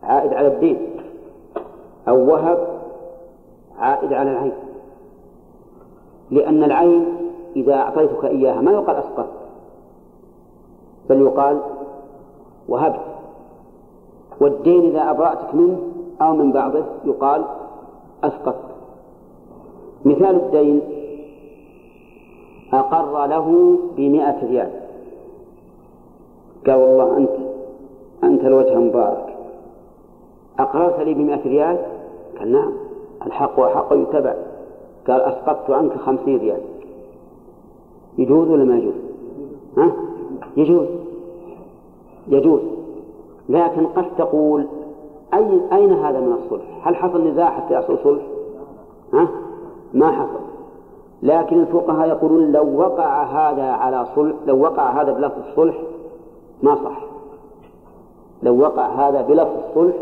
عائد 0.03 0.33
على 0.33 0.47
الدين. 0.47 0.77
أو 2.07 2.31
وهب 2.31 2.67
عائد 3.79 4.13
على 4.13 4.31
العين. 4.31 4.53
لأن 6.31 6.63
العين 6.63 7.05
إذا 7.55 7.75
أعطيتك 7.75 8.25
إياها 8.25 8.61
ما 8.61 8.71
يقال 8.71 8.95
أسقطت 8.95 9.41
بل 11.09 11.21
يقال 11.21 11.59
وهبت. 12.67 13.01
والدين 14.41 14.85
إذا 14.85 15.11
أبرأتك 15.11 15.55
منه 15.55 15.77
أو 16.21 16.33
من 16.33 16.51
بعضه 16.51 16.83
يقال 17.05 17.45
أسقطت 18.23 18.71
مثال 20.05 20.35
الدين 20.35 20.81
أقر 22.73 23.27
له 23.27 23.77
بمئة 23.97 24.45
ريال. 24.45 24.71
قال 26.67 26.75
والله 26.75 27.17
أنت 27.17 27.29
أنت 28.23 28.41
الوجه 28.41 28.75
مبارك. 28.75 29.35
أقررت 30.59 30.99
لي 30.99 31.13
بمئة 31.13 31.43
ريال؟ 31.47 31.77
قال 32.39 32.51
نعم 32.51 32.73
الحق 33.25 33.59
وحق 33.59 33.93
يتبع. 33.93 34.35
قال 35.07 35.21
أسقطت 35.21 35.69
عنك 35.69 35.97
خمسين 35.97 36.37
ريال. 36.37 36.61
يجوز 38.17 38.49
ولا 38.49 38.63
ما 38.63 38.77
يجوز؟ 38.77 38.93
ها؟ 39.77 39.91
يجوز. 40.57 40.87
يجوز. 42.27 42.61
لكن 43.49 43.85
قد 43.85 44.05
تقول 44.17 44.67
أي 45.33 45.61
أين 45.73 45.93
هذا 45.93 46.19
من 46.19 46.33
الصلح؟ 46.33 46.87
هل 46.87 46.95
حصل 46.95 47.27
نزاع 47.27 47.49
حتى 47.49 47.73
يحصل 47.73 47.97
صلح؟ 48.03 48.23
ها؟ 49.13 49.27
ما 49.93 50.11
حصل 50.11 50.41
لكن 51.23 51.59
الفقهاء 51.59 52.07
يقولون 52.07 52.51
لو 52.51 52.79
وقع 52.79 53.23
هذا 53.23 53.63
على 53.63 54.05
صلح 54.15 54.35
لو 54.45 54.61
وقع 54.61 55.01
هذا 55.01 55.11
بلفظ 55.11 55.37
الصلح 55.49 55.75
ما 56.63 56.75
صح 56.75 56.97
لو 58.43 58.59
وقع 58.61 58.87
هذا 58.87 59.21
بلفظ 59.21 59.57
الصلح 59.69 59.95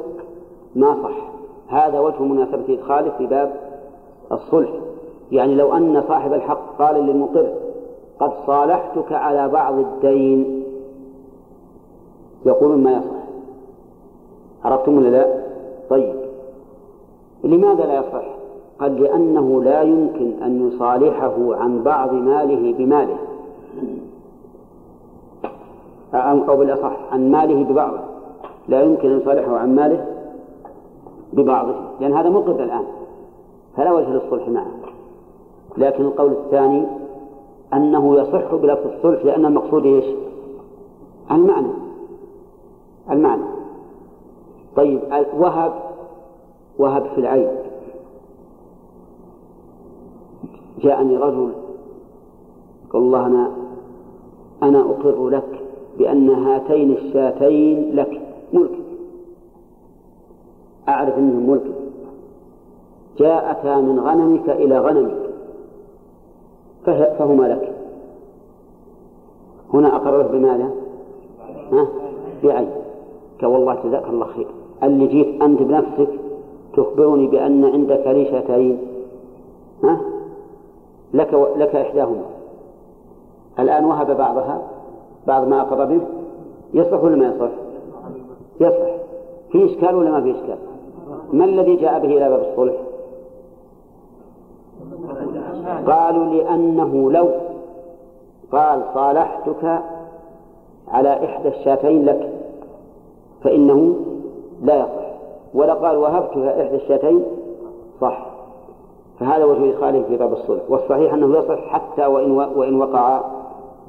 ما 0.75 0.95
صح 1.03 1.29
هذا 1.67 1.99
وجه 1.99 2.23
مناسبة 2.23 2.73
إدخاله 2.73 3.11
في 3.17 3.27
باب 3.27 3.53
الصلح 4.31 4.69
يعني 5.31 5.55
لو 5.55 5.73
أن 5.73 6.03
صاحب 6.07 6.33
الحق 6.33 6.77
قال 6.79 6.95
للمقر 6.95 7.47
قد 8.19 8.31
صالحتك 8.47 9.11
على 9.11 9.47
بعض 9.47 9.73
الدين 9.73 10.63
يقولون 12.45 12.83
ما 12.83 12.91
يصح 12.91 13.18
عرفتم 14.63 14.97
ولا 14.97 15.09
لا؟ 15.09 15.43
طيب. 15.89 16.15
لماذا 17.43 17.85
لا 17.85 17.99
يصح؟ 17.99 18.25
قال 18.79 19.01
لأنه 19.01 19.63
لا 19.63 19.81
يمكن 19.81 20.43
أن 20.43 20.67
يصالحه 20.67 21.55
عن 21.55 21.83
بعض 21.83 22.13
ماله 22.13 22.73
بماله. 22.77 23.17
أو 26.13 26.57
بالأصح 26.57 26.91
عن 27.11 27.31
ماله 27.31 27.63
ببعضه. 27.63 27.99
لا 28.67 28.81
يمكن 28.81 29.11
أن 29.11 29.19
يصالحه 29.19 29.57
عن 29.57 29.75
ماله 29.75 30.05
ببعضه. 31.33 31.75
لأن 31.99 32.13
هذا 32.13 32.29
مقر 32.29 32.63
الآن. 32.63 32.83
فلا 33.77 33.93
وجه 33.93 34.09
للصلح 34.09 34.49
معه. 34.49 34.65
لكن 35.77 36.05
القول 36.05 36.31
الثاني 36.31 36.85
أنه 37.73 38.17
يصح 38.19 38.55
بلفظ 38.55 38.87
الصلح 38.95 39.25
لأن 39.25 39.45
المقصود 39.45 39.85
إيش؟ 39.85 40.05
المعنى. 41.31 41.71
المعنى. 43.11 43.58
طيب 44.79 44.99
وهب 45.37 45.73
وهب 46.77 47.05
في 47.15 47.21
العين. 47.21 47.49
جاءني 50.81 51.17
رجل 51.17 51.51
قال 52.89 53.01
الله 53.01 53.25
أنا 53.25 53.51
أنا 54.63 54.79
أقر 54.79 55.29
لك 55.29 55.65
بأن 55.97 56.29
هاتين 56.29 56.91
الشاتين 56.91 57.95
لك 57.95 58.21
ملك. 58.53 58.79
أعرف 60.89 61.17
أنهم 61.17 61.49
ملك. 61.49 61.75
جاءتا 63.17 63.75
من 63.77 63.99
غنمك 63.99 64.49
إلى 64.49 64.79
غنمك 64.79 65.29
فهما 66.85 67.43
لك. 67.43 67.75
هنا 69.73 69.95
أقررت 69.95 70.31
بماذا؟ 70.31 70.69
ها؟ 71.71 71.87
بعين. 72.43 72.69
والله 73.43 73.75
جزاك 73.83 74.07
الله 74.09 74.25
خير. 74.25 74.58
اللي 74.83 75.07
جيت 75.07 75.41
أنت 75.41 75.61
بنفسك 75.61 76.09
تخبرني 76.73 77.27
بأن 77.27 77.65
عندك 77.65 78.03
لي 78.07 78.77
ها؟ 79.83 80.01
لك 81.13 81.33
و... 81.33 81.45
لك 81.55 81.75
إحداهما 81.75 82.25
الآن 83.59 83.85
وهب 83.85 84.17
بعضها 84.17 84.61
بعض 85.27 85.47
ما 85.47 85.61
أقر 85.61 85.85
به 85.85 86.01
يصح 86.73 87.03
ولا 87.03 87.15
ما 87.15 87.27
يصح؟ 87.27 87.51
يصح 88.59 88.95
في 89.51 89.65
إشكال 89.65 89.95
ولا 89.95 90.11
ما 90.11 90.21
في 90.21 90.31
إشكال؟ 90.31 90.57
ما 91.33 91.45
الذي 91.45 91.75
جاء 91.75 91.99
به 91.99 92.17
إلى 92.17 92.29
باب 92.29 92.39
الصلح؟ 92.51 92.73
قالوا 95.87 96.25
لأنه 96.25 97.11
لو 97.11 97.29
قال 98.51 98.83
صالحتك 98.93 99.81
على 100.87 101.25
إحدى 101.25 101.47
الشاتين 101.47 102.05
لك 102.05 102.33
فإنه 103.43 103.95
لا 104.61 104.79
يصح 104.79 105.09
ولا 105.53 105.73
قال 105.73 105.97
وهبتك 105.97 106.37
إحدى 106.37 106.75
الشاتين 106.75 107.23
صح. 108.01 108.25
فهذا 109.19 109.45
وجه 109.45 109.69
إدخاله 109.69 110.03
في 110.03 110.17
باب 110.17 110.33
الصلح 110.33 110.61
والصحيح 110.69 111.13
أنه 111.13 111.37
يصح 111.37 111.59
حتى 111.67 112.05
وإن 112.05 112.31
وإن 112.31 112.81
وقع 112.81 113.21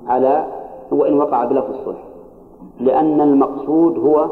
على 0.06 0.46
وإن 0.90 1.18
وقع 1.18 1.44
بلفظ 1.44 1.74
الصلح 1.74 2.02
لأن 2.80 3.20
المقصود 3.20 3.98
هو 3.98 4.26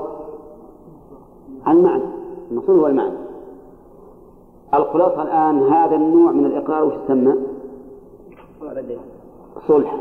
المعنى. 1.68 2.02
المقصود 2.50 2.78
هو 2.78 2.86
المعنى. 2.86 3.16
الخلاصة 4.74 5.22
الآن 5.22 5.62
هذا 5.62 5.96
النوع 5.96 6.32
من 6.32 6.46
الإقرار 6.46 6.84
وش 6.84 6.92
يسمى؟ 7.04 7.34
صلح. 9.68 9.96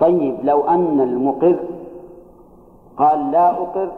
طيب 0.00 0.36
لو 0.44 0.60
أن 0.60 1.00
المقر 1.00 1.56
قال 2.98 3.30
لا 3.30 3.50
أقر 3.50 3.88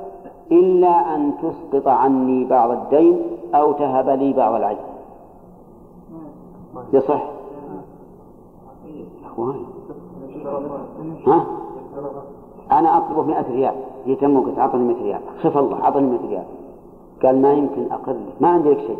إلا 0.53 1.15
أن 1.15 1.33
تسقط 1.43 1.89
عني 1.89 2.45
بعض 2.45 2.71
الدين 2.71 3.23
أو 3.55 3.73
تهب 3.73 4.09
لي 4.09 4.33
بعض 4.33 4.55
العين. 4.55 4.79
يصح؟ 6.93 7.25
أخواني. 9.27 9.65
ها؟ 11.27 11.47
أنا 12.73 12.99
أطلبه 12.99 13.23
100 13.23 13.45
ريال. 13.51 13.75
جيت 14.07 14.25
أمك 14.25 14.59
أعطني 14.59 14.85
100 14.85 15.03
ريال. 15.03 15.21
خف 15.43 15.59
الله 15.59 15.85
أعطني 15.85 16.07
100 16.07 16.29
ريال. 16.29 16.45
قال 17.23 17.43
ما 17.43 17.53
يمكن 17.53 17.93
أقر 17.93 18.17
ما 18.41 18.49
عندي 18.49 18.71
لك 18.71 18.79
شيء. 18.79 18.99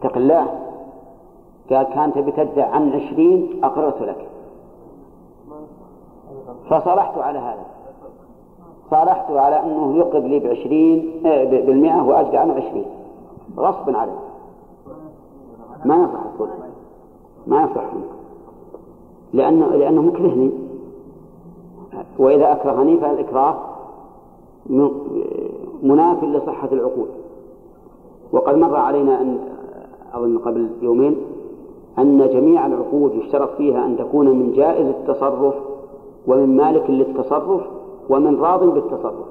اتق 0.00 0.16
الله. 0.16 0.46
قال 1.70 1.82
كان 1.82 2.12
تبي 2.12 2.32
تدفع 2.32 2.70
عن 2.70 2.92
عشرين 2.92 3.60
أقررت 3.64 4.02
لك. 4.02 4.28
فصلحت 6.70 7.18
على 7.18 7.38
هذا. 7.38 7.64
صالحت 8.90 9.30
على 9.30 9.62
أنه 9.62 9.96
يقر 9.96 10.18
لي 10.18 10.38
بعشرين 10.38 11.26
آه، 11.26 11.44
بالمئة 11.44 12.02
وأجد 12.02 12.34
عنه 12.34 12.52
عشرين. 12.52 12.84
غصبا 13.56 13.98
عليه 13.98 14.18
ما 15.84 15.96
يصح 15.96 16.20
الصلح 16.32 16.56
ما 17.46 17.62
يصح. 17.62 17.84
لأنه 19.32 19.66
لأنه 19.66 20.02
مكرهني. 20.02 20.50
وإذا 22.18 22.52
أكرهني 22.52 22.96
فالإكراه 22.96 23.54
مناف 25.82 26.24
لصحة 26.24 26.68
العقود 26.72 27.08
وقد 28.32 28.54
مر 28.54 28.76
علينا 28.76 29.20
أن 29.20 29.38
أظن 30.14 30.38
قبل 30.38 30.68
يومين 30.82 31.16
أن 31.98 32.28
جميع 32.28 32.66
العقود 32.66 33.14
يشترط 33.14 33.50
فيها 33.56 33.86
أن 33.86 33.96
تكون 33.96 34.26
من 34.26 34.52
جائز 34.52 34.86
التصرف 34.86 35.54
ومن 36.26 36.56
مالك 36.56 36.90
للتصرف 36.90 37.62
ومن 38.10 38.40
راض 38.40 38.64
بالتصرف. 38.64 39.26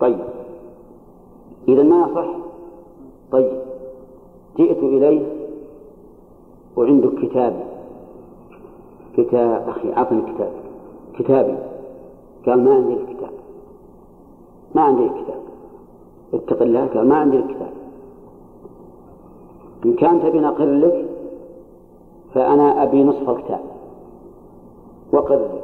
طيب. 0.00 0.24
إذا 1.68 1.82
ما 1.82 2.06
يصح 2.06 2.28
طيب. 3.32 3.58
جئت 4.56 4.78
إليه 4.78 5.26
وعندك 6.76 7.14
كتابي 7.22 7.64
كتاب 9.16 9.68
أخي 9.68 9.92
أعطني 9.92 10.22
كتاب. 10.32 10.52
كتابي. 11.18 11.56
قال 12.46 12.64
ما 12.64 12.74
عندي 12.74 12.94
الكتاب. 12.94 13.30
ما 14.74 14.82
عندي 14.82 15.02
الكتاب. 15.04 15.40
اتق 16.34 16.62
الله 16.62 16.86
قال 16.86 17.08
ما 17.08 17.16
عندي 17.16 17.36
الكتاب. 17.36 17.72
إن 19.84 19.94
كان 19.94 20.22
تبي 20.22 20.40
نقر 20.40 20.64
لك 20.64 21.08
فأنا 22.34 22.82
أبي 22.82 23.04
نصف 23.04 23.30
الكتاب. 23.30 23.60
وقر 25.12 25.34
لك 25.34 25.63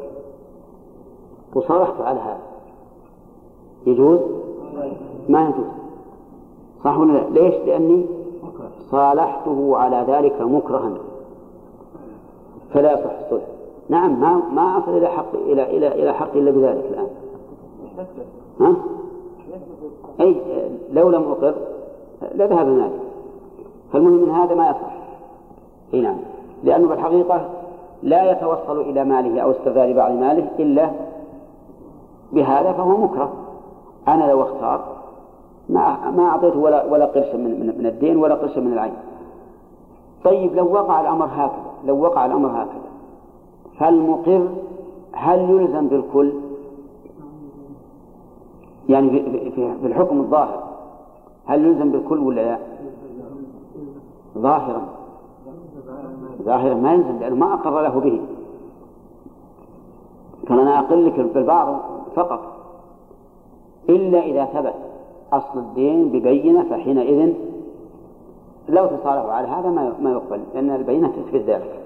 وصالحت 1.54 2.00
على 2.00 2.20
هذا 2.20 2.40
يجوز؟ 3.86 4.20
ما 5.28 5.42
يجوز 5.42 5.66
صح 6.84 6.98
ولا 6.98 7.12
لا؟ 7.12 7.40
ليش؟ 7.40 7.54
لأني 7.66 8.06
صالحته 8.90 9.76
على 9.76 10.04
ذلك 10.08 10.40
مكرها 10.40 10.92
فلا 12.74 12.92
يصح 12.92 13.10
الصلح 13.24 13.42
نعم 13.88 14.20
ما 14.20 14.42
ما 14.54 14.78
أصل 14.78 14.96
إلى 14.96 15.06
حق 15.06 15.34
إلى 15.34 15.76
إلى 15.76 15.88
إلى 16.02 16.12
حق 16.14 16.32
إلا 16.36 16.50
بذلك 16.50 16.84
الآن 16.90 17.08
ها؟ 18.60 18.76
أي 20.20 20.36
لو 20.92 21.10
لم 21.10 21.22
أقر 21.22 21.54
لذهب 22.34 22.66
مالي 22.66 23.00
فالمهم 23.92 24.22
من 24.22 24.30
هذا 24.30 24.54
ما 24.54 24.70
يصح 24.70 24.92
أي 25.94 26.00
نعم 26.00 26.16
لأنه 26.64 26.88
بالحقيقة 26.88 27.48
لا 28.02 28.32
يتوصل 28.32 28.80
إلى 28.80 29.04
ماله 29.04 29.40
أو 29.40 29.50
استغلال 29.50 29.94
بعض 29.94 30.12
ماله 30.12 30.48
إلا 30.58 30.90
بهذا 32.32 32.72
فهو 32.72 32.96
مكره 32.96 33.32
أنا 34.08 34.24
لو 34.24 34.42
أختار 34.42 34.84
ما 35.68 36.10
ما 36.10 36.26
أعطيته 36.28 36.58
ولا 36.58 36.84
ولا 36.84 37.06
قرش 37.06 37.34
من, 37.34 37.60
من, 37.60 37.78
من 37.78 37.86
الدين 37.86 38.16
ولا 38.16 38.34
قرش 38.34 38.58
من 38.58 38.72
العين 38.72 38.94
طيب 40.24 40.54
لو 40.54 40.72
وقع 40.72 41.00
الأمر 41.00 41.24
هكذا 41.26 41.70
لو 41.86 42.00
وقع 42.02 42.26
الأمر 42.26 42.48
هكذا 42.48 42.90
فالمقر 43.78 44.48
هل 45.12 45.38
يلزم 45.50 45.88
بالكل؟ 45.88 46.32
يعني 48.88 49.10
في, 49.10 49.50
في, 49.50 49.78
في 49.80 49.86
الحكم 49.86 50.20
الظاهر 50.20 50.62
هل 51.46 51.64
يلزم 51.64 51.90
بالكل 51.90 52.18
ولا 52.18 52.40
لا؟ 52.40 52.58
ظاهرا 54.38 54.82
ظاهرا 56.42 56.74
ما 56.74 56.92
يلزم 56.92 57.18
لأنه 57.20 57.36
ما 57.36 57.54
أقر 57.54 57.80
له 57.80 58.00
به 58.00 58.20
فأنا 60.48 60.78
أقل 60.78 61.06
لك 61.06 61.20
بالبعض 61.20 61.80
فقط 62.16 62.40
إلا 63.88 64.20
إذا 64.20 64.44
ثبت 64.44 64.74
أصل 65.32 65.58
الدين 65.58 66.08
ببينة 66.08 66.62
فحينئذ 66.62 67.34
لو 68.68 68.86
تصالحوا 68.86 69.32
على 69.32 69.48
هذا 69.48 69.68
ما 69.68 69.92
ما 70.00 70.10
يقبل 70.10 70.40
لأن 70.54 70.70
البينة 70.70 71.08
تثبت 71.08 71.42
ذلك. 71.42 71.80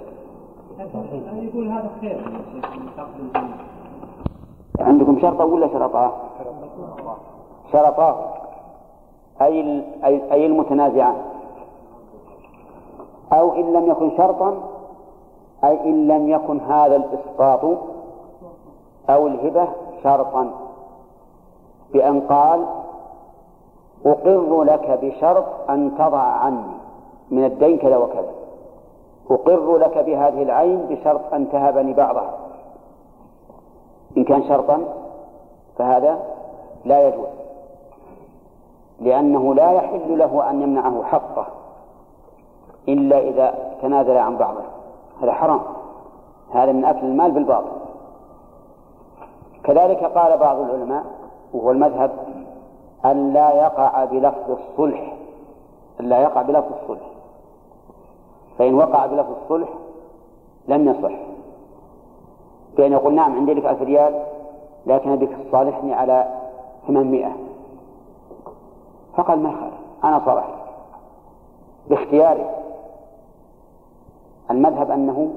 يقول 1.42 1.68
هذا 1.68 1.90
خير 2.00 2.20
عندكم 4.80 5.20
شرطة 5.20 5.44
ولا 5.44 5.68
شرطاه؟ 5.68 6.12
شرطاه 7.72 8.16
أي 9.42 9.82
أي 10.04 10.46
المتنازعان 10.46 11.16
أو 13.32 13.52
إن 13.52 13.72
لم 13.72 13.90
يكن 13.90 14.10
شرطا 14.16 14.56
أي 15.64 15.90
إن 15.90 16.08
لم 16.08 16.28
يكن 16.28 16.60
هذا 16.60 16.96
الإسقاط 16.96 17.64
أو 19.10 19.26
الهبة 19.26 19.68
شرطا 20.04 20.50
بأن 21.92 22.20
قال 22.20 22.66
أقر 24.06 24.62
لك 24.62 24.98
بشرط 25.02 25.70
أن 25.70 25.94
تضع 25.98 26.22
عني 26.22 26.74
من 27.30 27.44
الدين 27.44 27.78
كذا 27.78 27.96
وكذا. 27.96 28.32
أقر 29.30 29.76
لك 29.76 29.98
بهذه 29.98 30.42
العين 30.42 30.86
بشرط 30.90 31.34
أن 31.34 31.50
تهبني 31.52 31.92
بعضها. 31.92 32.34
إن 34.16 34.24
كان 34.24 34.42
شرطا 34.48 34.84
فهذا 35.78 36.18
لا 36.84 37.08
يجوز. 37.08 37.28
لأنه 39.00 39.54
لا 39.54 39.72
يحل 39.72 40.18
له 40.18 40.50
أن 40.50 40.62
يمنعه 40.62 41.02
حقه 41.02 41.46
إلا 42.88 43.18
إذا 43.18 43.54
تنازل 43.82 44.16
عن 44.16 44.36
بعضه. 44.36 44.62
هذا 45.22 45.32
حرام. 45.32 45.60
هذا 46.52 46.72
من 46.72 46.84
أكل 46.84 47.06
المال 47.06 47.30
بالباطل. 47.30 47.72
كذلك 49.64 50.04
قال 50.04 50.38
بعض 50.38 50.60
العلماء 50.60 51.04
وهو 51.52 51.70
المذهب 51.70 52.10
أن 53.04 53.32
لا 53.32 53.52
يقع 53.52 54.04
بلفظ 54.04 54.50
الصلح 54.50 55.16
أن 56.00 56.08
لا 56.08 56.18
يقع 56.22 56.42
بلفظ 56.42 56.72
الصلح. 56.82 57.06
فإن 58.58 58.74
وقع 58.74 59.06
بلفظ 59.06 59.32
الصلح 59.42 59.68
لم 60.68 60.88
يصح. 60.88 61.14
بأن 62.76 62.92
يقول 62.92 63.14
نعم 63.14 63.36
عندي 63.36 63.54
لك 63.54 63.66
ألف 63.66 63.82
ريال 63.82 64.22
لكن 64.86 65.16
بك 65.16 65.28
تصالحني 65.48 65.94
على 65.94 66.40
ثمانمائة. 66.86 67.32
فقال 69.16 69.42
ما 69.42 69.48
يخالف 69.48 69.74
أنا 70.04 70.22
صالحت 70.24 70.54
باختياره 71.90 72.50
المذهب 74.50 74.90
أنه 74.90 75.32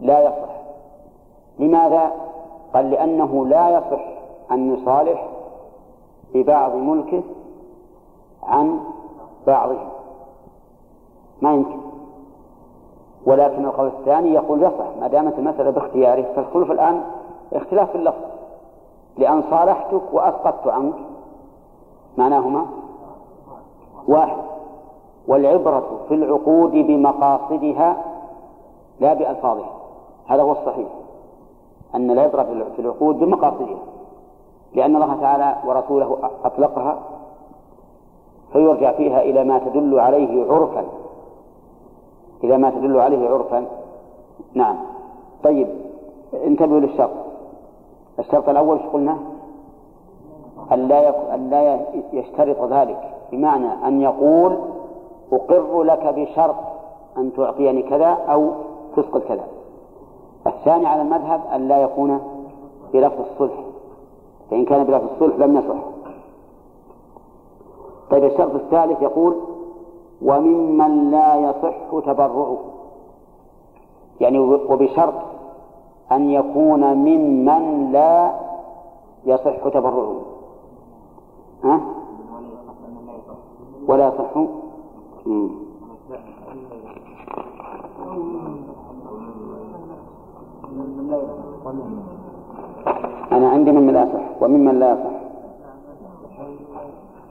لا 0.00 0.22
يصح. 0.22 0.52
لماذا؟ 1.58 2.31
قال 2.74 2.90
لأنه 2.90 3.46
لا 3.46 3.70
يصح 3.78 4.04
أن 4.50 4.74
يصالح 4.74 5.28
ببعض 6.34 6.74
ملكه 6.74 7.22
عن 8.42 8.80
بعضه 9.46 9.78
ما 11.42 11.54
يمكن. 11.54 11.78
ولكن 13.26 13.64
القول 13.64 13.86
الثاني 13.86 14.34
يقول 14.34 14.62
يصح 14.62 14.96
ما 15.00 15.08
دامت 15.08 15.38
المسألة 15.38 15.70
باختياره 15.70 16.22
فالخلف 16.36 16.70
الآن 16.70 17.02
اختلاف 17.52 17.90
في 17.90 17.98
اللفظ. 17.98 18.22
لأن 19.18 19.42
صالحتك 19.50 20.02
وأسقطت 20.12 20.66
عنك 20.66 20.94
معناهما؟ 22.18 22.66
واحد. 24.08 24.36
والعبرة 25.28 26.00
في 26.08 26.14
العقود 26.14 26.70
بمقاصدها 26.70 27.96
لا 29.00 29.14
بألفاظها. 29.14 29.70
هذا 30.26 30.42
هو 30.42 30.52
الصحيح. 30.52 30.88
أن 31.94 32.10
العبرة 32.10 32.42
في 32.76 32.82
العقود 32.82 33.18
بمقاصدها 33.18 33.78
لأن 34.74 34.96
الله 34.96 35.16
تعالى 35.20 35.56
ورسوله 35.66 36.18
أطلقها 36.44 36.98
فيرجع 38.52 38.92
فيها 38.92 39.22
إلى 39.22 39.44
ما 39.44 39.58
تدل 39.58 40.00
عليه 40.00 40.52
عرفا. 40.52 40.84
إلى 42.44 42.58
ما 42.58 42.70
تدل 42.70 43.00
عليه 43.00 43.28
عرفا. 43.28 43.66
نعم. 44.54 44.76
طيب 45.44 45.68
انتبهوا 46.44 46.80
للشرط. 46.80 47.10
الشرط 48.18 48.48
الأول 48.48 48.78
إيش 48.78 48.86
قلنا؟ 48.86 49.18
أن 50.72 50.88
لا 50.88 51.34
أن 51.34 51.50
لا 51.50 51.80
يشترط 52.12 52.72
ذلك 52.72 53.14
بمعنى 53.32 53.88
أن 53.88 54.00
يقول 54.00 54.58
أقر 55.32 55.82
لك 55.82 56.14
بشرط 56.14 56.56
أن 57.16 57.32
تعطيني 57.36 57.82
كذا 57.82 58.06
أو 58.06 58.50
تسقط 58.96 59.22
كذا. 59.22 59.44
الثاني 60.46 60.86
على 60.86 61.02
المذهب 61.02 61.40
أن 61.54 61.68
لا 61.68 61.82
يكون 61.82 62.20
بلفظ 62.92 63.20
الصلح. 63.32 63.64
فإن 64.50 64.64
كان 64.64 64.84
بلفظ 64.84 65.04
الصلح 65.12 65.36
لم 65.36 65.56
يصح 65.56 65.76
طيب 68.10 68.24
الشرط 68.24 68.54
الثالث 68.54 69.02
يقول 69.02 69.36
وممن 70.22 71.10
لا 71.10 71.36
يصح 71.36 72.00
تبرعه 72.06 72.58
يعني 74.20 74.38
وبشرط 74.38 75.14
أن 76.12 76.30
يكون 76.30 76.94
ممن 76.94 77.92
لا 77.92 78.32
يصح 79.24 79.68
تبرعه 79.68 80.20
ها؟ 81.64 81.80
ولا 83.88 84.08
يصح. 84.08 84.36
أنا 93.32 93.48
عندي 93.48 93.72
ممن 93.72 93.92
لا 93.94 94.02
يصح 94.02 94.42
وممن 94.42 94.78
لا 94.78 94.92
يصح. 94.92 95.12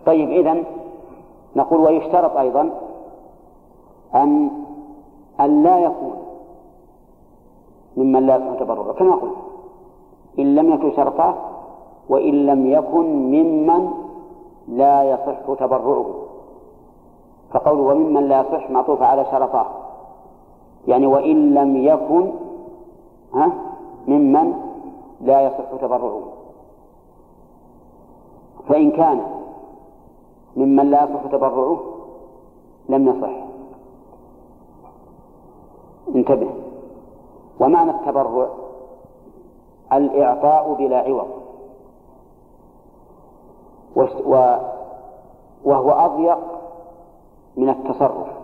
طيب 0.06 0.30
إذن 0.30 0.64
نقول 1.56 1.80
ويشترط 1.80 2.38
أيضا 2.38 2.70
أن 4.16 4.50
أن 5.40 5.64
لا 5.64 5.80
يكون 5.80 6.14
ممن 7.98 8.28
لا 8.28 8.36
يصح 8.36 8.60
تبرعه 8.60 8.94
كما 8.94 9.16
قلت 9.16 9.34
إن 10.40 10.56
لم 10.56 10.74
يكن 10.74 10.92
شرطاه 10.96 11.36
وإن 12.10 12.46
لم 12.46 12.66
يكن 12.66 13.06
ممن 13.06 13.92
لا 14.68 15.04
يصح 15.04 15.54
تبرعه. 15.60 16.06
فقوله 17.54 17.82
وممن 17.82 18.28
لا 18.28 18.42
يصح 18.42 18.70
معطوف 18.70 19.02
على 19.02 19.26
شرطاه 19.32 19.66
يعني 20.88 21.08
وإن 21.08 21.54
لم 21.54 21.78
يكن 21.78 22.32
ها؟ 23.34 23.52
ممن 24.08 24.54
لا 25.22 25.42
يصح 25.42 25.82
تبرعه 25.82 26.22
فإن 28.70 28.92
كان 28.92 29.22
ممن 30.56 30.90
لا 30.90 31.04
يصح 31.04 31.32
تبرعه 31.32 31.80
لم 32.90 33.08
يصح. 33.08 33.32
انتبه. 36.16 36.50
ومعنى 37.60 37.92
التبرع 37.92 38.48
الإعطاء 39.94 40.74
بلا 40.74 40.98
عوض. 40.98 41.28
وهو 45.66 45.92
أضيق 45.92 46.38
من 47.58 47.70
التصرف. 47.70 48.41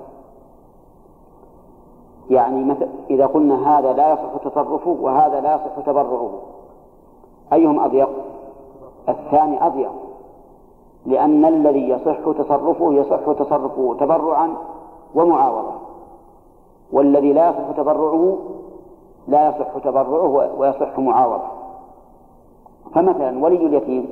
يعني 2.29 2.63
مثل 2.63 2.87
إذا 3.09 3.25
قلنا 3.25 3.79
هذا 3.79 3.93
لا 3.93 4.13
يصح 4.13 4.49
تصرفه 4.49 4.97
وهذا 5.01 5.41
لا 5.41 5.55
يصح 5.55 5.85
تبرعه. 5.85 6.31
أيهم 7.53 7.79
أضيق؟ 7.79 8.09
الثاني 9.09 9.65
أضيق. 9.67 9.91
لأن 11.05 11.45
الذي 11.45 11.89
يصح 11.89 12.31
تصرفه 12.37 12.93
يصح 12.93 13.31
تصرفه 13.31 13.95
تبرعا 13.99 14.57
ومعاوضة 15.15 15.71
والذي 16.91 17.33
لا 17.33 17.49
يصح 17.49 17.71
تبرعه 17.77 18.37
لا 19.27 19.49
يصح 19.49 19.77
تبرعه 19.83 20.55
ويصح 20.59 20.99
معاوضة 20.99 21.43
فمثلا 22.93 23.43
ولي 23.43 23.65
اليتيم 23.65 24.09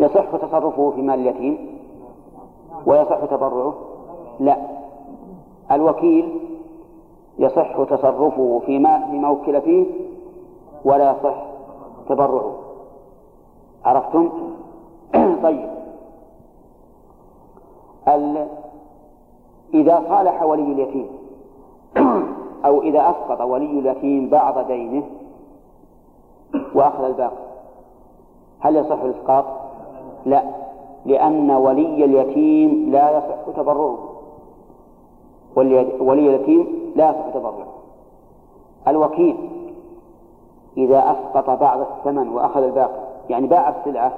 يصح 0.00 0.36
تصرفه 0.36 0.90
في 0.90 1.02
مال 1.02 1.20
اليتيم 1.20 1.78
ويصح 2.86 3.24
تبرعه؟ 3.24 3.74
لا. 4.40 4.79
الوكيل 5.72 6.40
يصح 7.38 7.82
تصرفه 7.82 8.62
فيما 8.66 9.06
فيما 9.10 9.30
وكل 9.30 9.60
فيه 9.60 9.86
ولا 10.84 11.10
يصح 11.10 11.34
تبرعه 12.08 12.54
عرفتم؟ 13.84 14.30
طيب 15.42 15.70
ال... 18.08 18.46
إذا 19.74 20.02
صالح 20.08 20.42
ولي 20.42 20.62
اليتيم 20.62 21.08
أو 22.66 22.82
إذا 22.82 23.10
أسقط 23.10 23.40
ولي 23.40 23.78
اليتيم 23.78 24.28
بعض 24.28 24.66
دينه 24.66 25.02
وأخذ 26.74 27.04
الباقي 27.04 27.50
هل 28.60 28.76
يصح 28.76 29.02
الإسقاط؟ 29.02 29.44
لا 30.26 30.42
لأن 31.06 31.50
ولي 31.50 32.04
اليتيم 32.04 32.90
لا 32.90 33.18
يصح 33.18 33.56
تبرعه 33.56 34.09
ولي 35.56 36.28
اليتيم 36.28 36.92
لا 36.96 37.10
يصح 37.10 37.34
تبرعه 37.34 37.66
الوكيل 38.88 39.36
إذا 40.76 40.98
أسقط 40.98 41.50
بعض 41.60 41.80
الثمن 41.80 42.28
وأخذ 42.28 42.62
الباقي 42.62 43.00
يعني 43.30 43.46
باع 43.46 43.68
السلعة 43.68 44.12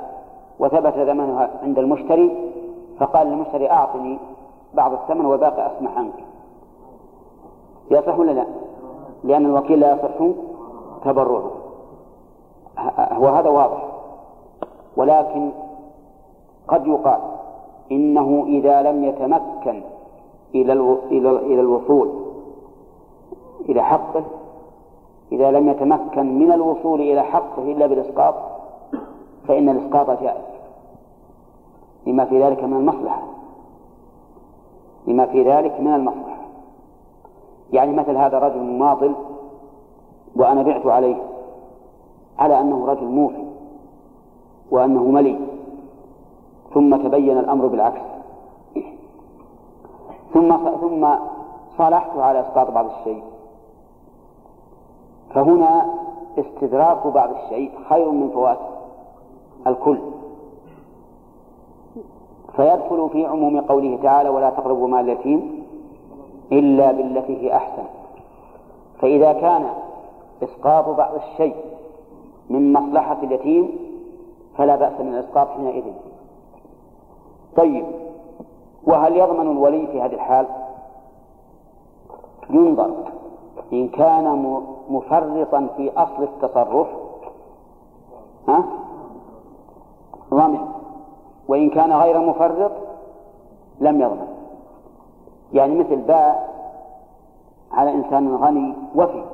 وثبت 0.58 0.92
ثمنها 0.92 1.50
عند 1.62 1.78
المشتري 1.78 2.52
فقال 2.98 3.26
للمشتري 3.26 3.70
أعطني 3.70 4.18
بعض 4.74 4.92
الثمن 4.92 5.26
والباقي 5.26 5.76
أسمح 5.76 5.98
عنك. 5.98 6.24
يصح 7.90 8.18
ولا 8.18 8.32
لا؟ 8.32 8.46
لأن 9.24 9.46
الوكيل 9.46 9.80
لا 9.80 9.92
يصح 9.92 10.34
تبرعه 11.04 11.50
وهذا 13.18 13.48
واضح. 13.48 13.88
ولكن 14.96 15.50
قد 16.68 16.86
يقال 16.86 17.20
إنه 17.92 18.44
إذا 18.46 18.82
لم 18.82 19.04
يتمكن 19.04 19.82
إلى 20.54 20.72
إلى 21.10 21.60
الوصول 21.60 22.08
إلى 23.68 23.82
حقه. 23.82 24.24
إذا 25.32 25.50
لم 25.50 25.68
يتمكن 25.68 26.38
من 26.38 26.52
الوصول 26.52 27.00
إلى 27.00 27.22
حقه 27.22 27.62
إلا 27.62 27.86
بالإسقاط 27.86 28.34
فإن 29.48 29.68
الإسقاط 29.68 30.22
جائز. 30.22 30.44
لما 32.06 32.24
في 32.24 32.42
ذلك 32.42 32.64
من 32.64 32.76
المصلحة. 32.76 33.22
لما 35.06 35.26
في 35.26 35.42
ذلك 35.42 35.80
من 35.80 35.94
المصلحة. 35.94 36.42
يعني 37.72 37.92
مثل 37.92 38.16
هذا 38.16 38.38
رجل 38.38 38.58
مماطل 38.60 39.12
وأنا 40.36 40.62
بعت 40.62 40.86
عليه 40.86 41.16
على 42.38 42.60
أنه 42.60 42.86
رجل 42.86 43.06
موفي 43.06 43.44
وأنه 44.70 45.04
ملي 45.04 45.38
ثم 46.74 46.96
تبين 46.96 47.38
الأمر 47.38 47.66
بالعكس. 47.66 48.00
ثم 50.34 50.56
ثم 50.80 51.08
صالحت 51.78 52.16
على 52.16 52.40
إسقاط 52.40 52.70
بعض 52.70 52.86
الشيء. 52.86 53.22
فهنا 55.34 55.94
استدراك 56.38 57.06
بعض 57.06 57.30
الشيء 57.30 57.70
خير 57.88 58.10
من 58.10 58.30
فوات 58.30 58.58
الكل. 59.66 59.98
فيدخل 62.56 63.08
في 63.12 63.26
عموم 63.26 63.60
قوله 63.60 63.98
تعالى 64.02 64.28
ولا 64.28 64.50
تقربوا 64.50 64.88
مال 64.88 65.00
اليتيم 65.00 65.64
إلا 66.52 66.92
بالتي 66.92 67.36
هي 67.42 67.56
أحسن 67.56 67.84
فإذا 69.00 69.32
كان 69.32 69.66
إسقاط 70.42 70.88
بعض 70.88 71.14
الشيء 71.14 71.56
من 72.50 72.72
مصلحة 72.72 73.16
اليتيم 73.22 73.70
فلا 74.56 74.76
بأس 74.76 75.00
من 75.00 75.14
الإسقاط 75.14 75.48
حينئذ. 75.48 75.84
طيب. 77.56 77.84
وهل 78.86 79.16
يضمن 79.16 79.50
الولي 79.50 79.86
في 79.86 80.02
هذه 80.02 80.14
الحال؟ 80.14 80.46
ينظر. 82.50 82.90
إن 83.72 83.88
كان 83.88 84.56
مفرطا 84.88 85.68
في 85.76 85.92
أصل 85.96 86.22
التصرف 86.22 86.86
ها؟ 88.48 88.64
ضمن. 90.30 90.58
وإن 91.48 91.70
كان 91.70 91.92
غير 91.92 92.18
مفرط 92.18 92.72
لم 93.80 94.00
يضمن. 94.00 94.28
يعني 95.52 95.74
مثل 95.74 95.96
باع 95.96 96.48
على 97.72 97.94
إنسان 97.94 98.36
غني 98.36 98.74
وفي. 98.94 99.24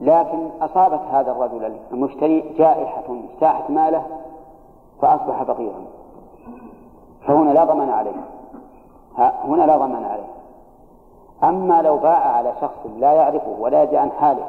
لكن 0.00 0.48
أصابت 0.60 1.00
هذا 1.10 1.32
الرجل 1.32 1.76
المشتري 1.92 2.54
جائحة 2.58 3.04
اجتاحت 3.08 3.70
ماله 3.70 4.02
فأصبح 5.02 5.42
فقيرا. 5.42 5.84
فهنا 7.26 7.50
لا 7.50 7.64
ضمان 7.64 7.90
عليه. 7.90 8.12
هنا 9.18 9.62
لا 9.62 9.76
ضمان 9.76 10.04
عليه. 10.04 10.28
أما 11.44 11.82
لو 11.82 11.96
باع 11.96 12.36
على 12.36 12.52
شخص 12.60 12.86
لا 12.98 13.12
يعرفه 13.12 13.56
ولا 13.60 13.82
يدري 13.82 13.96
عن 13.96 14.10
حاله 14.10 14.44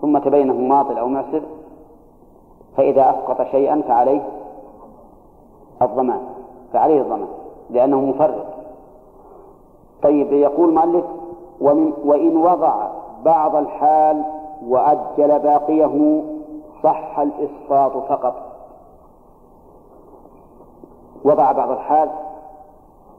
ثم 0.00 0.18
تبين 0.18 0.50
انه 0.50 0.68
ماطل 0.68 0.98
أو 0.98 1.08
معسر 1.08 1.42
فإذا 2.76 3.10
أسقط 3.10 3.42
شيئا 3.50 3.82
فعليه 3.88 4.22
الضمان 5.82 6.20
فعليه 6.72 7.00
الضمان 7.00 7.28
لأنه 7.70 8.00
مفرط. 8.00 8.46
طيب 10.02 10.32
يقول 10.32 10.68
المؤلف 10.68 11.04
ومن 11.60 11.92
وإن 12.04 12.36
وضع 12.36 12.88
بعض 13.24 13.56
الحال 13.56 14.22
وأجل 14.66 15.38
باقيه 15.38 16.22
صح 16.82 17.18
الإسقاط 17.18 17.92
فقط. 17.92 18.53
وضع 21.24 21.52
بعض 21.52 21.70
الحال 21.70 22.10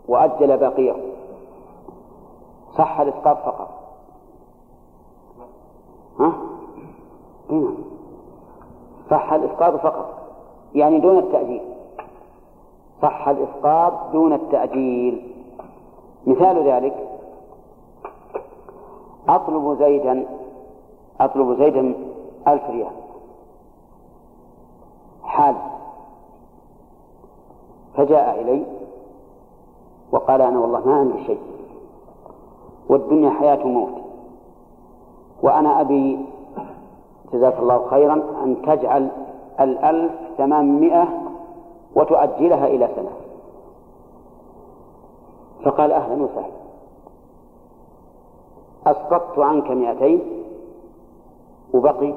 وأجل 0.07 0.57
باقيه 0.57 0.95
صح 2.77 2.99
الإسقاط 2.99 3.37
فقط. 3.37 3.69
ها؟ 6.19 6.33
هنا 7.49 7.71
صح 9.09 9.33
الإسقاط 9.33 9.73
فقط. 9.73 10.13
يعني 10.75 10.99
دون 10.99 11.17
التأجيل. 11.17 11.61
صح 13.01 13.27
الإسقاط 13.27 13.93
دون 14.11 14.33
التأجيل. 14.33 15.33
مثال 16.27 16.67
ذلك 16.67 17.09
أطلب 19.29 19.77
زيدا 19.79 20.25
أطلب 21.21 21.57
زيدا 21.57 21.93
ألف 22.47 22.69
ريال. 22.69 22.91
حال. 25.23 25.55
فجاء 27.97 28.41
إلي 28.41 28.65
وقال 30.11 30.41
أنا 30.41 30.59
والله 30.59 30.87
ما 30.87 30.95
عندي 30.95 31.25
شيء 31.25 31.39
والدنيا 32.89 33.29
حياة 33.29 33.63
موت 33.67 33.89
وأنا 35.43 35.81
أبي 35.81 36.25
جزاك 37.33 37.59
الله 37.59 37.87
خيرا 37.89 38.13
أن 38.43 38.57
تجعل 38.65 39.09
الألف 39.59 40.11
ثمانمائة 40.37 41.07
وتؤجلها 41.95 42.67
إلى 42.67 42.89
سنة. 42.95 43.09
فقال 45.63 45.91
أهلا 45.91 46.23
وسهلا. 46.23 46.55
أسقطت 48.87 49.39
عنك 49.39 49.71
مئتين 49.71 50.19
وبقي 51.73 52.13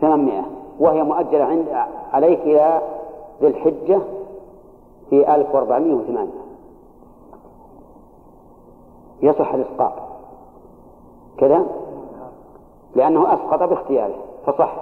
ثمانمائة 0.00 0.44
وهي 0.80 1.02
مؤجلة 1.02 1.44
عند 1.44 1.68
عليك 2.12 2.40
إلى 2.40 2.80
ذي 3.40 3.46
الحجة 3.46 4.00
في 5.10 5.34
ألف 5.34 5.54
وأربعمائة 5.54 5.94
وثمانية. 5.94 6.46
يصح 9.22 9.54
الإسقاط. 9.54 9.92
كذا؟ 11.38 11.66
لأنه 12.94 13.34
أسقط 13.34 13.62
باختياره 13.62 14.14
فصح. 14.46 14.72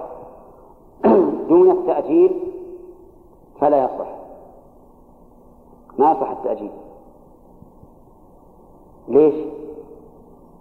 دون 1.49 1.71
التأجيل 1.71 2.31
فلا 3.59 3.83
يصح. 3.83 4.07
ما 5.97 6.11
يصح 6.11 6.29
التأجيل. 6.29 6.71
ليش؟ 9.07 9.35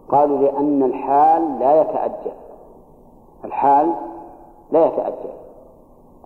قالوا 0.09 0.39
لأن 0.39 0.83
الحال 0.83 1.59
لا 1.59 1.81
يتأجل. 1.81 2.35
الحال 3.45 3.95
لا 4.71 4.87
يتأجل. 4.87 5.33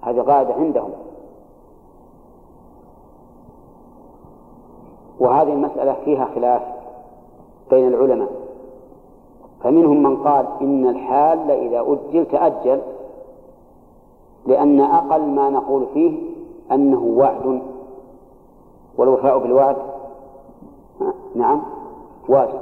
هذه 0.03 0.21
قاعدة 0.21 0.55
عندهم. 0.55 0.91
وهذه 5.21 5.53
المسألة 5.53 5.97
فيها 6.05 6.29
خلاف 6.35 6.63
بين 7.71 7.89
العلماء. 7.89 8.29
فمنهم 9.63 10.03
من 10.03 10.17
قال 10.17 10.47
إن 10.61 10.87
الحال 10.89 11.51
إذا 11.51 11.81
أجل 11.81 12.27
تأجل 12.27 12.81
لأن 14.47 14.81
أقل 14.81 15.23
ما 15.23 15.51
نقول 15.51 15.87
فيه 15.95 16.19
أنه 16.73 17.03
وعد 17.03 17.63
والوفاء 18.99 19.39
بالوعد 19.39 19.77
نعم 21.35 21.63
واجب 22.29 22.61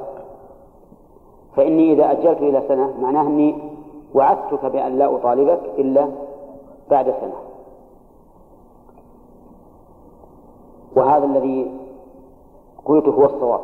فإني 1.57 1.93
إذا 1.93 2.11
أجلت 2.11 2.39
إلى 2.39 2.63
سنة 2.69 2.95
معناه 3.03 3.23
أني 3.23 3.59
وعدتك 4.15 4.65
بأن 4.65 4.99
لا 4.99 5.15
أطالبك 5.15 5.61
إلا 5.79 6.09
بعد 6.91 7.05
سنة. 7.05 7.35
وهذا 10.97 11.25
الذي 11.25 11.71
قلته 12.87 13.11
هو 13.11 13.25
الصواب. 13.25 13.61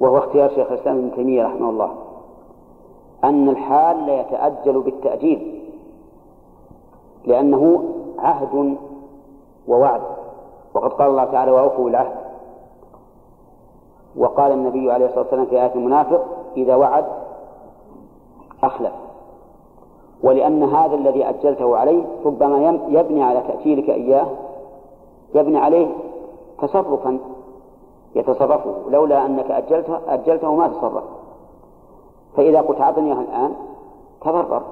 وهو 0.00 0.18
اختيار 0.18 0.48
شيخ 0.48 0.72
الإسلام 0.72 0.98
ابن 0.98 1.14
تيمية 1.14 1.44
رحمه 1.44 1.70
الله. 1.70 1.90
أن 3.24 3.48
الحال 3.48 4.06
لا 4.06 4.20
يتأجل 4.20 4.80
بالتأجيل. 4.80 5.62
لأنه 7.24 7.84
عهد 8.18 8.76
ووعد. 9.68 10.02
وقد 10.74 10.92
قال 10.92 11.10
الله 11.10 11.24
تعالى 11.24 11.50
وأوفوا 11.50 11.90
العهد 11.90 12.16
وقال 14.16 14.52
النبي 14.52 14.92
عليه 14.92 15.06
الصلاة 15.06 15.22
والسلام 15.22 15.46
في 15.46 15.62
آية 15.62 15.74
المنافق 15.74 16.24
إذا 16.56 16.76
وعد 16.76 17.06
أخلف. 18.62 18.92
ولأن 20.22 20.62
هذا 20.62 20.94
الذي 20.94 21.28
أجلته 21.28 21.76
عليه 21.76 22.04
ربما 22.24 22.80
يبني 22.88 23.22
على 23.22 23.40
تأجيلك 23.40 23.90
إياه 23.90 24.26
يبني 25.34 25.58
عليه 25.58 25.88
تصرفا 26.62 27.18
يتصرفه 28.18 28.74
لولا 28.90 29.26
أنك 29.26 29.50
أجلته 29.50 29.98
أجلته 30.08 30.54
ما 30.54 30.68
تصرف. 30.68 31.04
فإذا 32.36 32.60
قلت 32.60 32.80
أعطني 32.80 33.12
الآن 33.12 33.54
تضرر. 34.20 34.62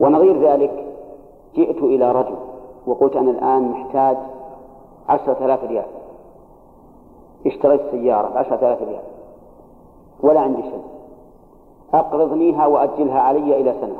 ونظير 0.00 0.50
ذلك 0.50 0.94
جئت 1.54 1.82
إلى 1.82 2.12
رجل 2.12 2.36
وقلت 2.86 3.16
أنا 3.16 3.30
الآن 3.30 3.70
محتاج 3.70 4.16
عشرة 5.08 5.44
آلاف 5.44 5.64
ريال. 5.64 5.86
اشتريت 7.46 7.80
سيارة 7.90 8.28
بعشرة 8.34 8.56
آلاف 8.56 8.82
ريال. 8.82 9.02
ولا 10.22 10.40
عندي 10.40 10.62
شيء. 10.62 10.84
أقرضنيها 11.94 12.66
وأجلها 12.66 13.20
علي 13.20 13.60
إلى 13.60 13.74
سنة 13.80 13.96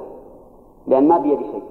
لأن 0.87 1.09
ما 1.09 1.19
بيدي 1.19 1.45
شيء. 1.45 1.65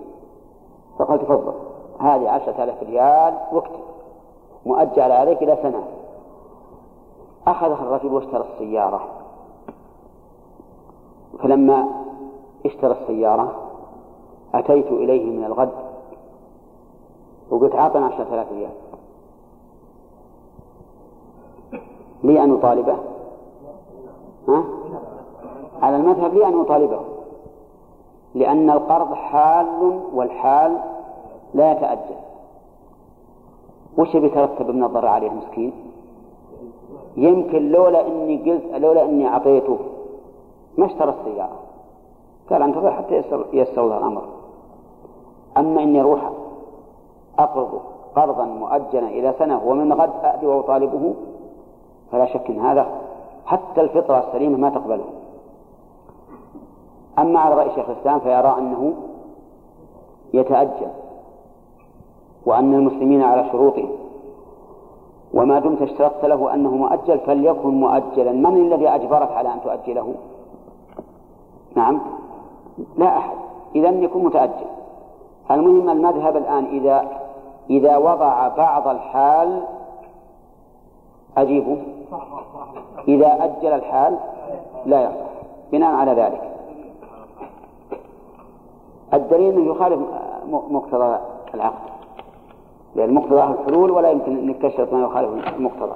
فقال 1.00 1.20
تفضل 1.20 1.54
هذه 2.00 2.30
عشرة 2.30 2.64
آلاف 2.64 2.84
ريال 2.84 3.34
واكتب 3.52 3.84
مؤجل 4.66 5.12
عليك 5.12 5.44
إلى 5.44 5.58
سنة. 5.62 5.84
أخذها 7.48 7.84
الرجل 7.84 8.14
واشترى 8.14 8.46
السيارة. 8.54 9.08
فلما 11.40 11.88
اشترى 12.66 12.92
السيارة 12.92 13.56
أتيت 14.56 14.88
إليه 14.88 15.38
من 15.38 15.44
الغد 15.44 15.72
وقلت 17.50 17.76
عاطنا 17.76 18.06
عشرة 18.06 18.34
آلاف 18.34 18.52
ريال. 18.52 18.72
لي 22.24 22.44
أن 22.44 22.54
يطالبه 22.54 22.98
ها؟ 24.48 24.64
على 25.82 25.96
المذهب 25.96 26.34
لي 26.34 26.48
أن 26.48 26.62
يطالبه 26.62 27.00
لأن 28.36 28.70
القرض 28.70 29.14
حال 29.14 30.00
والحال 30.14 30.78
لا 31.54 31.72
يتأجل. 31.72 32.16
وش 33.98 34.18
بيترتب 34.18 34.70
من 34.70 34.84
الضرر 34.84 35.08
عليه 35.08 35.30
مسكين 35.30 35.74
يمكن 37.18 37.72
لولا 37.72 38.08
إني 38.08 38.52
قلت 38.52 38.64
لولا 38.82 39.06
إني 39.06 39.28
أعطيته. 39.28 39.78
ما 40.78 40.86
اشترى 40.86 41.10
السيارة. 41.20 41.60
قال 42.50 42.62
انتظر 42.62 42.92
حتى 42.92 43.24
يسر 43.54 43.88
له 43.88 43.98
الأمر. 43.98 44.22
أما 45.58 45.84
إني 45.84 46.02
أروح 46.02 46.32
اقرضه 47.40 47.80
قرضا 48.16 48.46
مؤجلا 48.46 49.08
إلى 49.08 49.34
سنة 49.40 49.62
ومن 49.66 49.94
غد 49.94 50.12
اتي 50.24 50.46
واطالبه 50.46 51.14
فلا 52.12 52.26
شك 52.26 52.50
إن 52.50 52.60
هذا 52.60 52.88
حتى 53.46 53.82
الفطرة 53.82 54.20
السليمة 54.28 54.58
ما 54.58 54.70
تقبله. 54.70 55.06
أما 57.20 57.40
على 57.40 57.56
رأي 57.56 57.70
شيخ 57.76 57.90
الإسلام 57.90 58.20
فيرى 58.20 58.56
أنه 58.58 58.94
يتأجل 60.34 60.88
وأن 62.46 62.74
المسلمين 62.74 63.22
على 63.22 63.50
شروطهم 63.52 63.90
وما 65.34 65.60
دمت 65.60 65.82
اشترطت 65.82 66.26
له 66.26 66.54
أنه 66.54 66.70
مؤجل 66.70 67.20
فليكن 67.20 67.70
مؤجلا. 67.70 68.32
من 68.32 68.58
الذي 68.58 68.90
أجبرك 68.90 69.32
على 69.32 69.54
أن 69.54 69.62
تؤجله؟ 69.64 70.14
نعم. 71.76 72.02
لا 72.98 73.18
أحد. 73.18 73.36
إذا 73.76 73.90
يكون 73.90 74.24
متأجل. 74.24 74.66
المهم 75.52 75.90
المذهب 75.90 76.38
الآن 76.38 76.66
إذا 76.66 77.08
إذا 77.70 77.98
وضع 77.98 78.48
بعض 78.48 78.88
الحال 78.88 79.64
أجيبه؟ 81.38 81.78
إذا 83.08 83.44
أجل 83.44 83.74
الحال 83.74 84.18
لا 84.86 85.04
يصح. 85.04 85.34
بناء 85.72 85.96
على 85.96 86.12
ذلك. 86.12 86.42
الدليل 89.14 89.54
أنه 89.54 89.72
يخالف 89.72 90.00
مقتضى 90.70 91.18
العقد. 91.54 91.93
لأن 92.96 93.14
مقتضاه 93.14 93.52
الحلول 93.52 93.92
ولا 93.92 94.12
يمكن 94.12 94.38
أن 94.38 94.50
يكشف 94.50 94.94
ما 94.94 95.04
يخالف 95.04 95.56
المقتضى. 95.56 95.96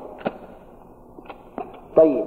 طيب. 1.95 2.25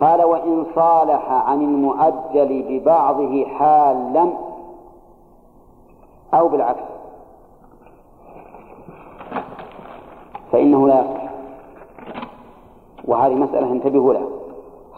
قال 0.00 0.24
وإن 0.24 0.66
صالح 0.74 1.30
عن 1.30 1.62
المؤجل 1.62 2.64
ببعضه 2.68 3.44
حالا 3.44 4.32
أو 6.34 6.48
بالعكس. 6.48 6.82
فإنه 10.52 10.88
لا 10.88 11.00
يصح. 11.00 11.26
وهذه 13.04 13.34
مسألة 13.34 13.72
انتبهوا 13.72 14.14
لها. 14.14 14.26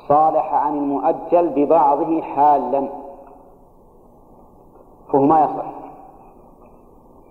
صالح 0.08 0.54
عن 0.54 0.76
المؤجل 0.76 1.48
ببعضه 1.48 2.20
حالا. 2.20 2.88
فهو 5.12 5.22
ما 5.22 5.40
يصح. 5.40 5.66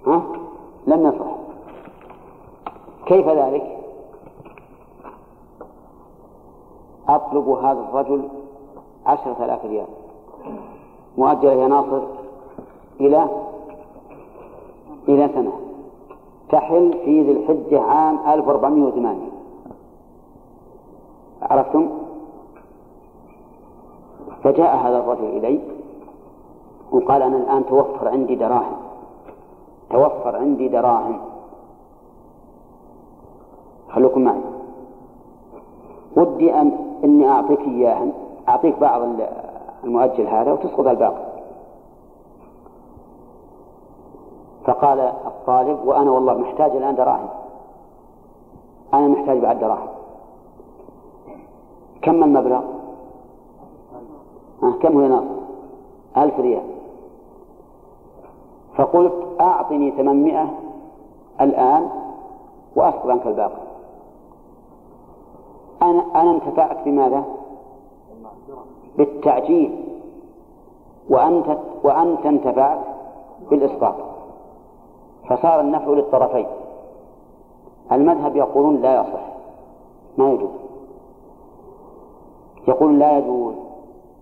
ها؟ 0.08 0.47
لم 0.88 1.08
يصح 1.08 1.28
كيف 3.06 3.28
ذلك؟ 3.28 3.78
أطلب 7.10 7.50
هذا 7.50 7.80
الرجل 7.80 8.30
عشرة 9.06 9.46
آلاف 9.46 9.66
ريال. 9.66 9.88
مؤجلة 11.18 11.54
يا 11.54 11.68
ناصر 11.68 12.02
إلى 13.00 13.28
إلى 15.08 15.30
سنة. 15.36 15.52
تحل 16.50 16.94
في 17.06 17.22
ذي 17.22 17.32
الحجة 17.32 17.82
عام 17.82 18.20
1408 18.28 19.32
عرفتم؟ 21.42 21.90
فجاء 24.44 24.78
هذا 24.78 24.98
الرجل 24.98 25.26
إلي 25.26 25.60
وقال 26.92 27.22
أنا 27.22 27.38
الآن 27.38 27.66
توفر 27.66 28.08
عندي 28.08 28.36
دراهم. 28.36 28.87
توفر 29.90 30.36
عندي 30.36 30.68
دراهم. 30.68 31.20
خلوكم 33.90 34.22
معي. 34.22 34.42
ودي 36.18 36.54
أن 36.54 36.72
إني 37.04 37.30
أعطيك 37.30 37.60
إياها 37.60 38.08
أعطيك 38.50 38.80
بعض 38.80 39.02
المؤجل 39.84 40.28
هذا 40.28 40.52
وتسقط 40.52 40.88
الباقي. 40.88 41.28
فقال 44.66 45.00
الطالب 45.00 45.80
وأنا 45.86 46.12
والله 46.12 46.34
محتاج 46.34 46.72
الآن 46.72 46.96
دراهم. 46.96 47.30
أنا 48.94 49.08
محتاج 49.08 49.40
بعد 49.40 49.60
دراهم. 49.60 49.88
كم 52.02 52.24
المبلغ؟ 52.24 52.62
كم 54.82 55.02
هو 55.02 55.08
ناصر؟ 55.08 55.26
ألف 56.18 56.40
ريال. 56.40 56.77
فقلت 58.78 59.14
أعطني 59.42 59.92
ثمانمائة 59.92 60.50
الآن 61.42 61.90
وأسقط 62.76 63.08
عنك 63.08 63.28
الباقي. 63.28 63.62
أنا 65.82 66.06
أنا 66.16 66.32
انتفعت 66.32 66.78
بماذا؟ 66.86 67.24
بالتعجيل. 68.98 69.84
وأنت 71.10 71.58
وأنت 71.84 72.26
انتفعت 72.26 72.80
بالإسقاط. 73.50 73.96
فصار 75.30 75.60
النفع 75.60 75.88
للطرفين. 75.88 76.48
المذهب 77.92 78.36
يقولون 78.36 78.76
لا 78.82 79.02
يصح. 79.02 79.24
ما 80.18 80.32
يجوز. 80.32 80.50
يقول 82.68 83.00
لا 83.00 83.18
يجوز. 83.18 83.56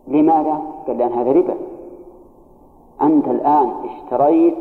لماذا؟ 0.08 0.62
قال 0.88 0.98
لأن 0.98 1.14
هذا 1.14 1.32
ربا. 1.32 1.56
أنت 3.02 3.28
الآن 3.28 3.74
اشتريت 3.86 4.58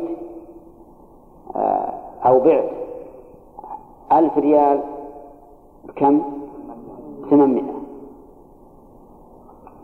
آه، 1.55 1.93
أو 2.25 2.39
بعت 2.39 2.69
ألف 4.11 4.37
ريال 4.37 4.83
بكم؟ 5.87 6.21
ثمانمائة. 7.29 7.73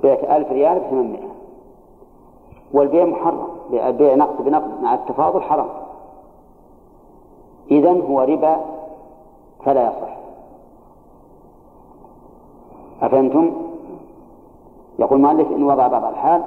بعت 0.04 0.24
ألف 0.24 0.52
ريال 0.52 0.80
بثمانمائة. 0.80 1.32
والبيع 2.74 3.06
محرم. 3.06 3.48
البيع 3.74 4.16
نقد 4.16 4.46
بنقد 4.46 4.84
مع 4.84 4.94
التفاضل 4.94 5.42
حرام. 5.42 5.70
إذن 7.72 8.02
هو 8.02 8.22
ربا 8.22 8.58
فلا 9.66 9.84
يصح. 9.84 10.18
أفهمتم؟ 13.02 13.52
يقول 15.00 15.18
المؤلف 15.20 15.52
إن 15.52 15.64
وضع 15.64 15.88
بعض 15.88 16.06
الحال 16.06 16.44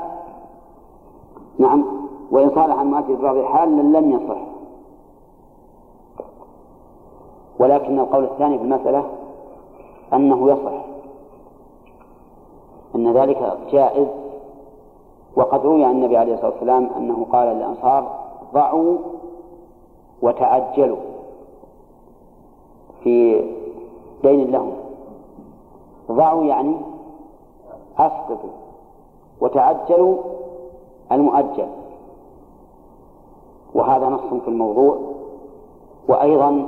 نعم. 1.58 1.84
وإن 2.30 2.50
صالح 2.54 2.76
مؤثر 2.76 3.16
في 3.16 3.22
بعض 3.22 3.36
الحال 3.36 3.92
لم 3.92 4.10
يصح. 4.10 4.38
ولكن 7.58 8.00
القول 8.00 8.24
الثاني 8.24 8.58
في 8.58 8.64
المسألة 8.64 9.04
أنه 10.12 10.50
يصح. 10.50 10.84
أن 12.94 13.12
ذلك 13.12 13.58
جائز. 13.70 14.06
وقد 15.36 15.66
روي 15.66 15.84
عن 15.84 15.90
النبي 15.90 16.16
عليه 16.16 16.34
الصلاة 16.34 16.50
والسلام 16.50 16.90
أنه 16.96 17.26
قال 17.32 17.48
للأنصار 17.48 18.18
ضعوا 18.54 18.98
وتعجلوا 20.22 20.98
في 23.02 23.44
دين 24.22 24.50
لهم. 24.50 24.72
ضعوا 26.10 26.44
يعني 26.44 26.76
أسقطوا 27.98 28.50
وتعجلوا 29.40 30.16
المؤجل. 31.12 31.66
وهذا 33.74 34.08
نص 34.08 34.42
في 34.42 34.48
الموضوع. 34.48 34.98
وأيضا 36.08 36.66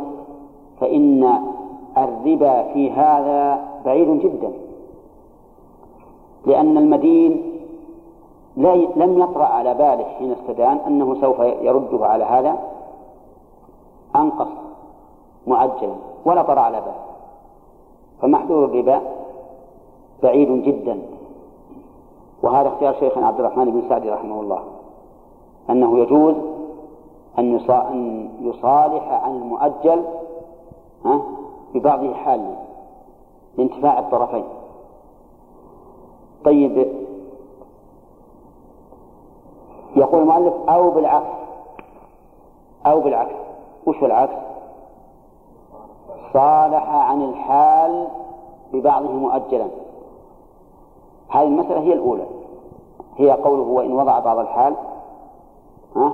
فإن 0.81 1.25
الربا 1.99 2.63
في 2.73 2.91
هذا 2.91 3.69
بعيد 3.85 4.21
جدا. 4.21 4.53
لأن 6.47 6.79
المدين 6.79 7.53
لم 8.97 9.19
يطرأ 9.19 9.45
على 9.45 9.75
باله 9.75 10.05
حين 10.05 10.33
استدان 10.33 10.77
أنه 10.87 11.21
سوف 11.21 11.41
يرده 11.41 12.07
على 12.07 12.25
هذا 12.25 12.59
أنقص 14.17 14.49
معجلا 15.47 15.95
ولا 16.25 16.43
طرأ 16.43 16.61
على 16.61 16.81
باله. 16.81 17.07
فمحذور 18.23 18.65
الربا 18.65 19.01
بعيد 20.23 20.63
جدا. 20.63 20.99
وهذا 22.47 22.69
اختيار 22.69 22.95
شيخنا 22.95 23.27
عبد 23.27 23.41
الرحمن 23.41 23.71
بن 23.71 23.89
سعدي 23.89 24.11
رحمه 24.11 24.41
الله 24.41 24.65
أنه 25.71 25.99
يجوز 25.99 26.35
أن 27.39 27.55
يصالح 28.41 29.09
عن 29.25 29.37
المؤجل 29.37 30.05
ببعضه 31.75 32.15
حال 32.15 32.55
لانتفاع 33.59 33.99
الطرفين. 33.99 34.45
طيب 36.45 36.93
يقول 39.97 40.23
المؤلف 40.23 40.55
أو 40.69 40.91
بالعكس 40.91 41.37
أو 42.87 43.01
بالعكس 43.01 43.35
وش 43.87 44.03
العكس؟ 44.03 44.37
صالح 46.33 46.89
عن 46.89 47.23
الحال 47.23 48.09
ببعضه 48.73 49.13
مؤجلا. 49.13 49.67
هذه 51.29 51.47
المسألة 51.47 51.81
هي 51.81 51.93
الأولى. 51.93 52.36
هي 53.17 53.31
قوله 53.31 53.63
وإن 53.63 53.93
وضع 53.93 54.19
بعض 54.19 54.39
الحال 54.39 54.75
ها 55.97 56.13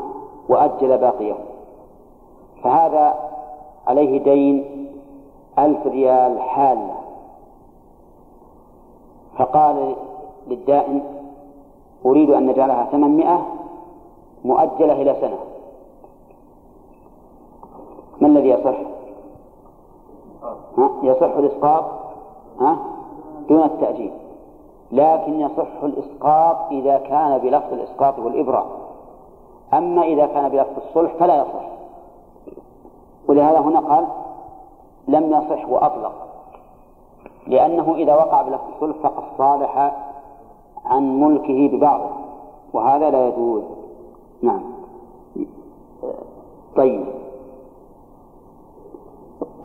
وأجل 0.49 0.99
باقيه 0.99 1.35
فهذا 2.63 3.15
عليه 3.87 4.25
دين 4.25 4.65
ألف 5.59 5.87
ريال 5.87 6.41
حالة 6.41 6.95
فقال 9.39 9.97
للدائن 10.49 11.03
أريد 12.07 12.31
أن 12.31 12.47
نجعلها 12.47 12.85
ثمانمائة 12.93 13.47
مؤجلة 14.45 14.93
إلى 15.03 15.17
سنة 15.21 15.39
ما 18.21 18.29
الذي 18.29 18.49
يصح؟ 18.49 18.77
ها؟ 20.79 20.91
يصح 21.03 21.37
الإسقاط 21.37 21.85
ها؟ 22.61 22.77
دون 23.49 23.63
التأجيل 23.65 24.13
لكن 24.93 25.41
يصح 25.41 25.83
الإسقاط 25.83 26.57
إذا 26.71 26.99
كان 26.99 27.39
بلفظ 27.39 27.73
الإسقاط 27.73 28.19
والإبراء 28.19 28.67
أما 29.75 30.03
إذا 30.03 30.27
كان 30.27 30.49
بلفظ 30.49 30.83
الصلح 30.89 31.15
فلا 31.15 31.37
يصح. 31.37 31.69
ولهذا 33.29 33.59
هنا 33.59 33.81
قال 33.81 34.07
لم 35.09 35.31
يصح 35.33 35.69
وأطلق. 35.69 36.13
لأنه 37.47 37.95
إذا 37.95 38.15
وقع 38.15 38.43
بلفظ 38.43 38.65
الصلح 38.75 38.97
فقد 39.03 39.23
صالح 39.39 39.93
عن 40.85 41.21
ملكه 41.21 41.77
ببعضه. 41.77 42.11
وهذا 42.73 43.11
لا 43.11 43.29
يجوز. 43.29 43.63
نعم. 44.43 44.63
طيب. 46.77 47.05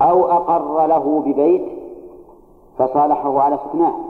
أو 0.02 0.32
أقر 0.32 0.88
له 0.88 1.24
ببيت 1.26 1.66
فصالحه 2.78 3.40
على 3.40 3.60
سكناه. 3.68 4.07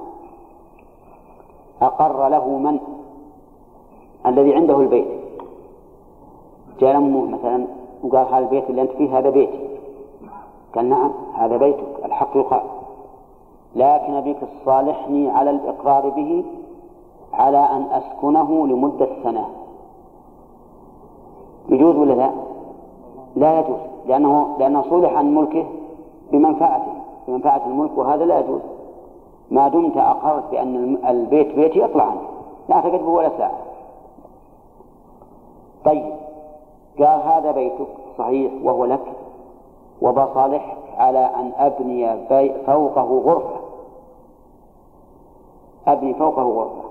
أقر 1.82 2.28
له 2.28 2.48
من؟ 2.48 2.80
الذي 4.26 4.56
عنده 4.56 4.80
البيت. 4.80 5.08
جاء 6.80 6.98
أمه 6.98 7.26
مثلا 7.26 7.66
وقال 8.04 8.28
هذا 8.28 8.38
البيت 8.38 8.70
اللي 8.70 8.82
أنت 8.82 8.91
فيه 8.91 9.18
هذا 9.18 9.30
بيتي. 9.30 9.70
قال 10.76 10.90
نعم 10.90 11.12
هذا 11.34 11.58
بيتك 11.58 12.06
الحق 12.06 12.38
يقال. 12.38 12.62
لكن 13.76 14.14
أبيك 14.14 14.38
تصالحني 14.38 15.30
على 15.30 15.49
الإقرار 15.49 16.10
به 16.10 16.44
على 17.34 17.58
أن 17.58 17.86
أسكنه 17.91 18.68
لمدة 18.68 19.10
سنة. 19.24 19.45
يجوز 21.70 21.95
ولا 21.95 22.14
لا؟ 22.14 22.32
لا 23.36 23.60
يجوز 23.60 23.80
لأنه 24.08 24.56
لأنه 24.60 24.82
صلح 24.90 25.14
عن 25.14 25.36
ملكه 25.36 25.66
بمنفعته 26.32 26.94
بمنفعة 27.28 27.62
الملك 27.68 27.98
وهذا 27.98 28.26
لا 28.26 28.40
يجوز. 28.40 28.62
ما 29.52 29.68
دمت 29.68 29.98
أقررت 29.98 30.52
بأن 30.52 30.98
البيت 31.07 31.56
بيتي 31.56 31.86
أطلع 31.86 32.03
عنه. 32.03 32.22
لا 32.69 32.82
تكتبه 32.82 33.10
ولا 33.10 33.38
ساعة. 33.38 33.57
طيب 35.86 36.14
قال 36.99 37.22
هذا 37.22 37.52
بيتك 37.52 37.88
صحيح 38.18 38.52
وهو 38.64 38.86
لك 38.86 39.14
وبصالحك 40.02 40.78
على 40.98 41.19
أن 41.19 41.52
أبني 41.57 42.28
فوقه 42.65 43.22
غرفة. 43.26 43.60
أبني 45.88 46.14
فوقه 46.14 46.44
غرفة. 46.44 46.88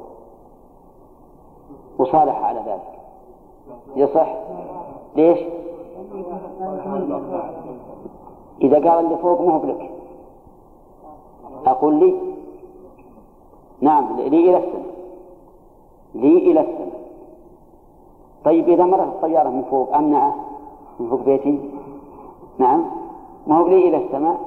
وصالح 1.98 2.44
على 2.44 2.60
ذلك. 2.66 2.98
يصح؟ 3.96 4.34
ليش؟ 5.16 5.38
إذا 8.62 8.90
قال 8.90 9.04
اللي 9.04 9.16
فوق 9.16 9.40
ما 9.40 9.54
هو 9.54 9.58
بلك. 9.58 9.90
أقول 11.66 11.94
لي؟ 11.94 12.35
نعم 13.80 14.16
لي 14.16 14.26
إلى 14.26 14.56
السماء. 14.56 14.86
لي 16.14 16.38
إلى 16.38 16.60
السماء. 16.60 17.00
طيب 18.44 18.68
إذا 18.68 18.84
مرت 18.84 19.00
الطيارة 19.00 19.48
من 19.48 19.62
فوق 19.62 19.96
أمنعة؟ 19.96 20.34
من 21.00 21.08
فوق 21.08 21.20
بيتي؟ 21.20 21.58
نعم. 22.58 22.84
ما 23.46 23.58
هو 23.58 23.66
لي 23.66 23.88
إلى 23.88 23.96
السماء؟ 23.96 24.40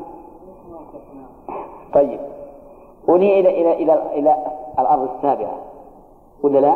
طيب. 1.93 2.19
ولي 3.07 3.39
إلى 3.39 3.61
إلى 3.61 3.73
إلى 3.73 4.03
إلى 4.13 4.37
الأرض 4.79 5.09
السابعة. 5.15 5.57
ولا 6.43 6.59
لا؟ 6.59 6.75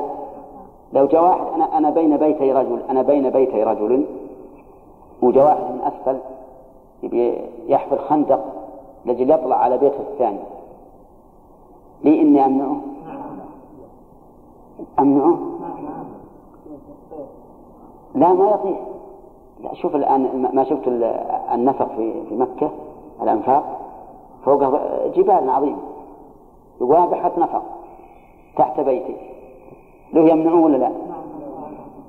لو 0.94 1.06
جاء 1.06 1.24
واحد 1.24 1.46
أنا 1.56 1.78
أنا 1.78 1.90
بين 1.90 2.18
بيتي 2.18 2.52
رجل 2.52 2.82
أنا 2.90 3.02
بين 3.02 3.30
بيتي 3.30 3.64
رجل. 3.64 4.06
وجاء 5.22 5.46
واحد 5.46 5.62
من 5.62 5.82
أسفل 5.82 6.18
يحفر 7.68 7.98
خندق 7.98 8.44
لجل 9.06 9.32
يطلع 9.32 9.56
على 9.56 9.78
بيته 9.78 10.00
الثاني. 10.00 10.40
لي 12.04 12.22
إني 12.22 12.46
أمنعه؟ 12.46 12.82
أمنعه؟ 15.00 15.38
لا 18.16 18.34
ما 18.34 18.50
يطيح 18.50 18.80
لا 19.64 19.74
شوف 19.74 19.96
الآن 19.96 20.50
ما 20.54 20.64
شفت 20.64 20.88
النفق 21.54 21.88
في 21.96 22.26
في 22.30 22.36
مكة 22.36 22.70
الأنفاق. 23.22 23.80
فوق 24.46 24.64
جبال 25.16 25.50
عظيمة. 25.50 25.78
بحط 26.82 27.38
نفق. 27.38 27.64
تحت 28.58 28.80
بيتي. 28.80 29.16
له 30.14 30.22
يمنعه 30.22 30.64
ولا 30.64 30.78
لا؟ 30.78 30.92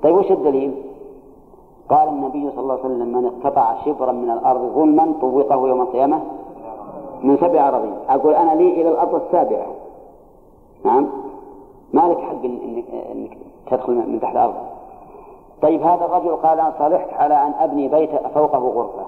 طيب 0.02 0.16
وش 0.16 0.32
الدليل؟ 0.32 0.74
قال 1.88 2.08
النبي 2.08 2.50
صلى 2.50 2.60
الله 2.60 2.74
عليه 2.74 2.84
وسلم 2.84 3.08
من 3.18 3.26
استطاع 3.26 3.84
شبرا 3.84 4.12
من 4.12 4.30
الأرض 4.30 4.60
ظلما 4.60 5.14
طوقه 5.20 5.68
يوم 5.68 5.80
القيامة 5.80 6.20
من 7.22 7.36
سبع 7.36 7.68
أراضين 7.68 7.94
أقول 8.08 8.34
أنا 8.34 8.54
لي 8.54 8.80
إلى 8.80 8.88
الأرض 8.88 9.14
السابعة. 9.14 9.66
نعم؟ 10.84 11.06
ما 11.92 12.00
لك 12.00 12.18
حق 12.18 12.44
إنك, 12.44 12.84
إنك 13.12 13.38
تدخل 13.70 13.92
من 13.92 14.18
تحت 14.22 14.32
الأرض. 14.32 14.54
طيب 15.62 15.82
هذا 15.82 16.04
الرجل 16.04 16.36
قال 16.36 16.60
أنا 16.60 16.74
صالحك 16.78 17.12
على 17.12 17.34
أن 17.34 17.52
أبني 17.58 17.88
بيت 17.88 18.10
فوقه 18.10 18.58
غرفة. 18.58 19.06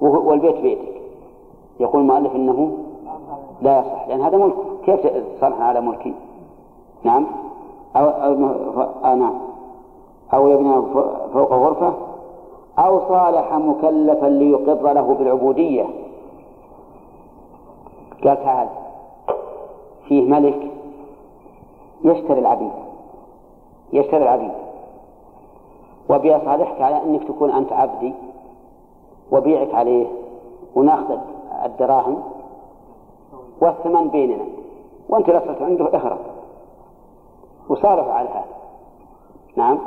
والبيت 0.00 0.56
بيتك. 0.56 1.00
يقول 1.80 2.02
المؤلف 2.02 2.34
إنه 2.34 2.78
لا 3.62 3.78
يصح 3.78 4.08
لأن 4.08 4.20
هذا 4.20 4.38
ملك. 4.38 4.54
كيف 4.84 5.00
تصالح 5.06 5.60
على 5.60 5.80
ملكي؟ 5.80 6.14
نعم. 7.02 7.26
أو, 7.96 8.04
أو, 8.04 8.32
أو 9.04 9.16
نعم. 9.16 9.34
أو 10.34 10.48
يبني 10.48 10.72
فوق 11.32 11.52
غرفة 11.52 11.92
أو 12.78 13.00
صالح 13.08 13.54
مكلفا 13.54 14.26
ليقر 14.26 14.92
له 14.92 15.14
بالعبودية. 15.14 15.84
قال 18.24 18.44
تعال 18.44 18.68
فيه 20.10 20.30
ملك 20.30 20.70
يشتري 22.04 22.40
العبيد 22.40 22.70
يشتري 23.92 24.22
العبيد. 24.22 24.52
وبيصالحك 26.10 26.80
على 26.80 27.02
أنك 27.02 27.24
تكون 27.24 27.50
أنت 27.50 27.72
عبدي 27.72 28.14
وبيعك 29.32 29.74
عليه 29.74 30.06
وناخذ 30.74 31.18
الدراهم 31.64 32.22
والثمن 33.60 34.08
بيننا. 34.08 34.44
وأنت 35.08 35.30
لصت 35.30 35.62
عنده 35.62 35.96
اخرج 35.96 36.18
وصالح 37.68 38.08
على 38.08 38.28
هذا. 38.28 38.44
نعم. 39.56 39.78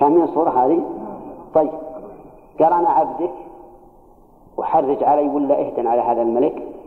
فاهمين 0.00 0.22
الصورة 0.22 0.50
هذه؟ 0.50 0.80
طيب. 1.54 1.72
قال 2.60 2.72
أنا 2.72 2.88
عبدك 2.88 3.34
وحرج 4.56 5.04
علي 5.04 5.28
ولا 5.28 5.60
اهتن 5.60 5.86
على 5.86 6.00
هذا 6.00 6.22
الملك؟ 6.22 6.79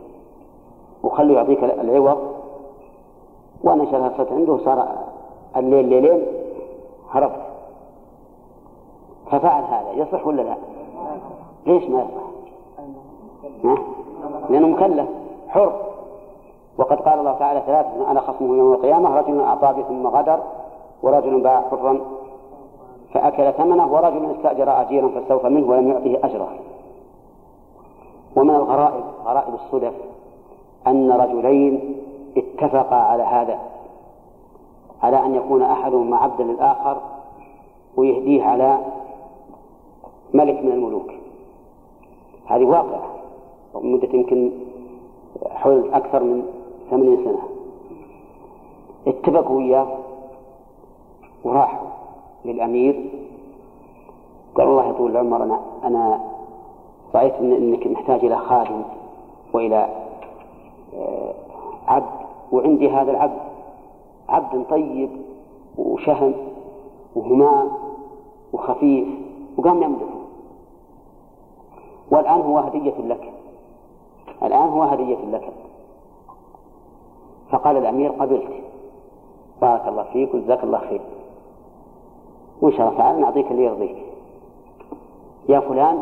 وخليه 1.04 1.34
يعطيك 1.34 1.64
العوض. 1.64 2.18
وأنا 3.64 3.84
شرفت 3.90 4.32
عنده 4.32 4.58
صار 4.64 4.88
الليل 5.56 5.88
ليلين 5.88 6.22
هربت 7.10 7.40
ففعل 9.30 9.62
هذا 9.62 9.92
يصح 9.92 10.26
ولا 10.26 10.42
لا؟ 10.42 10.56
ليش 11.66 11.84
ما 11.84 12.06
يصح؟ 13.62 13.80
لأنه 14.50 14.68
مكلف 14.68 15.08
حر. 15.48 15.72
وقد 16.78 17.00
قال 17.00 17.18
الله 17.18 17.32
تعالى 17.32 17.62
ثلاثة 17.66 18.10
أنا 18.10 18.20
خصمه 18.20 18.56
يوم 18.56 18.72
القيامة 18.72 19.16
رجل 19.16 19.40
أعطى 19.40 19.82
ثم 19.88 20.06
غدر 20.06 20.38
ورجل 21.02 21.40
باع 21.40 21.62
حرا 21.70 22.00
فأكل 23.14 23.52
ثمنه 23.52 23.92
ورجل 23.92 24.30
استأجر 24.36 24.80
أجيرا 24.80 25.08
فاستوفى 25.08 25.48
منه 25.48 25.70
ولم 25.70 25.88
يعطه 25.88 26.26
أجره. 26.26 26.48
ومن 28.36 28.54
الغرائب 28.54 29.04
غرائب 29.24 29.54
الصدف. 29.54 29.92
أن 30.86 31.10
رجلين 31.12 31.96
اتفقا 32.36 32.96
على 32.96 33.22
هذا 33.22 33.58
على 35.02 35.26
أن 35.26 35.34
يكون 35.34 35.62
أحدهما 35.62 36.16
عبدا 36.16 36.44
للآخر 36.44 37.00
ويهديه 37.96 38.44
على 38.44 38.78
ملك 40.34 40.64
من 40.64 40.72
الملوك. 40.72 41.10
هذه 42.46 42.64
واقعة 42.64 43.02
مدة 43.74 44.08
يمكن 44.14 44.50
حول 45.50 45.90
أكثر 45.92 46.22
من 46.22 46.42
ثمانين 46.90 47.24
سنة. 47.24 47.38
اتفقوا 49.06 49.56
وياه 49.56 49.86
وراحوا 51.44 51.88
للأمير. 52.44 53.10
قال 54.54 54.68
الله 54.68 54.88
يطول 54.88 55.10
العمر 55.10 55.42
أنا 55.42 55.60
أنا 55.84 56.20
رأيت 57.14 57.34
إن 57.34 57.52
إنك 57.52 57.86
محتاج 57.86 58.24
إلى 58.24 58.36
خادم 58.36 58.82
وإلى 59.52 60.03
عبد 61.86 62.26
وعندي 62.52 62.90
هذا 62.90 63.10
العبد. 63.10 63.40
عبد 64.28 64.64
طيب 64.70 65.10
وشهم 65.78 66.34
وهمام 67.14 67.68
وخفيف 68.52 69.08
وقام 69.56 69.82
يمدحه. 69.82 70.14
والآن 72.10 72.40
هو 72.40 72.58
هدية 72.58 72.94
لك. 72.98 73.32
الآن 74.42 74.68
هو 74.68 74.82
هدية 74.82 75.18
لك. 75.32 75.52
فقال 77.50 77.76
الأمير 77.76 78.12
قبلت. 78.12 78.50
بارك 79.60 79.88
الله 79.88 80.02
فيك 80.02 80.34
وجزاك 80.34 80.64
الله 80.64 80.78
خير. 80.78 81.00
وإن 82.60 82.72
شاء 82.72 82.88
الله 82.88 82.98
تعالى 82.98 83.20
نعطيك 83.20 83.50
اللي 83.50 83.64
يرضيك. 83.64 83.96
يا 85.48 85.60
فلان 85.60 86.00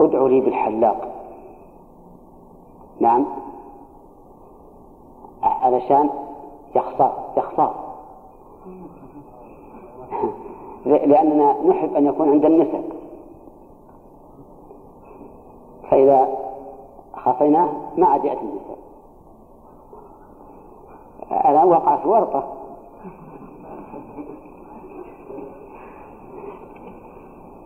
ادعو 0.00 0.26
لي 0.26 0.40
بالحلاق. 0.40 1.13
نعم. 3.00 3.24
علشان 5.42 6.10
يخسر 6.74 7.12
يخسر. 7.36 7.74
لأننا 10.86 11.56
نحب 11.68 11.94
أن 11.94 12.06
يكون 12.06 12.30
عند 12.30 12.44
النساء 12.44 12.84
فإذا 15.90 16.28
خفيناه 17.16 17.68
ما 17.96 18.06
عاد 18.06 18.24
يأتي 18.24 18.40
النساء 18.40 18.78
الآن 21.50 21.68
وقعت 21.68 22.06
ورطة. 22.06 22.44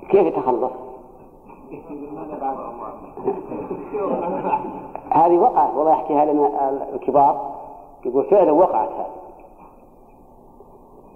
كيف 0.09 0.27
يتخلص؟ 0.27 0.73
هذه 5.19 5.39
وقعت 5.39 5.75
والله 5.77 5.93
يحكيها 5.93 6.25
لنا 6.25 6.71
الكبار 6.95 7.41
يقول 8.05 8.25
فعلا 8.25 8.53
وقعت 8.53 8.89
هذه 8.89 9.19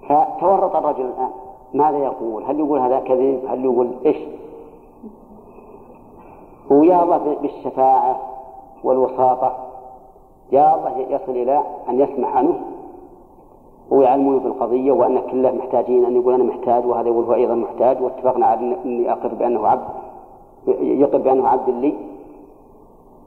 فتورط 0.09 0.77
الرجل 0.77 1.05
الآن 1.05 1.31
ماذا 1.75 1.99
يقول؟ 1.99 2.45
هل 2.45 2.59
يقول 2.59 2.81
هذا 2.81 3.01
كذب؟ 3.01 3.43
هل 3.49 3.65
يقول 3.65 3.91
إيش؟ 4.07 4.17
ويا 6.71 7.03
الله 7.03 7.37
بالشفاعة 7.43 8.17
والوساطة 8.85 9.57
يا 10.53 10.75
الله 10.75 10.99
يصل 10.99 11.33
إلى 11.33 11.63
أن 11.89 12.01
يسمح 12.01 12.37
عنه 12.37 12.61
ويعلمونه 13.91 14.41
في 14.41 14.47
القضية 14.47 14.93
وأن 14.93 15.21
كله 15.31 15.53
محتاجين 15.53 16.05
أن 16.05 16.17
يقول 16.17 16.35
أنا 16.35 16.45
محتاج 16.45 16.87
وهذا 16.87 17.09
يقول 17.09 17.25
هو 17.25 17.35
أيضا 17.35 17.55
محتاج 17.55 18.03
واتفقنا 18.03 18.47
على 18.47 18.77
أني 18.85 19.13
أقر 19.13 19.29
بأنه 19.29 19.67
عبد 19.67 19.85
يقر 20.81 21.19
بأنه 21.19 21.49
عبد 21.49 21.71
لي 21.71 21.95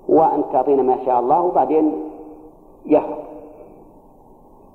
وأن 0.09 0.43
تعطينا 0.53 0.83
ما 0.83 0.97
شاء 1.05 1.19
الله 1.19 1.41
وبعدين 1.41 1.93
يهرب. 2.85 3.17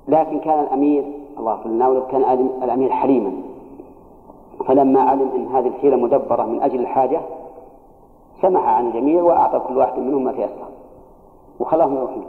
لكن 0.07 0.39
كان 0.39 0.59
الأمير 0.59 1.03
الله 1.39 1.55
في 1.55 1.65
الناول 1.65 2.03
كان 2.11 2.49
الأمير 2.63 2.89
حليما. 2.89 3.31
فلما 4.67 5.01
علم 5.01 5.31
أن 5.35 5.47
هذه 5.47 5.67
الحيلة 5.67 5.97
مدبرة 5.97 6.43
من 6.43 6.61
أجل 6.61 6.79
الحاجة 6.79 7.21
سمح 8.41 8.67
عن 8.67 8.87
الجميع 8.87 9.23
وأعطى 9.23 9.59
كل 9.67 9.77
واحد 9.77 9.99
منهم 9.99 10.23
ما 10.23 10.31
تيسر. 10.31 10.67
وخلاهم 11.59 11.95
يروحون. 11.95 12.25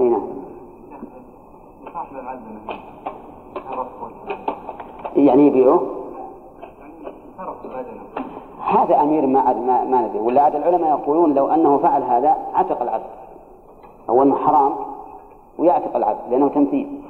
أي 0.00 0.08
نعم. 0.08 0.22
يعني 5.16 5.46
يبيعوه؟ 5.46 6.04
هذا 8.64 9.02
أمير 9.02 9.26
ما 9.26 9.52
ما, 9.52 9.84
ما 9.84 10.02
ندري. 10.02 10.18
ولا 10.18 10.42
عاد 10.42 10.54
العلماء 10.54 10.90
يقولون 10.90 11.34
لو 11.34 11.46
أنه 11.46 11.78
فعل 11.78 12.02
هذا 12.02 12.36
عتق 12.54 12.82
العبد 12.82 13.04
أو 14.08 14.22
أنه 14.22 14.36
حرام 14.36 14.72
ويعتق 15.58 15.96
العبد 15.96 16.20
لأنه 16.30 16.48
تمثيل. 16.48 17.00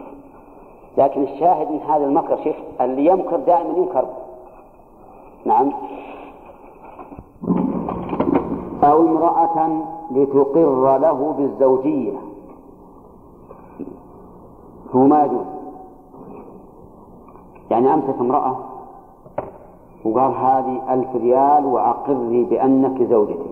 لكن 0.98 1.22
الشاهد 1.22 1.70
من 1.70 1.80
هذا 1.88 2.04
المكر 2.04 2.36
شيخ 2.44 2.56
اللي 2.80 3.06
يمكر 3.06 3.36
دائما 3.36 3.78
ينكر. 3.78 4.04
نعم. 5.44 5.72
أو 8.84 9.00
امرأة 9.00 9.82
لتقر 10.10 10.98
له 10.98 11.34
بالزوجية. 11.38 12.12
هو 14.94 15.00
ما 15.00 15.24
يجوز 15.24 15.46
يعني 17.70 17.94
أمسك 17.94 18.14
امرأة 18.20 18.56
وقال 20.04 20.32
هذه 20.34 20.94
ألف 20.94 21.16
ريال 21.16 21.66
وأقري 21.66 22.44
بأنك 22.44 23.02
زوجتي. 23.02 23.50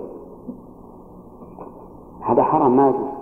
هذا 2.20 2.42
حرام 2.42 2.76
ما 2.76 2.88
يجوز. 2.88 3.12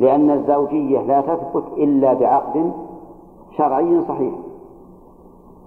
لأن 0.00 0.30
الزوجية 0.30 1.00
لا 1.00 1.20
تثبت 1.20 1.64
إلا 1.76 2.12
بعقد 2.12 2.72
شرعي 3.56 4.02
صحيح. 4.08 4.34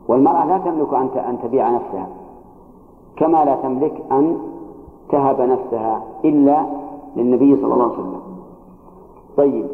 والمرأة 0.07 0.45
لا 0.45 0.57
تملك 0.57 0.93
أن 1.17 1.39
تبيع 1.43 1.71
نفسها. 1.71 2.07
كما 3.15 3.45
لا 3.45 3.55
تملك 3.55 4.03
أن 4.11 4.37
تهب 5.09 5.41
نفسها 5.41 6.03
إلا 6.25 6.65
للنبي 7.15 7.55
صلى 7.55 7.73
الله 7.73 7.83
عليه 7.83 7.93
وسلم. 7.93 8.21
طيب. 9.37 9.67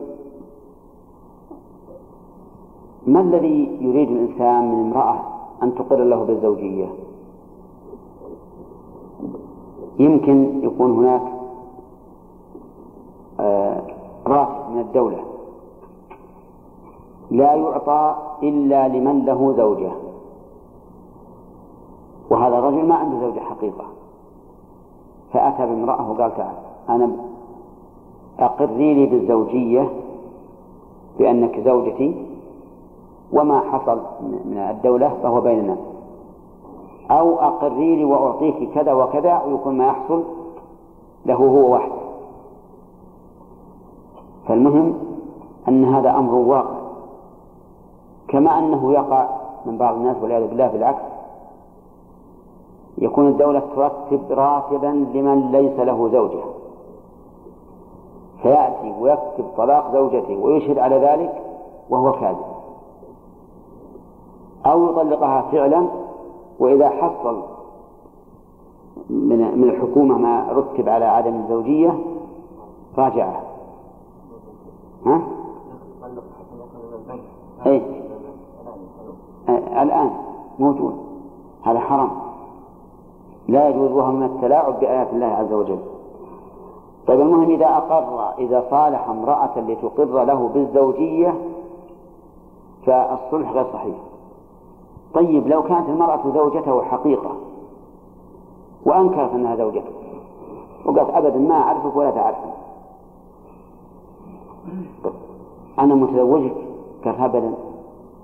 ما 3.08 3.22
الذي 3.22 3.78
يريد 3.82 4.12
الإنسان 4.12 4.72
من 4.72 4.92
امرأة 4.92 5.39
أن 5.64 5.76
تقر 5.76 6.04
له 6.04 6.24
بالزوجية. 6.24 6.88
يمكن 10.00 10.64
يكون 10.64 10.92
هناك 10.92 11.22
آه، 13.40 13.82
راتب 14.28 14.72
من 14.72 14.80
الدولة 14.82 15.20
لا 17.32 17.56
يعطى 17.56 18.16
إلا 18.44 18.88
لمن 18.88 19.26
له 19.26 19.54
زوجة. 19.58 19.92
وهذا 22.30 22.58
الرجل 22.58 22.86
ما 22.86 22.96
عنده 22.96 23.20
زوجة 23.20 23.40
حقيقة. 23.40 23.86
فأتى 25.34 25.66
بامرأة 25.66 26.12
وقال 26.12 26.36
تعال 26.38 26.56
أنا 26.90 27.12
أقري 28.40 28.94
لي 28.94 29.06
بالزوجية 29.06 29.90
بأنك 31.20 31.60
زوجتي 31.60 32.26
وما 33.34 33.60
حصل 33.60 34.00
من 34.20 34.58
الدولة 34.58 35.14
فهو 35.24 35.42
بيننا. 35.42 35.78
أو 37.12 37.40
أقري 37.40 37.96
لي 37.96 38.06
وأعطيك 38.06 38.74
كذا 38.74 38.94
وكذا 38.94 39.42
ويكون 39.48 39.78
ما 39.78 39.88
يحصل 39.88 40.24
له 41.26 41.36
هو 41.36 41.74
وحده 41.74 42.00
فالمهم 44.48 44.94
أن 45.68 45.86
هذا 45.86 46.10
أمر 46.10 46.36
واقع. 46.36 46.80
كما 48.28 48.60
أنه 48.60 48.94
يقع 48.94 49.28
من 49.66 49.78
بعض 49.78 49.96
الناس 49.96 50.18
والعياذ 50.22 50.48
بالله 50.48 50.68
بالعكس. 50.68 51.04
يكون 52.98 53.28
الدولة 53.28 53.62
ترتب 53.76 54.22
راتبا 54.30 55.06
لمن 55.14 55.52
ليس 55.52 55.80
له 55.80 56.10
زوجة. 56.12 56.44
فيأتي 58.42 58.94
ويكتب 59.00 59.46
طلاق 59.58 59.94
زوجته 59.94 60.38
ويشهد 60.38 60.78
على 60.78 60.96
ذلك 60.96 61.42
وهو 61.90 62.12
كاذب. 62.12 62.59
أو 64.70 64.90
يطلقها 64.90 65.42
فعلا 65.42 65.88
وإذا 66.60 66.90
حصل 66.90 67.42
من 69.10 69.58
من 69.58 69.70
الحكومة 69.70 70.18
ما 70.18 70.52
رتب 70.52 70.90
على 70.90 71.06
عدم 71.06 71.36
الزوجية 71.36 72.00
راجعها. 72.98 73.44
ها؟ 75.06 75.22
أي 77.66 77.82
الآن 79.82 80.12
موجود. 80.60 80.96
هذا 81.64 81.80
حرام. 81.80 82.10
لا 83.48 83.70
يجوز 83.70 83.92
وهو 83.92 84.12
من 84.12 84.24
التلاعب 84.24 84.80
بآيات 84.80 85.14
الله 85.14 85.26
عز 85.26 85.54
وجل. 85.54 85.80
طيب 87.08 87.22
المهم 87.22 87.50
إذا 87.50 87.66
أقر 87.66 88.34
إذا 88.38 88.66
صالح 88.70 89.10
امرأة 89.10 89.60
لتقر 89.60 90.24
له 90.24 90.50
بالزوجية 90.54 91.36
فالصلح 92.86 93.52
غير 93.52 93.66
صحيح. 93.74 93.96
طيب 95.14 95.48
لو 95.48 95.64
كانت 95.64 95.90
المرأة 95.90 96.32
زوجته 96.34 96.82
حقيقة 96.82 97.36
وأنكرت 98.86 99.34
أنها 99.34 99.56
زوجته 99.56 99.92
وقالت 100.86 101.10
أبدا 101.10 101.38
ما 101.38 101.56
أعرفك 101.56 101.96
ولا 101.96 102.12
تعرفني. 102.12 102.52
أنا 105.80 105.96
متزوجك؟ 105.96 106.56
قال 107.06 107.16
أبدا. 107.16 107.54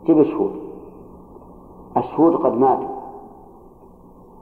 جيب 0.06 0.20
الشهود. 0.20 0.52
الشهود 1.98 2.36
قد 2.36 2.58
ماتوا. 2.58 2.96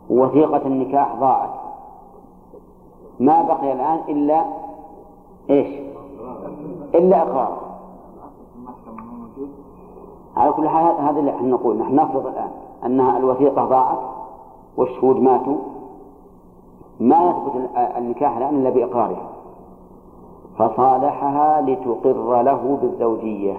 ووثيقة 0.10 0.68
النكاح 0.68 1.16
ضاعت. 1.16 1.50
ما 3.20 3.42
بقي 3.42 3.74
الآن 3.74 4.00
إلا 4.10 4.46
إيش؟ 5.50 5.68
إلا 6.96 7.22
إقرار. 7.22 7.63
على 10.38 10.52
كل 10.52 10.70
حال 10.70 10.96
هذا 11.00 11.20
اللي 11.20 11.32
إحنا 11.32 11.48
نقول 11.48 11.78
نحن 11.78 11.96
نفرض 11.96 12.28
الآن 12.28 12.52
أنها 12.86 13.18
الوثيقة 13.18 13.66
ضاعت 13.66 14.00
والشهود 14.78 15.20
ماتوا 15.20 15.58
ما 17.00 17.30
يثبت 17.30 17.70
النكاح 17.98 18.38
الآن 18.38 18.56
إلا 18.56 18.70
بإقرارها. 18.70 19.30
فصالحها 20.58 21.62
لتقر 21.62 22.42
له 22.42 22.78
بالزوجية. 22.82 23.58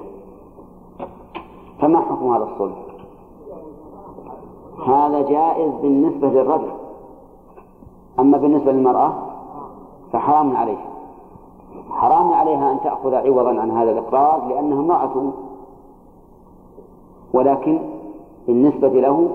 فما 1.80 2.00
حكم 2.00 2.34
هذا 2.34 2.44
الصلح؟ 2.44 2.76
هذا 4.86 5.22
جائز 5.22 5.72
بالنسبة 5.82 6.28
للرجل. 6.28 6.70
أما 8.18 8.38
بالنسبة 8.38 8.72
للمرأة 8.72 9.12
فحرام 10.12 10.56
عليها. 10.56 10.86
حرام 11.90 12.32
عليها 12.32 12.72
أن 12.72 12.80
تأخذ 12.80 13.14
عوضا 13.14 13.60
عن 13.60 13.70
هذا 13.70 13.90
الإقرار 13.90 14.46
لأنها 14.48 14.80
امرأة 14.80 15.32
ولكن 17.34 17.78
بالنسبة 18.46 18.88
له 18.88 19.28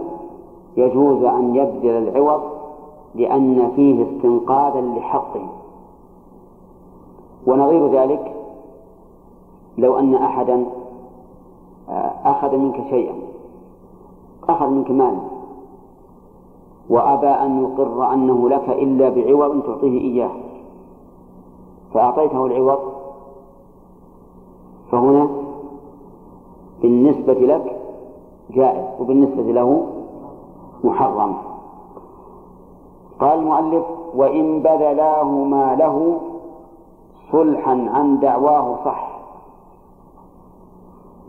يجوز 0.78 1.24
أن 1.24 1.56
يبذل 1.56 2.08
العوض 2.08 2.42
لأن 3.16 3.72
فيه 3.76 4.06
استنقاذا 4.06 4.82
لحقه. 4.82 5.48
ونظير 7.48 7.88
ذلك 7.88 8.36
لو 9.78 10.00
أن 10.00 10.16
أحدا 10.16 10.66
آه، 11.90 12.12
أخذ 12.26 12.58
منك 12.58 12.90
شيئا 12.90 13.14
أخذ 14.50 14.70
منك 14.70 14.92
مالا 14.92 15.20
وأبى 16.90 17.28
أن 17.28 17.64
يقر 17.64 18.14
أنه 18.14 18.50
لك 18.50 18.70
إلا 18.70 19.10
بعوض 19.10 19.62
تعطيه 19.64 20.02
إياه 20.02 20.32
فأعطيته 21.94 22.46
العوض 22.46 22.80
فهنا 24.92 25.30
بالنسبة 26.82 27.34
لك 27.34 27.79
جائز 28.50 28.86
وبالنسبة 29.00 29.44
له 29.44 29.88
محرم. 30.84 31.36
قال 33.20 33.40
المؤلف 33.40 33.86
وإن 34.16 34.60
بذلاه 34.62 35.24
ما 35.24 35.76
له 35.76 36.20
صلحا 37.32 37.90
عن 37.94 38.20
دعواه 38.20 38.86
صح. 38.86 39.20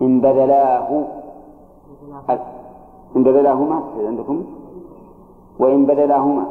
إن 0.03 0.21
بذلاه 0.21 1.05
إن 3.17 3.23
بذلاهما 3.23 3.83
عندكم؟ 4.07 4.45
وإن 5.59 5.87
بذلاهما 5.87 6.45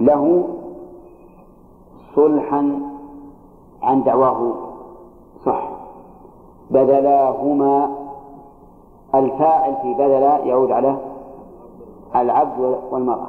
له 0.00 0.44
صلحا 2.14 2.80
عن 3.82 4.02
دعواه 4.02 4.71
بذلاهما 6.72 7.90
الفاعل 9.14 9.76
في 9.82 9.94
بذل 9.94 10.22
يعود 10.22 10.70
على 10.70 10.96
العبد 12.16 12.78
والمرأة. 12.90 13.28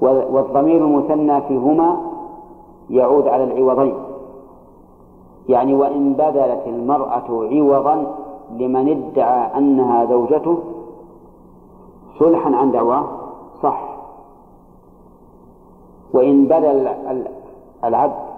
والضمير 0.00 0.84
المثنى 0.84 1.40
فيهما 1.40 2.00
يعود 2.90 3.28
على 3.28 3.44
العوضين. 3.44 3.94
يعني 5.48 5.74
وإن 5.74 6.12
بذلت 6.12 6.62
المرأة 6.66 7.24
عوضا 7.30 8.14
لمن 8.50 8.88
ادعى 8.88 9.58
أنها 9.58 10.04
زوجته 10.04 10.58
صلحا 12.18 12.56
عن 12.56 12.70
دعواه 12.70 13.04
صح. 13.62 13.80
وإن 16.12 16.44
بذل 16.44 16.88
العبد 17.84 18.30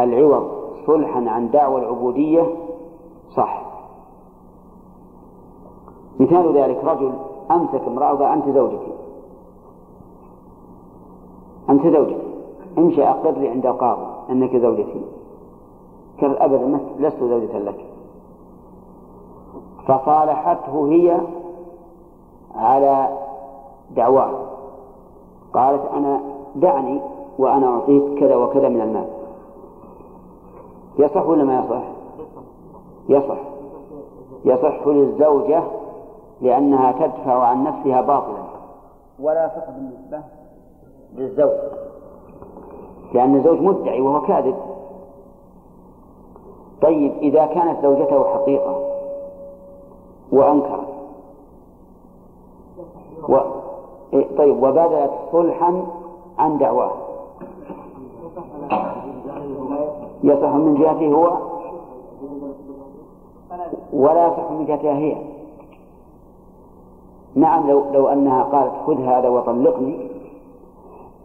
العوض 0.00 0.63
صلحا 0.86 1.30
عن 1.30 1.50
دعوى 1.50 1.80
العبودية 1.80 2.46
صح. 3.36 3.62
مثال 6.20 6.56
ذلك 6.56 6.84
رجل 6.84 7.12
أمسك 7.50 7.82
امرأة 7.86 8.12
وقال 8.12 8.32
أنت 8.32 8.48
زوجتي. 8.48 8.92
أنت 11.70 11.86
زوجتي. 11.86 12.22
امشي 12.78 13.08
أقر 13.08 13.48
عند 13.48 13.66
القاضي 13.66 14.06
أنك 14.30 14.56
زوجتي. 14.56 15.02
قال 16.20 16.38
أبدا 16.38 16.80
لست 16.98 17.18
زوجة 17.20 17.58
لك. 17.58 17.84
فصالحته 19.86 20.88
هي 20.88 21.20
على 22.54 23.18
دعواه. 23.96 24.32
قالت 25.54 25.82
أنا 25.94 26.20
دعني 26.56 27.00
وأنا 27.38 27.66
أعطيك 27.66 28.18
كذا 28.18 28.36
وكذا 28.36 28.68
من 28.68 28.80
المال. 28.80 29.13
يصح 30.98 31.26
ولا 31.26 31.44
ما 31.44 31.58
يصح؟ 31.58 31.82
يصح. 33.08 33.38
يصح 34.44 34.86
للزوجة 34.86 35.62
لأنها 36.40 36.92
تدفع 36.92 37.42
عن 37.42 37.64
نفسها 37.64 38.00
باطلا. 38.00 38.44
ولا 39.20 39.44
يصح 39.44 39.70
بالنسبة 39.70 40.20
للزوج. 41.14 41.58
لأن 43.14 43.36
الزوج 43.36 43.60
مدعي 43.60 44.00
وهو 44.00 44.20
كاذب. 44.20 44.56
طيب 46.82 47.12
إذا 47.12 47.46
كانت 47.46 47.82
زوجته 47.82 48.24
حقيقة 48.24 48.90
وأنكرت 50.32 50.94
و... 53.28 53.36
إيه، 54.12 54.36
طيب 54.36 54.62
وبدأت 54.62 55.10
صلحا 55.32 55.86
عن 56.38 56.58
دعواه. 56.58 56.92
يصح 60.24 60.54
من 60.54 60.74
جهته 60.74 61.06
هو 61.06 61.36
ولا 63.92 64.26
يصح 64.26 64.50
من 64.50 64.64
جهتها 64.66 64.92
هي. 64.92 65.16
نعم 67.34 67.70
لو 67.70 67.84
لو 67.92 68.08
أنها 68.08 68.42
قالت 68.42 68.72
خذ 68.86 69.00
هذا 69.00 69.28
وطلقني. 69.28 70.10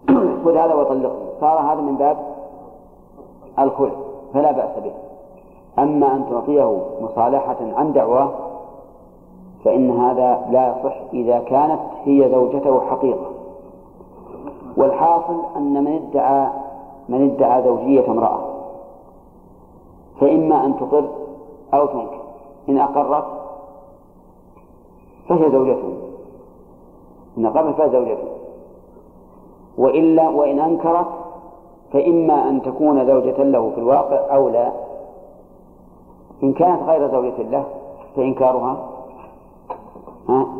خذ 0.45 0.55
هذا 0.55 0.73
وطلقني. 0.73 1.29
صار 1.41 1.59
هذا 1.59 1.81
من 1.81 1.95
باب 1.95 2.17
الخلع 3.59 3.91
فلا 4.33 4.51
بأس 4.51 4.83
به. 4.83 4.91
أما 5.83 6.15
أن 6.15 6.25
تعطيه 6.29 6.81
مصالحة 7.01 7.57
عن 7.75 7.93
دعواه 7.93 8.29
فإن 9.65 9.91
هذا 9.91 10.45
لا 10.51 10.67
يصح 10.67 10.95
إذا 11.13 11.39
كانت 11.39 11.79
هي 12.03 12.29
زوجته 12.31 12.81
حقيقة. 12.89 13.25
والحاصل 14.77 15.41
أن 15.55 15.83
من 15.83 16.09
ادعى 16.09 16.47
من 17.09 17.31
ادعى 17.31 17.63
زوجية 17.63 18.11
امرأة. 18.11 18.48
فإما 20.19 20.65
أن 20.65 20.75
تقر 20.75 21.09
أو 21.73 21.85
تنكر. 21.85 22.19
إن 22.69 22.77
أقرت 22.77 23.25
فهي 25.29 25.51
زوجته 25.51 25.93
إن 27.37 27.45
أقرت 27.45 27.75
فهي 27.75 27.89
زوجته 27.89 28.27
وإلا 29.77 30.29
وإن 30.29 30.59
أنكرت 30.59 31.07
فإما 31.93 32.49
أن 32.49 32.61
تكون 32.61 33.07
زوجة 33.07 33.43
له 33.43 33.69
في 33.69 33.77
الواقع 33.77 34.35
أو 34.35 34.49
لا. 34.49 34.71
إن 36.43 36.53
كانت 36.53 36.83
غير 36.83 37.11
زوجة 37.11 37.41
له 37.41 37.65
فإنكارها. 38.15 38.89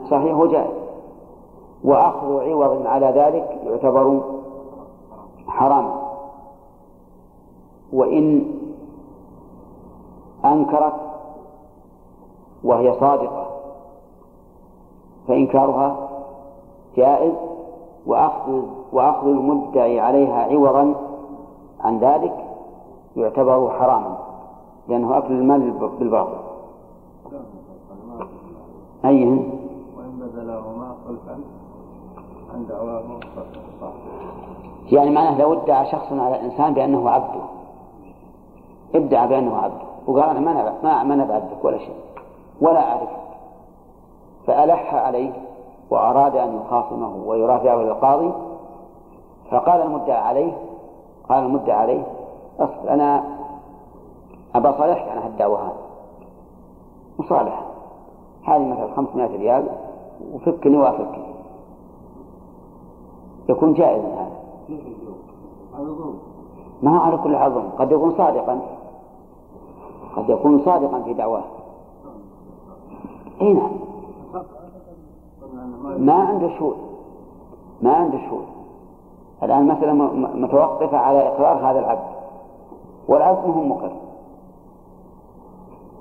صحيح 0.10 0.44
جائز؟ 0.44 0.74
وأخذ 1.84 2.50
عوض 2.50 2.88
على 2.88 3.06
ذلك 3.06 3.60
يعتبر 3.66 4.22
حراما. 5.48 6.02
وإن 7.94 8.46
أنكرت 10.46 10.94
وهي 12.64 12.94
صادقة. 13.00 13.48
فإنكارها 15.28 16.10
جائز 16.98 17.34
وأخذ 18.06 18.64
وأخذ 18.92 19.28
المدعي 19.28 20.00
عليها 20.00 20.44
عوضا 20.44 20.96
عن 21.82 22.00
ذلك 22.00 22.46
يعتبر 23.16 23.70
حراما 23.80 24.18
لأنه 24.88 25.18
أكل 25.18 25.34
المال 25.34 25.72
بالباطل. 25.72 26.38
أي 29.06 29.26
وإن 29.26 30.20
بذلهما 30.20 30.96
خلفا 31.08 31.40
عن 32.54 32.66
دعواه 32.70 33.02
يعني 34.92 35.10
معناه 35.10 35.40
لو 35.40 35.54
ادعى 35.54 35.92
شخص 35.92 36.12
على 36.12 36.42
إنسان 36.42 36.74
بأنه 36.74 37.10
عبده. 37.10 37.42
ادعى 38.96 39.28
بأنه 39.28 39.58
عبده. 39.58 39.89
وقال 40.10 40.30
أنا 40.30 40.40
ما 40.40 40.54
نبع 40.54 40.74
ما 40.84 41.04
ما 41.04 41.16
نبعدك 41.16 41.66
ولا 41.66 41.78
شيء 41.78 41.96
ولا 42.62 42.92
أعرفك 42.92 43.20
فألح 44.48 44.94
عليه 44.94 45.32
وأراد 45.90 46.36
أن 46.36 46.62
يخاصمه 46.62 47.16
ويرافعه 47.26 47.82
إلى 47.82 47.92
القاضي 47.92 48.32
فقال 49.52 49.82
المدعى 49.82 50.18
عليه 50.18 50.52
قال 51.30 51.44
المدعى 51.44 51.76
عليه 51.76 52.04
أصل 52.60 52.88
أنا 52.88 53.24
أبى 54.56 54.72
صالحك 54.78 55.08
عن 55.10 55.18
هالدعوة 55.18 55.62
هذه. 55.62 55.76
مصالحة. 57.20 57.66
هذه 58.44 58.68
مثلا 58.68 58.96
500 58.96 59.38
ريال 59.38 59.70
وفكني 60.34 60.78
وأفكني. 60.78 61.30
يكون 63.50 63.74
جائزا 63.74 64.08
هذا. 64.08 64.40
ما 66.82 66.98
هو 66.98 67.02
على 67.02 67.18
كل 67.18 67.36
عظم 67.36 67.70
قد 67.70 67.92
يكون 67.92 68.18
صادقا. 68.18 68.62
قد 70.16 70.30
يكون 70.30 70.62
صادقا 70.66 71.02
في 71.02 71.14
دعواه. 71.14 71.44
اي 73.42 73.54
نعم. 73.54 73.72
ما 75.98 76.14
عنده 76.14 76.50
شهود 76.60 76.76
ما 77.82 77.94
عنده 77.94 78.18
شهود 78.18 78.46
الآن 79.44 79.68
مثلا 79.68 79.94
متوقفة 80.36 80.98
على 80.98 81.28
إقرار 81.28 81.72
هذا 81.72 81.80
العبد. 81.80 82.10
والعبد 83.08 83.48
مهم 83.48 83.70
مقر. 83.70 83.92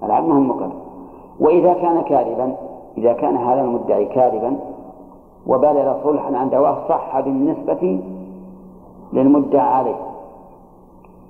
العبد 0.02 0.28
مهم 0.28 0.48
مقر. 0.48 0.70
وإذا 1.40 1.72
كان 1.72 2.00
كاذبا 2.00 2.56
إذا 2.98 3.12
كان 3.12 3.36
هذا 3.36 3.60
المدعي 3.60 4.04
كاذبا 4.04 4.56
وبلغ 5.46 6.04
صلحا 6.04 6.36
عن 6.36 6.50
دواه 6.50 6.88
صح 6.88 7.20
بالنسبة 7.20 8.00
للمدعى 9.12 9.68
عليه. 9.74 9.96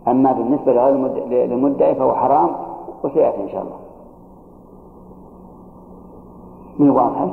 أما 0.08 0.32
بالنسبة 0.32 0.90
للمدعي 1.26 1.94
فهو 1.94 2.14
حرام 2.14 2.67
وسيأتي 3.04 3.42
إن 3.42 3.48
شاء 3.48 3.62
الله. 3.62 3.76
من 6.78 6.90
واضحة؟ 6.90 7.28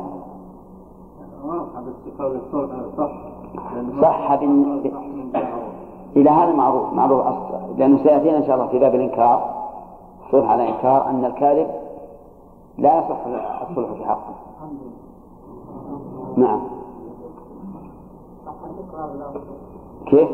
صح 4.02 4.36
بن... 4.36 4.82
إلى 6.16 6.30
هذا 6.30 6.54
معروف 6.54 6.94
معروف 6.94 7.20
أصلا. 7.20 7.60
لأنه 7.78 8.04
سيأتينا 8.04 8.38
إن 8.38 8.46
شاء 8.46 8.56
الله 8.56 8.68
في 8.68 8.80
باب 8.80 8.96
الإنكار. 8.96 9.56
الصلح 10.26 10.50
على 10.50 10.70
إنكار 10.70 11.10
أن 11.10 11.26
الكاذب 11.26 11.68
لا 12.78 12.98
يصح 12.98 13.18
الصلح 13.70 13.92
في 13.92 14.06
حقه. 14.06 14.34
نعم. 16.38 16.62
كيف؟ 20.06 20.30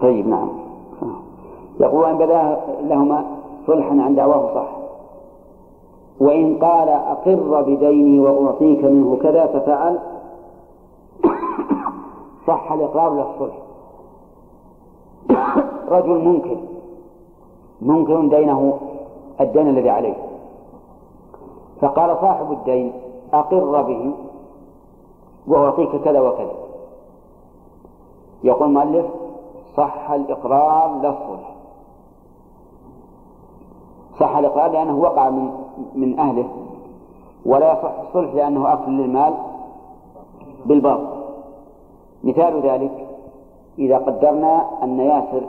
طيب 0.00 0.26
نعم. 0.26 0.48
يقول 1.82 2.04
أن 2.04 2.18
بدا 2.18 2.60
لهما 2.82 3.24
صلحا 3.66 3.90
عن 3.90 4.14
دعواه 4.14 4.54
صح. 4.54 4.68
وإن 6.20 6.58
قال 6.58 6.88
أقر 6.88 7.62
بديني 7.62 8.20
وأعطيك 8.20 8.84
منه 8.84 9.18
كذا 9.22 9.46
ففعل. 9.46 9.98
صح 12.46 12.72
الإقرار 12.72 13.14
للصلح 13.14 13.54
رجل 15.96 16.24
منكر. 16.24 16.56
منكر 17.80 18.20
دينه 18.20 18.78
الدين 19.40 19.68
الذي 19.68 19.90
عليه. 19.90 20.14
فقال 21.80 22.16
صاحب 22.20 22.52
الدين 22.52 22.92
أقر 23.32 23.82
به 23.82 24.12
وأعطيك 25.46 25.96
كذا 25.96 26.20
وكذا. 26.20 26.52
يقول 28.44 28.68
المؤلف 28.68 29.06
صح 29.76 30.10
الإقرار 30.10 30.96
للصلح 30.96 31.61
صح 34.20 34.36
الإقرار 34.36 34.70
لأنه 34.70 34.98
وقع 34.98 35.30
من 35.30 35.50
من 35.94 36.18
أهله 36.18 36.48
ولا 37.46 37.72
يصح 37.72 37.92
الصلح 38.08 38.34
لأنه 38.34 38.72
أكل 38.72 38.92
للمال 38.92 39.34
بالباطل. 40.66 41.22
مثال 42.24 42.60
ذلك 42.62 43.08
إذا 43.78 43.98
قدرنا 43.98 44.68
أن 44.82 45.00
ياسر 45.00 45.42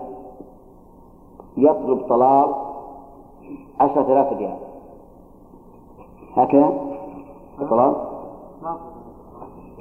يطلب 1.57 2.01
طلال 2.09 2.55
عشرة 3.79 4.13
آلاف 4.13 4.33
ريال. 4.33 4.57
هكذا؟ 6.35 6.73
طلال 7.69 7.95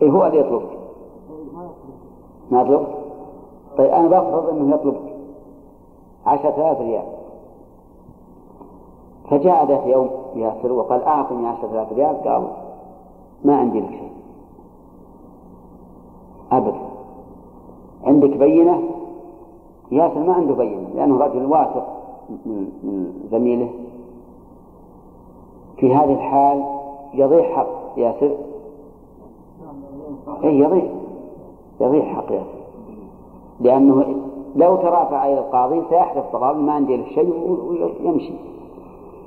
إيه 0.03 0.11
هو 0.11 0.27
اللي 0.27 0.39
يطلب. 0.39 0.63
ما 2.51 2.63
يطلب؟ 2.63 2.87
طيب 3.79 3.91
أنا 3.91 4.09
بفرض 4.09 4.49
أنه 4.49 4.75
يطلب 4.75 4.97
عشرة 6.27 6.55
آلاف 6.57 6.81
ريال. 6.81 7.22
فجاء 9.33 9.67
ذات 9.67 9.87
يوم 9.87 10.11
ياسر 10.35 10.73
وقال 10.73 11.03
أعطني 11.03 11.47
عشرة 11.47 11.71
آلاف 11.71 11.93
ريال 11.93 12.23
قال 12.23 12.49
ما 13.45 13.57
عندي 13.57 13.81
لك 13.81 13.91
شيء. 13.91 14.13
أبدا. 16.53 16.81
عندك 18.05 18.37
بينة؟ 18.37 18.83
ياسر 19.93 20.21
ما 20.21 20.33
عنده 20.33 20.55
بينة 20.55 20.89
لأنه 20.95 21.19
رجل 21.19 21.47
واثق 21.47 21.87
من 22.47 23.13
زميله. 23.31 23.71
في 25.77 25.95
هذه 25.95 26.13
الحال 26.13 26.65
يضيع 27.15 27.57
حق 27.57 27.69
ياسر 27.97 28.31
إيه 30.45 30.61
يضيع. 30.65 30.85
يضيع 31.81 32.05
حق 32.05 32.33
ياسر 32.33 32.63
لأنه 33.61 34.15
لو 34.57 34.77
ترافع 34.77 35.27
إلى 35.27 35.39
القاضي 35.39 35.83
سيحدث 35.91 36.25
طلاب 36.33 36.57
ما 36.57 36.73
عندي 36.73 37.05
شيء 37.05 37.59
ويمشي. 38.05 38.33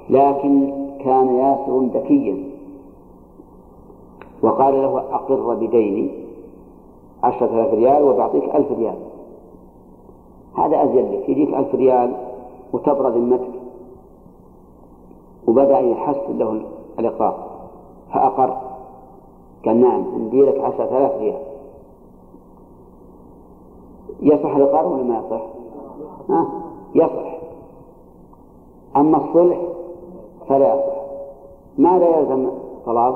لكن 0.10 0.73
كان 0.99 1.36
ياسر 1.36 1.80
ذكيا. 1.80 2.44
وقال 4.41 4.73
له 4.73 4.99
أقر 4.99 5.53
بديني 5.56 6.11
عشرة 7.23 7.45
آلاف 7.45 7.73
ريال 7.73 8.03
وبعطيك 8.03 8.56
ألف 8.56 8.72
ريال. 8.72 8.98
هذا 10.57 10.84
أزين 10.84 11.11
لك 11.11 11.30
يجيك 11.30 11.53
ألف 11.53 11.76
ريال 11.76 12.15
وتبرد 12.73 13.14
ذمتك. 13.14 13.52
وبدأ 15.48 15.80
يحسن 15.80 16.38
له 16.38 16.61
الإقرار 16.99 17.38
فأقر. 18.14 18.57
قال 19.65 19.82
نعم 19.82 20.03
عندي 20.14 20.41
لك 20.41 20.60
عشرة 20.60 20.98
آلاف 20.98 21.19
ريال. 21.19 21.41
يصح 24.22 24.56
الإقرار 24.56 24.88
ولا 24.88 25.03
ما 25.03 25.18
يصح؟ 25.18 25.41
ها؟ 26.30 26.48
يصح. 26.95 27.38
أما 28.95 29.18
الصلح 29.18 29.57
فلا 30.50 30.68
يصح 30.76 30.96
ما 31.78 32.00
لا 32.00 32.18
يلزم 32.20 32.50
طلاب 32.86 33.16